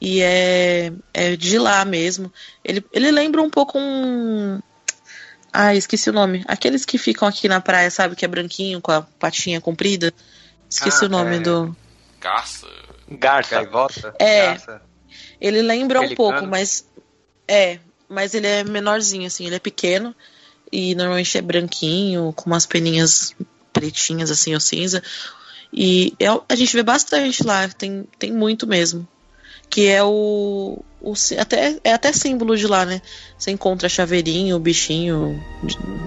E 0.00 0.20
é, 0.20 0.92
é 1.14 1.36
de 1.36 1.58
lá 1.58 1.84
mesmo. 1.84 2.32
Ele, 2.64 2.84
ele 2.92 3.10
lembra 3.12 3.40
um 3.40 3.50
pouco 3.50 3.78
um. 3.78 4.60
Ah, 5.52 5.74
esqueci 5.74 6.08
o 6.08 6.12
nome. 6.12 6.42
Aqueles 6.48 6.84
que 6.84 6.96
ficam 6.96 7.28
aqui 7.28 7.48
na 7.48 7.60
praia, 7.60 7.90
sabe? 7.90 8.16
Que 8.16 8.24
é 8.24 8.28
branquinho, 8.28 8.80
com 8.80 8.90
a 8.90 9.02
patinha 9.02 9.60
comprida. 9.60 10.12
Esqueci 10.68 11.04
ah, 11.04 11.06
o 11.06 11.10
nome 11.10 11.36
é... 11.36 11.40
do. 11.40 11.76
Garça. 12.20 12.66
Garça. 13.08 13.56
Gaivota. 13.56 14.14
É. 14.18 14.46
Garça. 14.46 14.82
Ele 15.40 15.60
lembra 15.60 16.00
um 16.00 16.14
pouco, 16.14 16.46
mas 16.46 16.86
é, 17.46 17.78
mas 18.08 18.34
ele 18.34 18.46
é 18.46 18.64
menorzinho 18.64 19.26
assim, 19.26 19.46
ele 19.46 19.56
é 19.56 19.58
pequeno 19.58 20.14
e 20.70 20.94
normalmente 20.94 21.36
é 21.36 21.42
branquinho, 21.42 22.32
com 22.34 22.48
umas 22.48 22.64
peninhas 22.64 23.34
pretinhas 23.72 24.30
assim 24.30 24.54
ou 24.54 24.60
cinza. 24.60 25.02
E 25.72 26.14
é, 26.20 26.26
a 26.26 26.54
gente 26.54 26.74
vê 26.74 26.82
bastante 26.82 27.44
lá, 27.44 27.68
tem, 27.68 28.06
tem 28.18 28.32
muito 28.32 28.66
mesmo. 28.66 29.06
Que 29.68 29.88
é 29.88 30.02
o, 30.02 30.82
o 31.02 31.14
até 31.38 31.76
é 31.82 31.92
até 31.92 32.12
símbolo 32.12 32.56
de 32.56 32.66
lá, 32.66 32.86
né? 32.86 33.02
Você 33.36 33.50
encontra 33.50 33.88
chaveirinho, 33.88 34.58
bichinho 34.58 35.38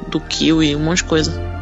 do 0.09 0.21
kiwi, 0.21 0.75
um 0.75 0.79
monte 0.79 0.99
de 0.99 1.03
coisa. 1.03 1.55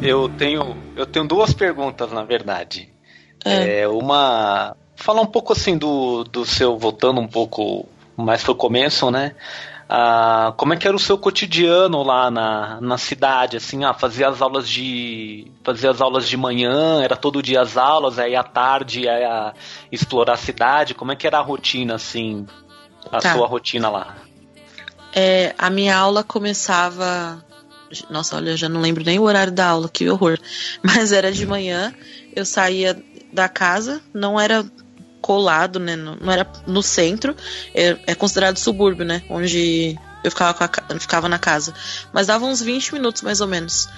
Eu 0.00 0.28
tenho, 0.28 0.76
eu 0.94 1.04
tenho 1.04 1.26
duas 1.26 1.52
perguntas, 1.52 2.12
na 2.12 2.22
verdade. 2.22 2.88
É. 3.44 3.80
é. 3.80 3.88
uma. 3.88 4.76
Falar 4.96 5.20
um 5.20 5.26
pouco 5.26 5.52
assim 5.52 5.76
do, 5.78 6.24
do 6.24 6.44
seu. 6.44 6.78
Voltando 6.78 7.20
um 7.20 7.28
pouco 7.28 7.86
mais 8.16 8.42
pro 8.42 8.54
começo, 8.54 9.10
né? 9.10 9.34
Ah, 9.88 10.52
como 10.56 10.74
é 10.74 10.76
que 10.76 10.86
era 10.86 10.96
o 10.96 11.00
seu 11.00 11.16
cotidiano 11.16 12.02
lá 12.02 12.28
na, 12.28 12.80
na 12.80 12.98
cidade, 12.98 13.56
assim, 13.56 13.84
ah, 13.84 13.94
fazia 13.94 14.28
as 14.28 14.42
aulas 14.42 14.68
de 14.68 15.46
fazia 15.62 15.90
as 15.92 16.00
aulas 16.00 16.28
de 16.28 16.36
manhã, 16.36 17.00
era 17.04 17.14
todo 17.14 17.40
dia 17.40 17.60
as 17.60 17.76
aulas, 17.76 18.18
aí 18.18 18.34
à 18.34 18.42
tarde 18.42 19.02
ia 19.02 19.54
explorar 19.92 20.32
a 20.32 20.36
cidade, 20.36 20.92
como 20.92 21.12
é 21.12 21.16
que 21.16 21.24
era 21.24 21.38
a 21.38 21.42
rotina, 21.42 21.94
assim, 21.94 22.48
a 23.12 23.20
tá. 23.20 23.32
sua 23.32 23.46
rotina 23.46 23.88
lá? 23.88 24.16
É, 25.14 25.54
a 25.56 25.70
minha 25.70 25.96
aula 25.96 26.24
começava 26.24 27.44
nossa, 28.10 28.36
olha, 28.36 28.50
eu 28.50 28.56
já 28.56 28.68
não 28.68 28.80
lembro 28.80 29.04
nem 29.04 29.20
o 29.20 29.22
horário 29.22 29.52
da 29.52 29.68
aula, 29.68 29.88
que 29.88 30.08
horror. 30.10 30.38
Mas 30.82 31.12
era 31.12 31.30
de 31.30 31.46
manhã, 31.46 31.94
eu 32.34 32.44
saía 32.44 33.00
da 33.32 33.48
casa, 33.48 34.02
não 34.12 34.40
era 34.40 34.64
colado, 35.20 35.78
né? 35.78 35.96
Não 35.96 36.30
era 36.30 36.46
no 36.66 36.82
centro, 36.82 37.34
é, 37.74 37.98
é 38.06 38.14
considerado 38.14 38.58
subúrbio, 38.58 39.04
né? 39.04 39.22
Onde 39.28 39.98
eu 40.22 40.30
ficava, 40.30 40.64
a, 40.64 40.98
ficava 40.98 41.28
na 41.28 41.38
casa. 41.38 41.74
Mas 42.12 42.26
dava 42.26 42.44
uns 42.44 42.60
20 42.60 42.94
minutos 42.94 43.22
mais 43.22 43.40
ou 43.40 43.46
menos. 43.46 43.88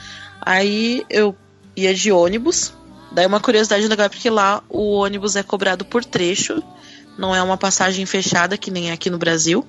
Aí 0.40 1.04
eu 1.08 1.36
ia 1.76 1.94
de 1.94 2.12
ônibus. 2.12 2.72
Daí 3.10 3.26
uma 3.26 3.40
curiosidade 3.40 3.86
legal 3.88 4.06
é 4.06 4.08
porque 4.08 4.28
lá 4.28 4.62
o 4.68 4.92
ônibus 4.96 5.36
é 5.36 5.42
cobrado 5.42 5.84
por 5.84 6.04
trecho, 6.04 6.62
não 7.16 7.34
é 7.34 7.42
uma 7.42 7.56
passagem 7.56 8.04
fechada 8.04 8.58
que 8.58 8.70
nem 8.70 8.90
aqui 8.90 9.08
no 9.08 9.18
Brasil. 9.18 9.66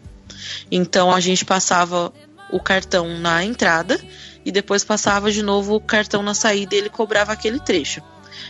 Então 0.70 1.14
a 1.14 1.20
gente 1.20 1.45
passava 1.45 2.12
o 2.52 2.60
cartão 2.60 3.18
na 3.18 3.43
entrada 3.43 4.00
e 4.45 4.52
depois 4.52 4.84
passava 4.84 5.32
de 5.32 5.41
novo 5.41 5.76
o 5.76 5.82
cartão 5.82 6.22
na 6.22 6.34
saída 6.34 6.76
e 6.76 6.78
ele 6.80 6.89
cobrava 6.89 7.32
aquele 7.32 7.60
trecho. 7.60 8.02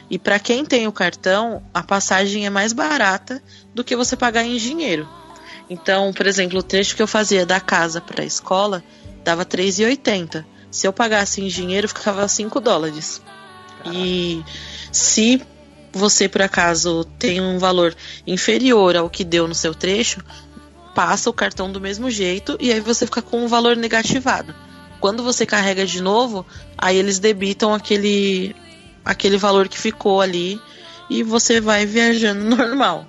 E 0.09 0.17
para 0.17 0.39
quem 0.39 0.65
tem 0.65 0.87
o 0.87 0.91
cartão, 0.91 1.63
a 1.73 1.83
passagem 1.83 2.45
é 2.45 2.49
mais 2.49 2.73
barata 2.73 3.41
do 3.73 3.83
que 3.83 3.95
você 3.95 4.15
pagar 4.15 4.43
em 4.43 4.57
dinheiro. 4.57 5.07
Então, 5.69 6.11
por 6.11 6.25
exemplo, 6.25 6.59
o 6.59 6.63
trecho 6.63 6.95
que 6.95 7.01
eu 7.01 7.07
fazia 7.07 7.45
da 7.45 7.59
casa 7.59 8.01
para 8.01 8.23
a 8.23 8.25
escola 8.25 8.83
dava 9.23 9.45
3,80. 9.45 10.45
Se 10.71 10.87
eu 10.87 10.93
pagasse 10.93 11.41
em 11.41 11.47
dinheiro, 11.47 11.87
ficava 11.87 12.27
5 12.27 12.59
dólares. 12.59 13.21
E 13.85 14.43
se 14.91 15.41
você 15.91 16.27
por 16.29 16.41
acaso 16.41 17.03
tem 17.17 17.41
um 17.41 17.57
valor 17.57 17.95
inferior 18.25 18.95
ao 18.95 19.09
que 19.09 19.23
deu 19.23 19.47
no 19.47 19.55
seu 19.55 19.73
trecho, 19.73 20.23
passa 20.93 21.29
o 21.29 21.33
cartão 21.33 21.71
do 21.71 21.79
mesmo 21.79 22.09
jeito 22.09 22.57
e 22.59 22.71
aí 22.71 22.79
você 22.79 23.05
fica 23.05 23.21
com 23.21 23.43
um 23.43 23.47
valor 23.47 23.75
negativado. 23.75 24.53
Quando 24.99 25.23
você 25.23 25.45
carrega 25.45 25.85
de 25.85 26.01
novo, 26.01 26.45
aí 26.77 26.97
eles 26.97 27.19
debitam 27.19 27.73
aquele 27.73 28.55
aquele 29.03 29.37
valor 29.37 29.67
que 29.67 29.77
ficou 29.77 30.21
ali 30.21 30.59
e 31.09 31.23
você 31.23 31.59
vai 31.59 31.85
viajando 31.85 32.43
normal. 32.55 33.07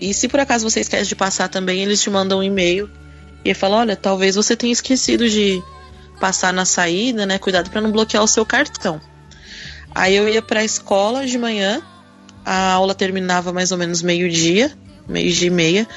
E 0.00 0.14
se 0.14 0.28
por 0.28 0.40
acaso 0.40 0.68
você 0.68 0.80
esquece 0.80 1.08
de 1.08 1.16
passar 1.16 1.48
também, 1.48 1.82
eles 1.82 2.00
te 2.00 2.08
mandam 2.08 2.38
um 2.38 2.42
e-mail 2.42 2.90
e 3.44 3.52
falam: 3.54 3.80
olha, 3.80 3.96
talvez 3.96 4.34
você 4.34 4.56
tenha 4.56 4.72
esquecido 4.72 5.28
de 5.28 5.62
passar 6.18 6.52
na 6.52 6.64
saída, 6.64 7.26
né? 7.26 7.38
Cuidado 7.38 7.70
para 7.70 7.80
não 7.80 7.90
bloquear 7.90 8.22
o 8.22 8.28
seu 8.28 8.44
cartão. 8.46 9.00
Aí 9.94 10.14
eu 10.14 10.28
ia 10.28 10.40
para 10.40 10.60
a 10.60 10.64
escola 10.64 11.26
de 11.26 11.36
manhã, 11.36 11.82
a 12.44 12.72
aula 12.72 12.94
terminava 12.94 13.52
mais 13.52 13.72
ou 13.72 13.78
menos 13.78 14.02
meio-dia 14.02 14.72
meio-dia 15.10 15.48
e 15.48 15.50
meia. 15.50 15.88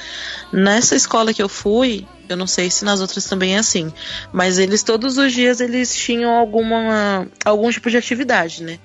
Nessa 0.52 0.94
escola 0.94 1.32
que 1.32 1.42
eu 1.42 1.48
fui, 1.48 2.06
eu 2.28 2.36
não 2.36 2.46
sei 2.46 2.70
se 2.70 2.84
nas 2.84 3.00
outras 3.00 3.24
também 3.24 3.54
é 3.54 3.58
assim, 3.58 3.92
mas 4.32 4.58
eles 4.58 4.82
todos 4.82 5.16
os 5.16 5.32
dias 5.32 5.60
eles 5.60 5.94
tinham 5.94 6.30
alguma 6.30 7.26
algum 7.44 7.70
tipo 7.70 7.88
de 7.88 7.96
atividade, 7.96 8.62
né? 8.62 8.78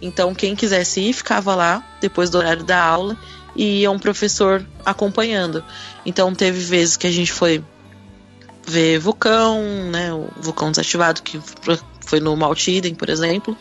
Então 0.00 0.34
quem 0.34 0.54
quisesse 0.54 1.00
ir 1.00 1.12
ficava 1.12 1.54
lá 1.54 1.84
depois 2.00 2.30
do 2.30 2.38
horário 2.38 2.64
da 2.64 2.82
aula 2.82 3.16
e 3.54 3.80
ia 3.80 3.90
um 3.90 3.98
professor 3.98 4.64
acompanhando. 4.84 5.64
Então 6.06 6.34
teve 6.34 6.60
vezes 6.60 6.96
que 6.96 7.06
a 7.06 7.10
gente 7.10 7.32
foi 7.32 7.62
ver 8.66 8.98
vulcão, 8.98 9.62
né, 9.90 10.12
o 10.12 10.28
vulcão 10.40 10.70
desativado 10.70 11.22
que 11.22 11.40
foi 12.00 12.20
no 12.20 12.36
Maltiden, 12.36 12.94
por 12.94 13.08
exemplo. 13.08 13.56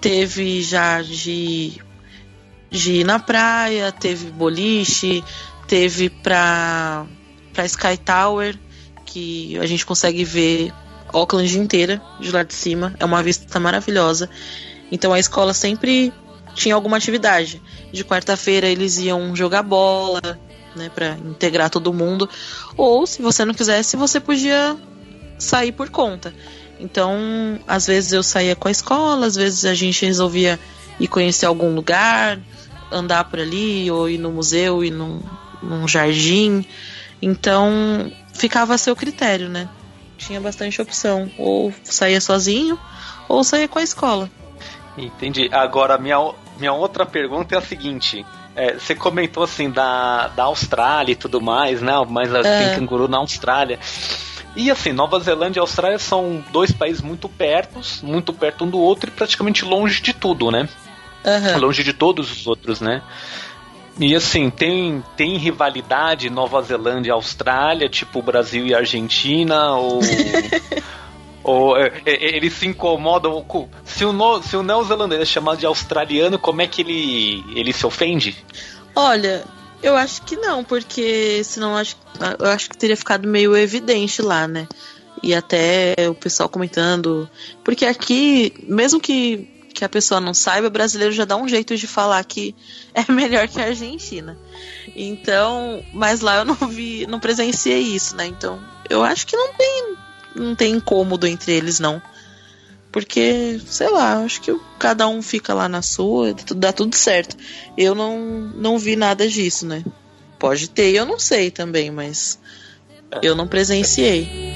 Teve 0.00 0.62
já 0.62 1.02
de 1.02 1.80
de 2.70 3.00
ir 3.00 3.04
na 3.04 3.18
praia, 3.18 3.92
teve 3.92 4.30
boliche, 4.30 5.22
teve 5.66 6.10
pra, 6.10 7.06
pra 7.52 7.64
Sky 7.64 7.96
Tower, 7.96 8.58
que 9.04 9.56
a 9.58 9.66
gente 9.66 9.86
consegue 9.86 10.24
ver 10.24 10.72
Auckland 11.12 11.58
inteira 11.58 12.02
de 12.20 12.30
lá 12.30 12.42
de 12.42 12.54
cima. 12.54 12.94
É 12.98 13.04
uma 13.04 13.22
vista 13.22 13.58
maravilhosa. 13.60 14.28
Então 14.90 15.12
a 15.12 15.18
escola 15.18 15.52
sempre 15.52 16.12
tinha 16.54 16.74
alguma 16.74 16.96
atividade. 16.96 17.62
De 17.92 18.04
quarta-feira 18.04 18.66
eles 18.66 18.98
iam 18.98 19.34
jogar 19.36 19.62
bola, 19.62 20.20
né, 20.74 20.90
para 20.94 21.16
integrar 21.18 21.70
todo 21.70 21.92
mundo. 21.92 22.28
Ou 22.76 23.06
se 23.06 23.22
você 23.22 23.44
não 23.44 23.54
quisesse, 23.54 23.96
você 23.96 24.20
podia 24.20 24.76
sair 25.38 25.72
por 25.72 25.90
conta. 25.90 26.32
Então, 26.78 27.58
às 27.66 27.86
vezes 27.86 28.12
eu 28.12 28.22
saía 28.22 28.54
com 28.54 28.68
a 28.68 28.70
escola, 28.70 29.26
às 29.26 29.34
vezes 29.34 29.64
a 29.64 29.74
gente 29.74 30.04
resolvia 30.04 30.60
ir 31.00 31.08
conhecer 31.08 31.46
algum 31.46 31.74
lugar, 31.74 32.38
andar 32.92 33.24
por 33.24 33.40
ali, 33.40 33.90
ou 33.90 34.08
ir 34.08 34.18
no 34.18 34.30
museu, 34.30 34.84
ir 34.84 34.90
num, 34.90 35.22
num 35.62 35.88
jardim. 35.88 36.64
Então, 37.20 38.12
ficava 38.34 38.74
a 38.74 38.78
seu 38.78 38.94
critério, 38.94 39.48
né? 39.48 39.68
Tinha 40.18 40.40
bastante 40.40 40.80
opção. 40.80 41.30
Ou 41.38 41.72
saía 41.82 42.20
sozinho, 42.20 42.78
ou 43.28 43.42
saía 43.42 43.68
com 43.68 43.78
a 43.78 43.82
escola. 43.82 44.30
Entendi. 44.96 45.48
Agora, 45.52 45.98
minha, 45.98 46.16
minha 46.58 46.72
outra 46.72 47.04
pergunta 47.04 47.54
é 47.54 47.58
a 47.58 47.62
seguinte. 47.62 48.24
É, 48.54 48.74
você 48.74 48.94
comentou 48.94 49.42
assim 49.42 49.70
da, 49.70 50.28
da 50.28 50.44
Austrália 50.44 51.12
e 51.12 51.16
tudo 51.16 51.40
mais, 51.40 51.82
né? 51.82 51.92
Mas 52.08 52.32
é. 52.32 52.42
tem 52.42 52.78
canguru 52.78 53.06
na 53.06 53.18
Austrália. 53.18 53.78
E 54.54 54.70
assim, 54.70 54.92
Nova 54.92 55.20
Zelândia 55.20 55.60
e 55.60 55.62
Austrália 55.62 55.98
são 55.98 56.42
dois 56.50 56.72
países 56.72 57.02
muito 57.02 57.28
perto, 57.28 57.78
muito 58.02 58.32
perto 58.32 58.64
um 58.64 58.70
do 58.70 58.78
outro 58.78 59.10
e 59.10 59.12
praticamente 59.12 59.64
longe 59.64 60.00
de 60.00 60.14
tudo, 60.14 60.50
né? 60.50 60.66
uhum. 61.26 61.58
longe 61.58 61.82
de 61.82 61.92
todos 61.92 62.30
os 62.30 62.46
outros, 62.46 62.80
né? 62.80 63.02
E 63.98 64.14
assim, 64.14 64.50
tem, 64.50 65.02
tem 65.16 65.38
rivalidade 65.38 66.28
Nova 66.28 66.60
Zelândia 66.62 67.10
e 67.10 67.12
Austrália, 67.12 67.88
tipo 67.88 68.22
Brasil 68.22 68.66
e 68.66 68.74
Argentina, 68.74 69.74
ou. 69.74 70.00
ou 71.46 71.78
é, 71.78 71.92
é, 72.04 72.36
eles 72.36 72.54
se 72.54 72.66
incomodam 72.66 73.40
com. 73.44 73.68
Se 73.84 74.04
o, 74.04 74.12
no, 74.12 74.42
se 74.42 74.56
o 74.56 74.64
neozelandês 74.64 75.20
é 75.20 75.24
chamado 75.24 75.58
de 75.58 75.64
australiano, 75.64 76.40
como 76.40 76.60
é 76.60 76.66
que 76.66 76.82
ele, 76.82 77.44
ele 77.54 77.72
se 77.72 77.86
ofende? 77.86 78.36
Olha, 78.96 79.44
eu 79.80 79.96
acho 79.96 80.22
que 80.22 80.36
não, 80.36 80.64
porque 80.64 81.42
senão 81.44 81.70
eu 81.70 81.76
acho, 81.76 81.96
eu 82.40 82.46
acho 82.46 82.68
que 82.68 82.76
teria 82.76 82.96
ficado 82.96 83.28
meio 83.28 83.56
evidente 83.56 84.20
lá, 84.20 84.48
né? 84.48 84.66
E 85.22 85.32
até 85.36 85.94
o 86.10 86.14
pessoal 86.16 86.48
comentando. 86.48 87.30
Porque 87.62 87.86
aqui, 87.86 88.52
mesmo 88.64 89.00
que 89.00 89.48
que 89.72 89.84
a 89.84 89.88
pessoa 89.90 90.18
não 90.18 90.32
saiba, 90.32 90.68
o 90.68 90.70
brasileiro 90.70 91.12
já 91.12 91.26
dá 91.26 91.36
um 91.36 91.46
jeito 91.46 91.76
de 91.76 91.86
falar 91.86 92.24
que 92.24 92.56
é 92.94 93.04
melhor 93.12 93.46
que 93.46 93.60
a 93.60 93.66
Argentina. 93.66 94.36
Então, 94.96 95.84
mas 95.92 96.22
lá 96.22 96.38
eu 96.38 96.44
não 96.46 96.54
vi, 96.54 97.06
não 97.06 97.20
presenciei 97.20 97.82
isso, 97.82 98.16
né? 98.16 98.26
Então, 98.26 98.58
eu 98.88 99.04
acho 99.04 99.26
que 99.26 99.36
não 99.36 99.52
tem 99.52 99.96
não 100.36 100.54
tem 100.54 100.74
incômodo 100.74 101.26
entre 101.26 101.52
eles 101.52 101.80
não. 101.80 102.00
Porque, 102.92 103.60
sei 103.66 103.90
lá, 103.90 104.18
acho 104.22 104.40
que 104.40 104.58
cada 104.78 105.06
um 105.06 105.20
fica 105.20 105.52
lá 105.52 105.68
na 105.68 105.82
sua, 105.82 106.34
dá 106.54 106.72
tudo 106.72 106.96
certo. 106.96 107.36
Eu 107.76 107.94
não 107.94 108.18
não 108.18 108.78
vi 108.78 108.96
nada 108.96 109.28
disso, 109.28 109.66
né? 109.66 109.84
Pode 110.38 110.70
ter, 110.70 110.94
eu 110.94 111.04
não 111.04 111.18
sei 111.18 111.50
também, 111.50 111.90
mas 111.90 112.38
eu 113.22 113.34
não 113.34 113.46
presenciei. 113.46 114.54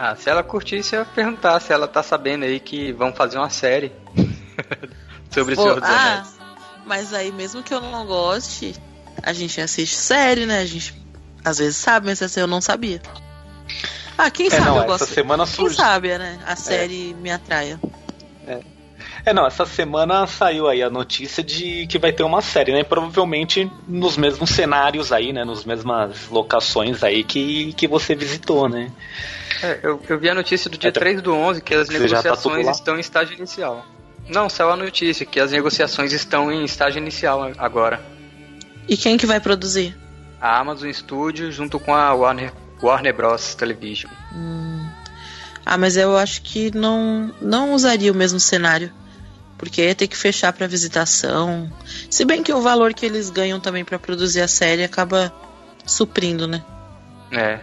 Ah, 0.00 0.14
se 0.16 0.30
ela 0.30 0.42
curtisse, 0.42 0.94
eu 0.94 1.00
ia 1.00 1.04
perguntar 1.04 1.58
se 1.60 1.72
ela 1.72 1.88
tá 1.88 2.02
sabendo 2.02 2.44
aí 2.44 2.60
que 2.60 2.92
vão 2.92 3.12
fazer 3.12 3.36
uma 3.36 3.50
série 3.50 3.92
sobre 5.38 5.56
Pô, 5.56 5.62
Senhor 5.62 5.80
dos 5.80 5.88
ah, 5.88 6.12
Anéis. 6.12 6.38
Mas 6.86 7.14
aí, 7.14 7.32
mesmo 7.32 7.62
que 7.62 7.72
eu 7.72 7.80
não 7.80 8.06
goste, 8.06 8.74
a 9.22 9.32
gente 9.32 9.60
assiste 9.60 9.94
série, 9.94 10.46
né? 10.46 10.60
A 10.60 10.66
gente 10.66 10.94
às 11.44 11.58
vezes 11.58 11.76
sabe, 11.76 12.06
mas 12.06 12.20
essa 12.20 12.40
eu 12.40 12.46
não 12.46 12.60
sabia. 12.60 13.00
Ah, 14.16 14.30
quem 14.30 14.46
é, 14.46 14.50
sabe 14.50 14.64
não, 14.64 14.76
eu 14.76 14.82
essa 14.82 14.86
gosto. 14.86 15.14
Semana 15.14 15.44
quem 15.44 15.54
surge. 15.54 15.76
sabe, 15.76 16.18
né? 16.18 16.38
A 16.46 16.56
série 16.56 17.10
é. 17.10 17.14
me 17.14 17.30
atraia. 17.30 17.80
É. 18.46 18.60
É, 19.24 19.32
não, 19.32 19.46
essa 19.46 19.66
semana 19.66 20.26
saiu 20.26 20.68
aí 20.68 20.82
a 20.82 20.88
notícia 20.88 21.42
de 21.42 21.86
que 21.86 21.98
vai 21.98 22.12
ter 22.12 22.22
uma 22.22 22.40
série, 22.40 22.72
né? 22.72 22.82
Provavelmente 22.82 23.70
nos 23.86 24.16
mesmos 24.16 24.50
cenários 24.50 25.12
aí, 25.12 25.32
né? 25.32 25.44
Nos 25.44 25.64
mesmas 25.64 26.28
locações 26.28 27.02
aí 27.02 27.22
que, 27.22 27.72
que 27.74 27.86
você 27.86 28.14
visitou, 28.14 28.68
né? 28.68 28.90
É, 29.62 29.80
eu, 29.82 30.00
eu 30.08 30.18
vi 30.18 30.30
a 30.30 30.34
notícia 30.34 30.70
do 30.70 30.78
dia 30.78 30.88
é, 30.88 30.92
3 30.92 31.20
do 31.20 31.34
11 31.34 31.60
que 31.60 31.74
as 31.74 31.88
tá 31.88 31.92
negociações 31.92 32.66
tá 32.66 32.72
estão 32.72 32.96
em 32.96 33.00
estágio 33.00 33.36
inicial. 33.36 33.84
Não, 34.28 34.48
saiu 34.48 34.70
a 34.70 34.76
notícia 34.76 35.24
que 35.24 35.40
as 35.40 35.52
negociações 35.52 36.12
estão 36.12 36.52
em 36.52 36.64
estágio 36.64 37.00
inicial 37.00 37.50
agora. 37.56 38.00
E 38.86 38.96
quem 38.96 39.16
que 39.16 39.26
vai 39.26 39.40
produzir? 39.40 39.96
A 40.40 40.58
Amazon 40.58 40.90
Studio 40.90 41.50
junto 41.50 41.80
com 41.80 41.94
a 41.94 42.12
Warner, 42.14 42.52
Warner 42.82 43.14
Bros. 43.14 43.54
Television. 43.54 44.10
Hum. 44.34 44.88
Ah, 45.64 45.76
mas 45.76 45.96
eu 45.96 46.16
acho 46.16 46.42
que 46.42 46.74
não, 46.76 47.34
não 47.40 47.74
usaria 47.74 48.10
o 48.12 48.14
mesmo 48.14 48.40
cenário. 48.40 48.92
Porque 49.58 49.82
ia 49.82 49.94
ter 49.94 50.06
que 50.06 50.16
fechar 50.16 50.52
para 50.52 50.68
visitação. 50.68 51.70
Se 52.08 52.24
bem 52.24 52.42
que 52.42 52.52
o 52.52 52.62
valor 52.62 52.94
que 52.94 53.04
eles 53.04 53.28
ganham 53.28 53.58
também 53.58 53.84
para 53.84 53.98
produzir 53.98 54.40
a 54.40 54.48
série 54.48 54.84
acaba 54.84 55.32
suprindo, 55.84 56.46
né? 56.46 56.64
É, 57.32 57.58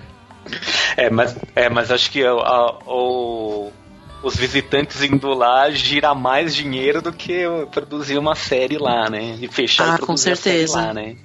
é, 0.98 1.10
mas, 1.10 1.36
é, 1.56 1.70
mas 1.70 1.92
acho 1.92 2.12
que 2.12 2.24
a, 2.24 2.32
a, 2.32 2.78
o, 2.86 3.72
os 4.26 4.36
visitantes 4.36 5.04
indo 5.04 5.32
lá 5.36 5.70
gira 5.70 6.16
mais 6.16 6.56
dinheiro 6.56 7.00
do 7.00 7.14
que 7.14 7.44
produzir 7.72 8.18
uma 8.18 8.34
série 8.34 8.78
lá, 8.78 9.08
né? 9.08 9.38
E 9.40 9.48
fechar 9.48 9.94
ah, 9.94 10.00
e 10.02 10.06
com 10.06 10.18
certeza. 10.18 10.78
lá, 10.78 10.94
né? 10.94 11.16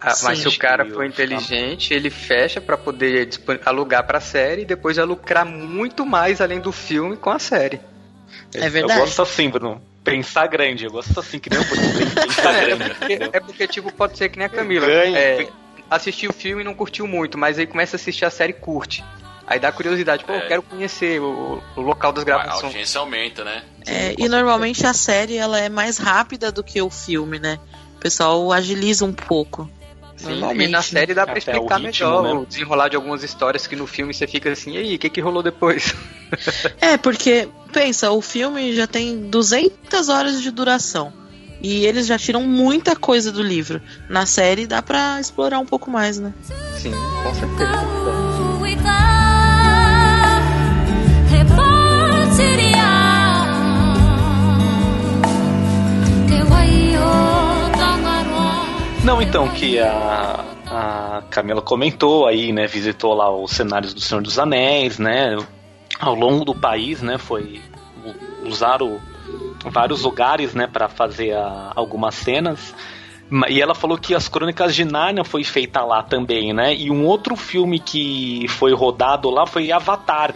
Ah, 0.00 0.14
mas 0.24 0.40
se 0.40 0.48
o 0.48 0.58
cara 0.58 0.84
for 0.84 1.04
inteligente, 1.06 1.94
ele 1.94 2.10
fecha 2.10 2.60
para 2.60 2.76
poder 2.76 3.30
alugar 3.64 4.04
para 4.04 4.18
a 4.18 4.20
série 4.20 4.62
e 4.62 4.64
depois 4.64 4.96
já 4.96 5.04
lucrar 5.04 5.46
muito 5.46 6.04
mais 6.04 6.40
além 6.40 6.58
do 6.58 6.72
filme 6.72 7.16
com 7.16 7.30
a 7.30 7.38
série. 7.38 7.80
É 8.52 8.68
verdade. 8.68 8.98
Eu 8.98 9.06
gosto 9.06 9.22
assim, 9.22 9.48
Bruno. 9.48 9.80
Pensar 10.02 10.48
grande, 10.48 10.86
eu 10.86 10.90
gosto 10.90 11.20
assim, 11.20 11.38
que 11.38 11.48
nem 11.50 11.60
o 11.60 11.64
Bruno. 11.64 12.10
Pensar 12.26 12.54
é, 12.54 12.66
grande. 12.66 12.82
É 12.82 12.94
porque, 12.94 13.12
é 13.36 13.40
porque, 13.40 13.68
tipo, 13.68 13.92
pode 13.92 14.18
ser 14.18 14.28
que 14.28 14.38
nem 14.38 14.46
a 14.46 14.50
Camila. 14.50 14.86
Ganha, 14.86 15.16
é, 15.16 15.48
assistiu 15.88 16.30
o 16.30 16.32
filme 16.32 16.62
e 16.62 16.64
não 16.64 16.74
curtiu 16.74 17.06
muito, 17.06 17.38
mas 17.38 17.60
aí 17.60 17.66
começa 17.66 17.94
a 17.94 17.98
assistir 17.98 18.24
a 18.24 18.30
série 18.30 18.50
e 18.52 18.56
curte. 18.56 19.04
Aí 19.50 19.58
dá 19.58 19.72
curiosidade, 19.72 20.24
pô, 20.24 20.32
é. 20.32 20.44
eu 20.44 20.46
quero 20.46 20.62
conhecer 20.62 21.20
o, 21.20 21.60
o 21.74 21.80
local 21.80 22.12
das 22.12 22.22
gravações. 22.22 22.62
A 22.62 22.66
audiência 22.68 23.00
aumenta, 23.00 23.42
né? 23.42 23.64
É, 23.84 24.14
e 24.16 24.28
normalmente 24.28 24.86
a 24.86 24.94
série 24.94 25.36
ela 25.36 25.58
é 25.58 25.68
mais 25.68 25.98
rápida 25.98 26.52
do 26.52 26.62
que 26.62 26.80
o 26.80 26.88
filme, 26.88 27.40
né? 27.40 27.58
O 27.96 27.98
pessoal 27.98 28.52
agiliza 28.52 29.04
um 29.04 29.12
pouco. 29.12 29.68
Sim, 30.16 30.40
e 30.54 30.68
na 30.68 30.82
série 30.82 31.14
dá 31.14 31.26
pra 31.26 31.36
explicar 31.36 31.80
ritmo, 31.80 32.08
melhor 32.08 32.22
né? 32.22 32.32
o 32.32 32.46
desenrolar 32.46 32.88
de 32.88 32.94
algumas 32.94 33.24
histórias 33.24 33.66
que 33.66 33.74
no 33.74 33.88
filme 33.88 34.14
você 34.14 34.24
fica 34.24 34.52
assim, 34.52 34.74
e 34.74 34.76
aí, 34.76 34.94
o 34.94 34.98
que, 35.00 35.10
que 35.10 35.20
rolou 35.20 35.42
depois? 35.42 35.96
é, 36.80 36.96
porque, 36.96 37.48
pensa, 37.72 38.12
o 38.12 38.22
filme 38.22 38.72
já 38.76 38.86
tem 38.86 39.28
200 39.30 40.08
horas 40.08 40.40
de 40.40 40.52
duração. 40.52 41.12
E 41.60 41.84
eles 41.84 42.06
já 42.06 42.16
tiram 42.16 42.42
muita 42.44 42.94
coisa 42.94 43.32
do 43.32 43.42
livro. 43.42 43.82
Na 44.08 44.26
série 44.26 44.66
dá 44.66 44.80
pra 44.80 45.20
explorar 45.20 45.58
um 45.58 45.66
pouco 45.66 45.90
mais, 45.90 46.20
né? 46.20 46.32
Sim, 46.78 46.92
com 47.22 47.34
certeza. 47.34 48.49
Não, 59.04 59.20
então, 59.22 59.48
que 59.48 59.78
a, 59.78 60.44
a 60.66 61.22
Camila 61.30 61.62
comentou 61.62 62.26
aí, 62.26 62.52
né? 62.52 62.66
Visitou 62.66 63.14
lá 63.14 63.34
os 63.34 63.50
cenários 63.50 63.94
do 63.94 64.00
Senhor 64.00 64.22
dos 64.22 64.38
Anéis, 64.38 64.98
né? 64.98 65.36
Ao 65.98 66.14
longo 66.14 66.44
do 66.44 66.54
país, 66.54 67.00
né? 67.00 67.16
Foi 67.16 67.62
usar 68.44 68.82
o, 68.82 69.00
vários 69.64 70.02
lugares, 70.02 70.54
né, 70.54 70.66
para 70.66 70.88
fazer 70.88 71.32
a, 71.32 71.72
algumas 71.74 72.14
cenas. 72.14 72.74
E 73.48 73.62
ela 73.62 73.74
falou 73.74 73.96
que 73.96 74.14
as 74.14 74.28
Crônicas 74.28 74.74
de 74.74 74.84
Nárnia 74.84 75.24
foi 75.24 75.44
feita 75.44 75.82
lá 75.82 76.02
também, 76.02 76.52
né? 76.52 76.74
E 76.74 76.90
um 76.90 77.06
outro 77.06 77.36
filme 77.36 77.78
que 77.78 78.46
foi 78.48 78.74
rodado 78.74 79.30
lá 79.30 79.46
foi 79.46 79.70
Avatar. 79.70 80.34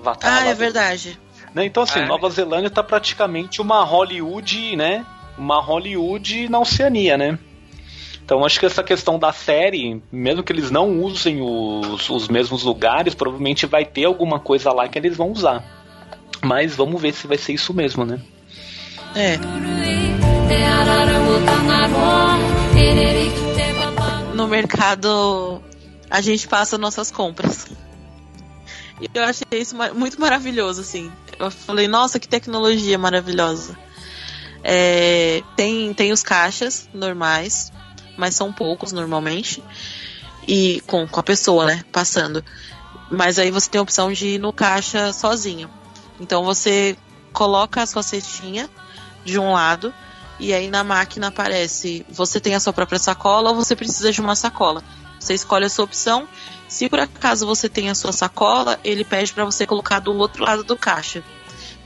Avatar 0.00 0.42
ah, 0.42 0.46
é 0.46 0.54
verdade. 0.54 1.18
Né? 1.54 1.64
Então, 1.64 1.82
assim, 1.82 2.00
ah, 2.00 2.06
Nova 2.06 2.28
Zelândia 2.28 2.68
tá 2.68 2.82
praticamente 2.82 3.62
uma 3.62 3.82
Hollywood, 3.82 4.76
né? 4.76 5.04
Uma 5.38 5.62
Hollywood 5.62 6.48
na 6.50 6.58
Oceania, 6.58 7.16
né? 7.16 7.38
Então, 8.24 8.42
acho 8.42 8.58
que 8.58 8.64
essa 8.64 8.82
questão 8.82 9.18
da 9.18 9.32
série, 9.32 10.02
mesmo 10.10 10.42
que 10.42 10.50
eles 10.50 10.70
não 10.70 11.02
usem 11.02 11.42
os, 11.42 12.08
os 12.08 12.26
mesmos 12.26 12.62
lugares, 12.62 13.14
provavelmente 13.14 13.66
vai 13.66 13.84
ter 13.84 14.06
alguma 14.06 14.40
coisa 14.40 14.72
lá 14.72 14.88
que 14.88 14.98
eles 14.98 15.14
vão 15.14 15.30
usar. 15.30 15.62
Mas 16.42 16.74
vamos 16.74 17.00
ver 17.02 17.12
se 17.12 17.26
vai 17.26 17.36
ser 17.36 17.52
isso 17.52 17.74
mesmo, 17.74 18.06
né? 18.06 18.18
É. 19.14 19.38
No 24.34 24.48
mercado 24.48 25.62
a 26.08 26.20
gente 26.22 26.48
passa 26.48 26.78
nossas 26.78 27.10
compras. 27.10 27.66
E 29.00 29.10
eu 29.12 29.22
achei 29.22 29.46
isso 29.52 29.76
muito 29.94 30.18
maravilhoso, 30.18 30.80
assim. 30.80 31.12
Eu 31.38 31.50
falei, 31.50 31.86
nossa, 31.88 32.18
que 32.18 32.26
tecnologia 32.26 32.96
maravilhosa. 32.96 33.76
É, 34.62 35.42
tem, 35.56 35.92
tem 35.92 36.10
os 36.10 36.22
caixas 36.22 36.88
normais, 36.94 37.70
mas 38.16 38.34
são 38.34 38.52
poucos 38.52 38.92
normalmente. 38.92 39.62
E 40.46 40.82
com, 40.86 41.06
com 41.06 41.20
a 41.20 41.22
pessoa, 41.22 41.66
né, 41.66 41.84
passando. 41.90 42.44
Mas 43.10 43.38
aí 43.38 43.50
você 43.50 43.68
tem 43.68 43.78
a 43.78 43.82
opção 43.82 44.12
de 44.12 44.26
ir 44.28 44.38
no 44.38 44.52
caixa 44.52 45.12
sozinho. 45.12 45.70
Então 46.20 46.44
você 46.44 46.96
coloca 47.32 47.82
a 47.82 47.86
sua 47.86 48.02
cestinha 48.02 48.68
de 49.24 49.38
um 49.38 49.52
lado 49.52 49.92
e 50.38 50.52
aí 50.52 50.70
na 50.70 50.84
máquina 50.84 51.28
aparece 51.28 52.04
você 52.08 52.40
tem 52.40 52.54
a 52.54 52.60
sua 52.60 52.72
própria 52.72 52.98
sacola 52.98 53.50
ou 53.50 53.56
você 53.56 53.74
precisa 53.74 54.12
de 54.12 54.20
uma 54.20 54.34
sacola. 54.34 54.82
Você 55.18 55.34
escolhe 55.34 55.64
a 55.64 55.70
sua 55.70 55.84
opção. 55.84 56.28
Se 56.68 56.88
por 56.88 56.98
acaso 56.98 57.46
você 57.46 57.68
tem 57.68 57.88
a 57.88 57.94
sua 57.94 58.12
sacola, 58.12 58.78
ele 58.84 59.04
pede 59.04 59.32
para 59.32 59.44
você 59.44 59.66
colocar 59.66 60.00
do 60.00 60.14
outro 60.14 60.44
lado 60.44 60.64
do 60.64 60.76
caixa. 60.76 61.22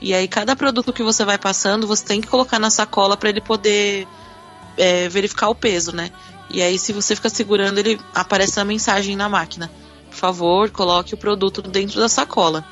E 0.01 0.13
aí 0.13 0.27
cada 0.27 0.55
produto 0.55 0.93
que 0.93 1.03
você 1.03 1.23
vai 1.23 1.37
passando, 1.37 1.87
você 1.87 2.03
tem 2.05 2.21
que 2.21 2.27
colocar 2.27 2.59
na 2.59 2.69
sacola 2.69 3.15
para 3.15 3.29
ele 3.29 3.41
poder 3.41 4.07
é, 4.79 5.09
verificar 5.09 5.49
o 5.49 5.55
peso, 5.55 5.95
né? 5.95 6.09
E 6.49 6.63
aí 6.63 6.79
se 6.79 6.91
você 6.91 7.15
fica 7.15 7.29
segurando, 7.29 7.77
ele 7.77 7.99
aparece 8.15 8.59
a 8.59 8.65
mensagem 8.65 9.15
na 9.15 9.29
máquina. 9.29 9.69
Por 10.09 10.15
favor, 10.15 10.69
coloque 10.71 11.13
o 11.13 11.17
produto 11.17 11.61
dentro 11.61 11.99
da 11.99 12.09
sacola. 12.09 12.65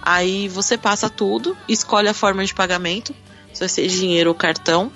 Aí 0.00 0.46
você 0.46 0.78
passa 0.78 1.10
tudo, 1.10 1.56
escolhe 1.68 2.08
a 2.08 2.14
forma 2.14 2.44
de 2.44 2.54
pagamento, 2.54 3.12
se 3.52 3.60
vai 3.60 3.68
ser 3.68 3.88
dinheiro 3.88 4.30
ou 4.30 4.36
cartão. 4.36 4.92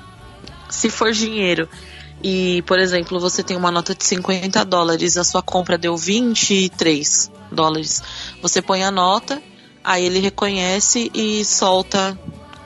Se 0.69 0.89
for 0.89 1.11
dinheiro, 1.11 1.69
e, 2.23 2.63
por 2.63 2.79
exemplo, 2.79 3.19
você 3.19 3.43
tem 3.43 3.57
uma 3.57 3.71
nota 3.71 3.95
de 3.95 4.05
50 4.05 4.65
dólares, 4.65 5.17
a 5.17 5.25
sua 5.25 5.43
compra 5.43 5.79
deu 5.79 5.97
23 5.97 7.31
dólares. 7.51 8.03
Você 8.43 8.61
põe 8.61 8.85
a 8.85 8.91
nota, 8.91 9.43
aí 9.83 10.05
ele 10.05 10.19
reconhece 10.19 11.11
e 11.15 11.45
solta 11.45 12.19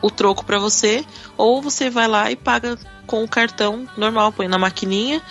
o 0.03 0.11
troco 0.11 0.45
para 0.45 0.59
você, 0.59 1.05
ou 1.36 1.62
você 1.62 1.88
vai 1.88 2.09
lá 2.09 2.30
e 2.30 2.36
paga 2.36 2.76
com 3.07 3.22
o 3.22 3.28
cartão 3.28 3.88
normal, 3.96 4.32
põe 4.32 4.48
na 4.48 4.59
maquininha 4.59 5.22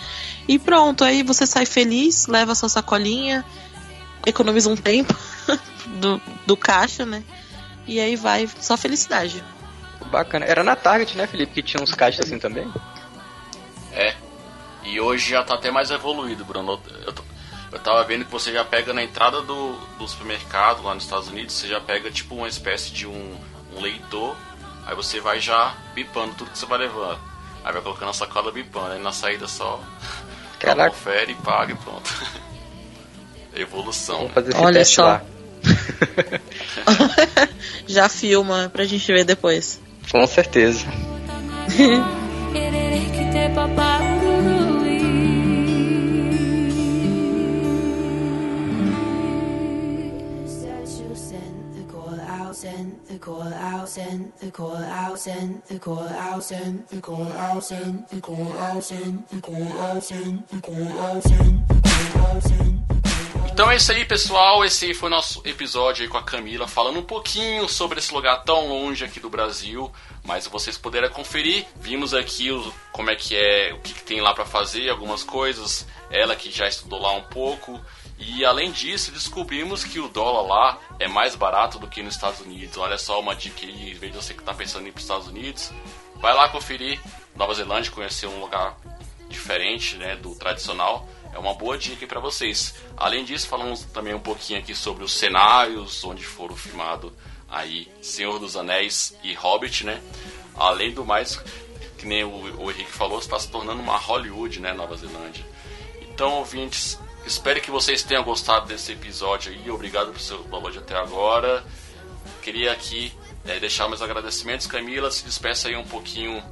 e 0.48 0.58
pronto. 0.58 1.04
Aí 1.04 1.22
você 1.22 1.46
sai 1.46 1.66
feliz, 1.66 2.26
leva 2.26 2.52
a 2.52 2.54
sua 2.54 2.68
sacolinha, 2.68 3.44
economiza 4.26 4.68
um 4.68 4.76
tempo 4.76 5.14
do, 6.00 6.20
do 6.46 6.56
caixa, 6.56 7.04
né? 7.04 7.22
E 7.86 8.00
aí 8.00 8.16
vai 8.16 8.48
só 8.60 8.76
felicidade. 8.76 9.42
Bacana. 10.10 10.44
Era 10.46 10.62
na 10.62 10.76
Target, 10.76 11.16
né, 11.16 11.26
Felipe, 11.26 11.54
que 11.54 11.62
tinha 11.62 11.82
uns 11.82 11.94
caixas 11.94 12.26
assim 12.26 12.38
também? 12.38 12.70
É. 13.92 14.14
E 14.84 15.00
hoje 15.00 15.30
já 15.30 15.42
tá 15.42 15.54
até 15.54 15.70
mais 15.70 15.90
evoluído, 15.90 16.44
Bruno. 16.44 16.80
Eu, 17.06 17.12
tô, 17.12 17.22
eu 17.72 17.78
tava 17.78 18.04
vendo 18.04 18.24
que 18.24 18.30
você 18.30 18.52
já 18.52 18.64
pega 18.64 18.92
na 18.92 19.02
entrada 19.02 19.42
do, 19.42 19.72
do 19.98 20.06
supermercado 20.06 20.82
lá 20.82 20.94
nos 20.94 21.04
Estados 21.04 21.28
Unidos, 21.28 21.54
você 21.54 21.68
já 21.68 21.80
pega 21.80 22.10
tipo 22.10 22.34
uma 22.34 22.48
espécie 22.48 22.92
de 22.92 23.06
um, 23.06 23.36
um 23.74 23.80
leitor, 23.80 24.36
aí 24.86 24.94
você 24.94 25.20
vai 25.20 25.40
já 25.40 25.74
bipando 25.94 26.34
tudo 26.34 26.50
que 26.50 26.58
você 26.58 26.66
vai 26.66 26.78
levando. 26.78 27.18
Aí 27.64 27.72
vai 27.72 27.82
colocando 27.82 28.10
a 28.10 28.12
sacola 28.12 28.52
bipando, 28.52 28.92
aí 28.92 29.02
na 29.02 29.12
saída 29.12 29.48
só 29.48 29.80
Caraca. 30.58 30.90
confere 30.90 31.32
e 31.32 31.34
paga 31.36 31.72
e 31.72 31.76
pronto. 31.76 32.10
Evolução. 33.56 34.18
Vamos 34.18 34.32
fazer 34.34 34.50
esse 34.50 34.60
Olha 34.60 34.84
só. 34.84 35.04
lá. 35.06 35.22
Já 37.86 38.08
filma 38.08 38.68
pra 38.72 38.84
gente 38.84 39.06
ver 39.06 39.24
depois. 39.24 39.80
Com 40.10 40.26
certeza. 40.26 40.84
Então 63.54 63.70
é 63.70 63.76
isso 63.76 63.92
aí, 63.92 64.04
pessoal. 64.04 64.64
Esse 64.64 64.92
foi 64.94 65.08
o 65.08 65.10
nosso 65.10 65.40
episódio 65.44 66.02
aí 66.02 66.08
com 66.08 66.18
a 66.18 66.22
Camila, 66.24 66.66
falando 66.66 66.98
um 66.98 67.04
pouquinho 67.04 67.68
sobre 67.68 68.00
esse 68.00 68.12
lugar 68.12 68.42
tão 68.42 68.66
longe 68.66 69.04
aqui 69.04 69.20
do 69.20 69.30
Brasil. 69.30 69.92
Mas 70.24 70.48
vocês 70.48 70.76
puderam 70.76 71.08
conferir. 71.08 71.64
Vimos 71.76 72.14
aqui 72.14 72.50
o, 72.50 72.72
como 72.90 73.10
é 73.10 73.14
que 73.14 73.36
é, 73.36 73.72
o 73.72 73.78
que, 73.78 73.94
que 73.94 74.02
tem 74.02 74.20
lá 74.20 74.34
para 74.34 74.44
fazer, 74.44 74.88
algumas 74.88 75.22
coisas. 75.22 75.86
Ela 76.10 76.34
que 76.34 76.50
já 76.50 76.66
estudou 76.66 77.00
lá 77.00 77.12
um 77.12 77.22
pouco. 77.22 77.80
E 78.18 78.44
além 78.44 78.70
disso, 78.70 79.10
descobrimos 79.12 79.84
que 79.84 79.98
o 79.98 80.08
dólar 80.08 80.46
lá 80.46 80.78
é 80.98 81.08
mais 81.08 81.34
barato 81.34 81.78
do 81.78 81.88
que 81.88 82.02
nos 82.02 82.14
Estados 82.14 82.40
Unidos. 82.40 82.76
Olha 82.76 82.96
só 82.96 83.20
uma 83.20 83.34
dica 83.34 83.66
aí, 83.66 83.90
em 83.90 83.94
vez 83.94 84.12
de 84.12 84.18
você 84.18 84.34
que 84.34 84.40
está 84.40 84.54
pensando 84.54 84.84
em 84.84 84.88
ir 84.88 84.92
para 84.92 84.98
os 84.98 85.04
Estados 85.04 85.28
Unidos, 85.28 85.72
vai 86.16 86.32
lá 86.32 86.48
conferir 86.48 87.00
Nova 87.34 87.54
Zelândia, 87.54 87.90
conhecer 87.90 88.26
um 88.26 88.40
lugar 88.40 88.76
diferente 89.28 89.96
né, 89.96 90.16
do 90.16 90.34
tradicional. 90.36 91.08
É 91.32 91.38
uma 91.38 91.54
boa 91.54 91.76
dica 91.76 92.06
para 92.06 92.20
vocês. 92.20 92.76
Além 92.96 93.24
disso, 93.24 93.48
falamos 93.48 93.82
também 93.84 94.14
um 94.14 94.20
pouquinho 94.20 94.60
aqui 94.60 94.74
sobre 94.74 95.02
os 95.02 95.12
cenários 95.12 96.04
onde 96.04 96.24
foram 96.24 96.54
filmados 96.54 97.12
aí 97.54 97.88
Senhor 98.00 98.38
dos 98.38 98.56
Anéis 98.56 99.16
e 99.22 99.32
Hobbit, 99.34 99.84
né? 99.84 100.00
Além 100.56 100.92
do 100.92 101.04
mais, 101.04 101.36
que 101.98 102.06
nem 102.06 102.24
o, 102.24 102.62
o 102.62 102.70
Henrique 102.70 102.90
falou, 102.90 103.18
está 103.18 103.38
se 103.38 103.48
tornando 103.48 103.80
uma 103.80 103.96
Hollywood, 103.96 104.60
né, 104.60 104.72
Nova 104.72 104.96
Zelândia. 104.96 105.44
Então, 106.02 106.32
ouvintes, 106.34 106.98
espero 107.26 107.60
que 107.60 107.70
vocês 107.70 108.02
tenham 108.02 108.22
gostado 108.22 108.66
desse 108.66 108.92
episódio 108.92 109.52
aí. 109.52 109.70
Obrigado 109.70 110.12
por 110.12 110.20
seu 110.20 110.42
download 110.44 110.78
até 110.78 110.96
agora. 110.96 111.64
Queria 112.42 112.72
aqui 112.72 113.12
eh, 113.46 113.58
deixar 113.58 113.88
meus 113.88 114.02
agradecimentos. 114.02 114.66
Camila, 114.66 115.10
se 115.10 115.24
despeça 115.24 115.68
aí 115.68 115.76
um 115.76 115.84
pouquinho 115.84 116.42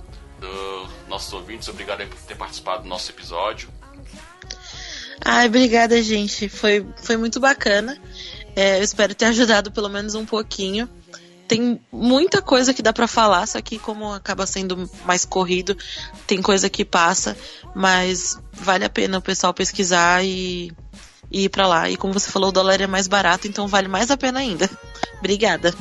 dos 0.41 0.91
nossos 1.09 1.33
ouvintes. 1.33 1.69
Obrigado 1.69 2.07
por 2.07 2.19
ter 2.21 2.37
participado 2.37 2.83
do 2.83 2.89
nosso 2.89 3.11
episódio. 3.11 3.69
Ai, 5.25 5.47
obrigada, 5.47 6.03
gente. 6.03 6.49
Foi, 6.49 6.87
foi 6.97 7.17
muito 7.17 7.39
bacana. 7.39 8.01
É, 8.57 8.79
eu 8.79 8.83
espero 8.83 9.15
ter 9.15 9.27
ajudado 9.27 9.71
pelo 9.71 9.89
menos 9.89 10.15
um 10.15 10.27
pouquinho. 10.27 10.89
Tem 11.53 11.79
muita 11.93 12.41
coisa 12.41 12.73
que 12.73 12.81
dá 12.81 12.95
pra 12.95 13.07
falar, 13.07 13.47
só 13.47 13.61
que 13.61 13.79
como 13.79 14.11
acaba 14.15 14.47
sendo 14.47 14.89
mais 15.05 15.23
corrido, 15.27 15.77
tem 16.27 16.41
coisa 16.41 16.71
que 16.71 16.83
passa, 16.83 17.37
mas 17.75 18.41
vale 18.55 18.87
a 18.87 18.89
pena 18.89 19.19
o 19.19 19.23
pessoal 19.23 19.53
pesquisar 19.53 20.25
e, 20.25 20.73
e 21.31 21.45
ir 21.45 21.49
pra 21.51 21.67
lá. 21.67 21.91
E 21.91 21.97
como 21.99 22.15
você 22.15 22.31
falou, 22.31 22.49
o 22.49 22.53
dólar 22.53 22.81
é 22.81 22.87
mais 22.87 23.07
barato, 23.07 23.47
então 23.47 23.69
vale 23.69 23.87
mais 23.87 24.11
a 24.11 24.17
pena 24.17 24.41
ainda. 24.41 24.71
Obrigada. 25.21 25.75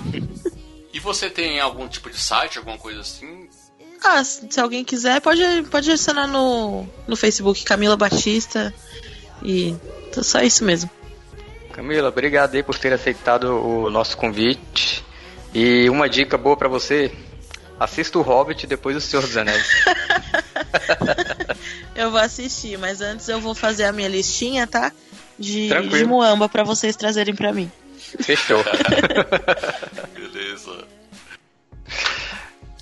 E 0.92 1.00
você 1.00 1.30
tem 1.30 1.62
algum 1.62 1.88
tipo 1.88 2.10
de 2.10 2.20
site, 2.20 2.58
alguma 2.58 2.78
coisa 2.78 3.00
assim? 3.00 3.48
Ah, 4.04 4.22
se 4.26 4.60
alguém 4.60 4.84
quiser, 4.84 5.22
pode, 5.22 5.42
pode 5.72 5.90
adicionar 5.90 6.28
no, 6.28 6.86
no 7.08 7.16
Facebook 7.16 7.64
Camila 7.64 7.96
Batista. 7.96 8.74
E 9.42 9.74
só 10.22 10.42
isso 10.42 10.66
mesmo. 10.66 10.90
Camila, 11.72 12.10
obrigado 12.10 12.56
aí 12.56 12.62
por 12.62 12.78
ter 12.78 12.92
aceitado 12.92 13.46
o 13.46 13.90
nosso 13.90 14.18
convite. 14.18 15.02
E 15.54 15.90
uma 15.90 16.10
dica 16.10 16.38
boa 16.38 16.56
pra 16.56 16.70
você: 16.70 17.12
assista 17.80 18.18
o 18.18 18.22
Hobbit 18.22 18.64
e 18.64 18.68
depois 18.68 18.96
o 18.96 19.02
Senhor 19.02 19.22
dos 19.22 19.36
Anéis. 19.36 19.68
eu 21.96 22.12
vou 22.12 22.20
assistir, 22.20 22.78
mas 22.78 23.02
antes 23.02 23.28
eu 23.28 23.40
vou 23.42 23.54
fazer 23.54 23.86
a 23.86 23.92
minha 23.92 24.08
listinha, 24.08 24.66
tá? 24.68 24.92
De, 25.38 25.70
Tranquilo. 25.70 25.98
de 25.98 26.06
Muamba 26.06 26.48
pra 26.48 26.64
vocês 26.64 26.96
trazerem 26.96 27.36
pra 27.36 27.52
mim. 27.52 27.72
Fechou. 28.20 28.64
Beleza. 30.14 30.86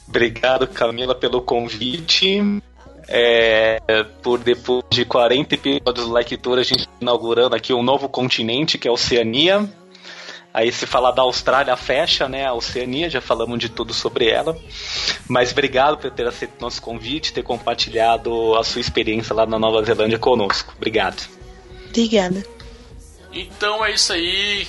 Obrigado, 0.08 0.68
Camila, 0.68 1.16
pelo 1.16 1.42
convite. 1.42 2.62
É, 3.08 3.80
por 4.22 4.40
depois 4.40 4.84
de 4.92 5.04
40 5.04 5.56
episódios 5.56 6.06
do 6.06 6.12
Like 6.12 6.38
Tour, 6.38 6.60
a 6.60 6.64
gente 6.64 6.86
tá 6.86 6.94
inaugurando 7.02 7.56
aqui 7.56 7.74
um 7.74 7.82
novo 7.82 8.08
continente, 8.08 8.78
que 8.78 8.88
é 8.88 8.92
a 8.92 8.94
Oceania. 8.94 9.68
Aí 10.60 10.74
se 10.74 10.86
falar 10.86 11.12
da 11.12 11.22
Austrália, 11.22 11.74
fecha, 11.78 12.28
né? 12.28 12.46
A 12.46 12.54
Oceania, 12.54 13.10
já 13.10 13.22
falamos 13.22 13.58
de 13.58 13.70
tudo 13.70 13.94
sobre 13.94 14.28
ela. 14.28 14.60
Mas 15.26 15.54
obrigado 15.54 15.98
por 15.98 16.12
ter 16.12 16.28
aceito 16.28 16.60
nosso 16.60 16.82
convite, 16.82 17.32
ter 17.32 17.44
compartilhado 17.44 18.54
a 18.58 18.64
sua 18.66 18.82
experiência 18.82 19.34
lá 19.34 19.46
na 19.46 19.58
Nova 19.58 19.82
Zelândia 19.86 20.20
conosco. 20.20 20.74
Obrigado. 20.76 21.30
Obrigada. 21.88 22.46
Então 23.32 23.86
é 23.86 23.94
isso 23.94 24.12
aí, 24.12 24.68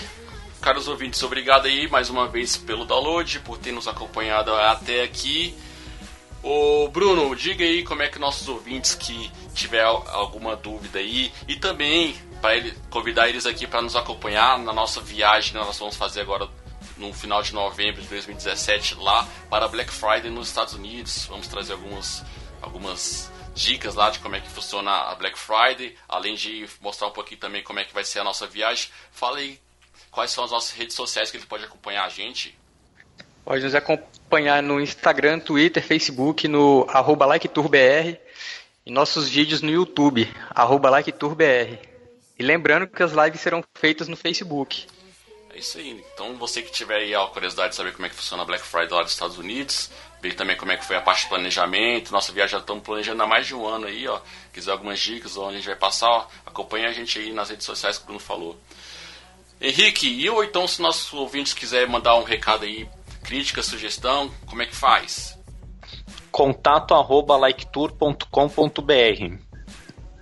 caros 0.61 0.87
ouvintes. 0.87 1.21
Obrigado 1.25 1.67
aí 1.67 1.89
mais 1.89 2.09
uma 2.09 2.29
vez 2.29 2.57
pelo 2.57 2.85
download, 2.85 3.41
por 3.41 3.59
ter 3.59 3.73
nos 3.73 3.89
acompanhado 3.89 4.55
até 4.55 5.03
aqui. 5.03 5.57
Ô 6.41 6.87
Bruno, 6.87 7.35
diga 7.35 7.65
aí 7.65 7.83
como 7.83 8.03
é 8.03 8.07
que 8.07 8.21
nossos 8.21 8.47
ouvintes 8.47 8.95
que 8.95 9.29
tiver 9.53 9.83
alguma 9.83 10.55
dúvida 10.55 11.01
aí 11.01 11.33
e 11.49 11.57
também 11.57 12.15
para 12.41 12.57
ele 12.57 12.75
convidar 12.91 13.29
eles 13.29 13.47
aqui 13.47 13.67
para 13.67 13.83
nos 13.83 13.95
acompanhar 13.95 14.59
na 14.59 14.73
nossa 14.73 15.01
viagem 15.01 15.53
que 15.53 15.59
nós 15.59 15.79
vamos 15.79 15.97
fazer 15.97 16.23
agora 16.23 16.49
no 16.97 17.13
final 17.13 17.43
de 17.43 17.55
novembro 17.55 18.01
de 18.01 18.09
2017 18.09 18.97
lá 18.97 19.27
para 19.49 19.69
Black 19.69 19.91
Friday 19.91 20.31
nos 20.31 20.49
Estados 20.49 20.75
Unidos. 20.75 21.27
Vamos 21.27 21.49
trazer 21.49 21.73
algumas 21.73 22.25
algumas 22.63 23.31
dicas 23.55 23.95
lá 23.95 24.11
de 24.11 24.19
como 24.19 24.37
é 24.37 24.41
que 24.41 24.49
funciona 24.49 24.91
a 24.91 25.15
Black 25.15 25.39
Friday, 25.39 25.97
além 26.09 26.35
de 26.35 26.67
mostrar 26.81 27.09
um 27.09 27.13
pouquinho 27.13 27.41
também 27.41 27.63
como 27.63 27.79
é 27.79 27.85
que 27.85 27.93
vai 27.93 28.05
ser 28.05 28.21
a 28.21 28.25
nossa 28.25 28.47
viagem. 28.47 28.89
Fala 29.11 29.39
aí 29.39 29.59
quais 30.11 30.31
são 30.31 30.45
as 30.45 30.51
nossas 30.51 30.73
redes 30.73 30.95
sociais 30.95 31.31
que 31.31 31.37
ele 31.37 31.47
pode 31.47 31.65
acompanhar 31.65 32.05
a 32.05 32.09
gente. 32.09 32.57
Pode 33.45 33.65
nos 33.65 33.75
acompanhar 33.75 34.63
no 34.63 34.81
Instagram, 34.81 35.41
Twitter, 35.41 35.83
Facebook, 35.83 36.47
no 36.47 36.87
arroba 36.89 37.27
LikeTourBR 37.35 38.19
e 38.85 38.91
nossos 38.93 39.29
vídeos 39.29 39.63
no 39.63 39.71
YouTube, 39.71 40.33
arroba 40.51 40.99
LikeTourBR. 40.99 41.90
E 42.41 42.43
lembrando 42.43 42.87
que 42.87 43.03
as 43.03 43.13
lives 43.13 43.39
serão 43.39 43.63
feitas 43.75 44.09
no 44.09 44.17
Facebook. 44.17 44.87
É 45.53 45.59
isso 45.59 45.77
aí. 45.77 46.03
Então 46.15 46.39
você 46.39 46.63
que 46.63 46.73
tiver 46.73 46.97
aí 46.97 47.15
a 47.15 47.27
curiosidade 47.27 47.69
de 47.69 47.77
saber 47.77 47.93
como 47.93 48.07
é 48.07 48.09
que 48.09 48.15
funciona 48.15 48.43
a 48.43 48.47
Black 48.47 48.65
Friday 48.65 48.89
lá 48.89 49.03
dos 49.03 49.13
Estados 49.13 49.37
Unidos, 49.37 49.91
ver 50.23 50.35
também 50.35 50.57
como 50.57 50.73
é 50.73 50.79
que 50.79 50.85
foi 50.87 50.97
a 50.97 51.03
parte 51.03 51.25
de 51.25 51.29
planejamento. 51.29 52.11
Nossa 52.11 52.33
viagem 52.33 52.53
já 52.53 52.61
estamos 52.61 52.83
planejando 52.83 53.23
há 53.23 53.27
mais 53.27 53.47
de 53.47 53.55
um 53.55 53.67
ano 53.67 53.89
aí, 53.89 54.09
ó. 54.09 54.19
Quiser 54.55 54.71
algumas 54.71 54.99
dicas 54.99 55.37
onde 55.37 55.51
a 55.51 55.57
gente 55.59 55.67
vai 55.67 55.77
passar, 55.77 56.09
ó, 56.09 56.27
acompanha 56.47 56.89
a 56.89 56.93
gente 56.95 57.19
aí 57.19 57.31
nas 57.31 57.51
redes 57.51 57.67
sociais 57.67 57.99
que 57.99 58.05
o 58.05 58.07
Bruno 58.07 58.21
falou. 58.21 58.59
Henrique, 59.61 60.09
e 60.09 60.31
ou 60.31 60.43
então 60.43 60.67
se 60.67 60.81
nossos 60.81 61.13
ouvintes 61.13 61.53
quiserem 61.53 61.91
mandar 61.91 62.17
um 62.17 62.25
recado 62.25 62.65
aí, 62.65 62.89
crítica, 63.23 63.63
sugestão, 63.63 64.33
como 64.47 64.63
é 64.63 64.67
que 64.67 64.75
faz? 64.75 65.39
Contato 66.31 66.95
arroba 66.95 67.37
liketour.com.br 67.37 68.25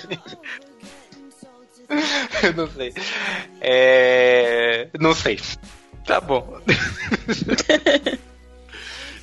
Eu 2.41 2.53
não 2.53 2.71
sei. 2.71 2.93
É. 3.59 4.87
Não 4.99 5.13
sei. 5.13 5.39
Tá 6.05 6.19
bom. 6.19 6.59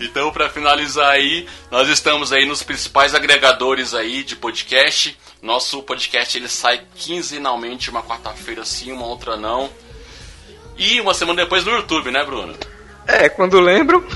Então, 0.00 0.30
pra 0.30 0.48
finalizar 0.48 1.10
aí, 1.10 1.48
nós 1.72 1.88
estamos 1.88 2.32
aí 2.32 2.46
nos 2.46 2.62
principais 2.62 3.16
agregadores 3.16 3.94
aí 3.94 4.22
de 4.22 4.36
podcast. 4.36 5.18
Nosso 5.42 5.82
podcast 5.82 6.38
ele 6.38 6.48
sai 6.48 6.82
quinzenalmente, 6.94 7.90
uma 7.90 8.00
quarta-feira 8.00 8.64
sim, 8.64 8.92
uma 8.92 9.06
outra 9.06 9.36
não. 9.36 9.68
E 10.78 11.00
uma 11.00 11.12
semana 11.12 11.42
depois 11.42 11.64
no 11.64 11.72
YouTube, 11.72 12.12
né, 12.12 12.24
Bruno? 12.24 12.56
É, 13.06 13.28
quando 13.28 13.58
lembro. 13.58 14.06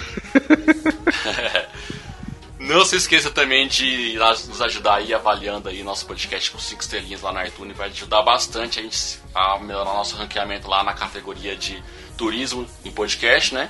Não 2.61 2.85
se 2.85 2.95
esqueça 2.95 3.31
também 3.31 3.67
de 3.67 4.17
nos 4.47 4.63
ajudar 4.63 4.95
aí 4.97 5.13
avaliando 5.13 5.69
aí 5.69 5.83
nosso 5.83 6.07
podcast 6.07 6.53
com 6.53 6.61
5 6.61 6.81
estrelinhas 6.81 7.21
lá 7.21 7.33
na 7.33 7.45
iTunes. 7.45 7.77
Vai 7.77 7.89
ajudar 7.89 8.23
bastante 8.23 8.79
a 8.79 8.83
gente 8.83 9.19
a 9.35 9.59
melhorar 9.59 9.93
nosso 9.93 10.15
ranqueamento 10.15 10.71
lá 10.71 10.85
na 10.85 10.95
categoria 10.95 11.57
de 11.57 11.83
turismo 12.17 12.65
em 12.85 12.93
podcast, 12.93 13.53
né? 13.53 13.69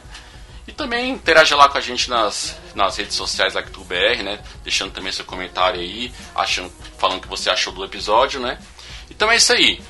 E 0.68 0.72
também 0.72 1.10
interage 1.10 1.54
lá 1.54 1.70
com 1.70 1.78
a 1.78 1.80
gente 1.80 2.10
nas, 2.10 2.54
nas 2.74 2.98
redes 2.98 3.16
sociais 3.16 3.54
da 3.54 3.62
BR, 3.62 4.22
né? 4.22 4.38
Deixando 4.62 4.92
também 4.92 5.10
seu 5.10 5.24
comentário 5.24 5.80
aí, 5.80 6.12
achando, 6.34 6.70
falando 6.98 7.18
o 7.18 7.22
que 7.22 7.28
você 7.28 7.48
achou 7.48 7.72
do 7.72 7.84
episódio, 7.84 8.38
né? 8.38 8.58
Então 9.10 9.30
é 9.30 9.36
isso 9.36 9.54
aí. 9.54 9.80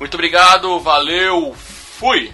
Muito 0.00 0.14
obrigado, 0.14 0.80
valeu, 0.80 1.54
Fui! 2.02 2.32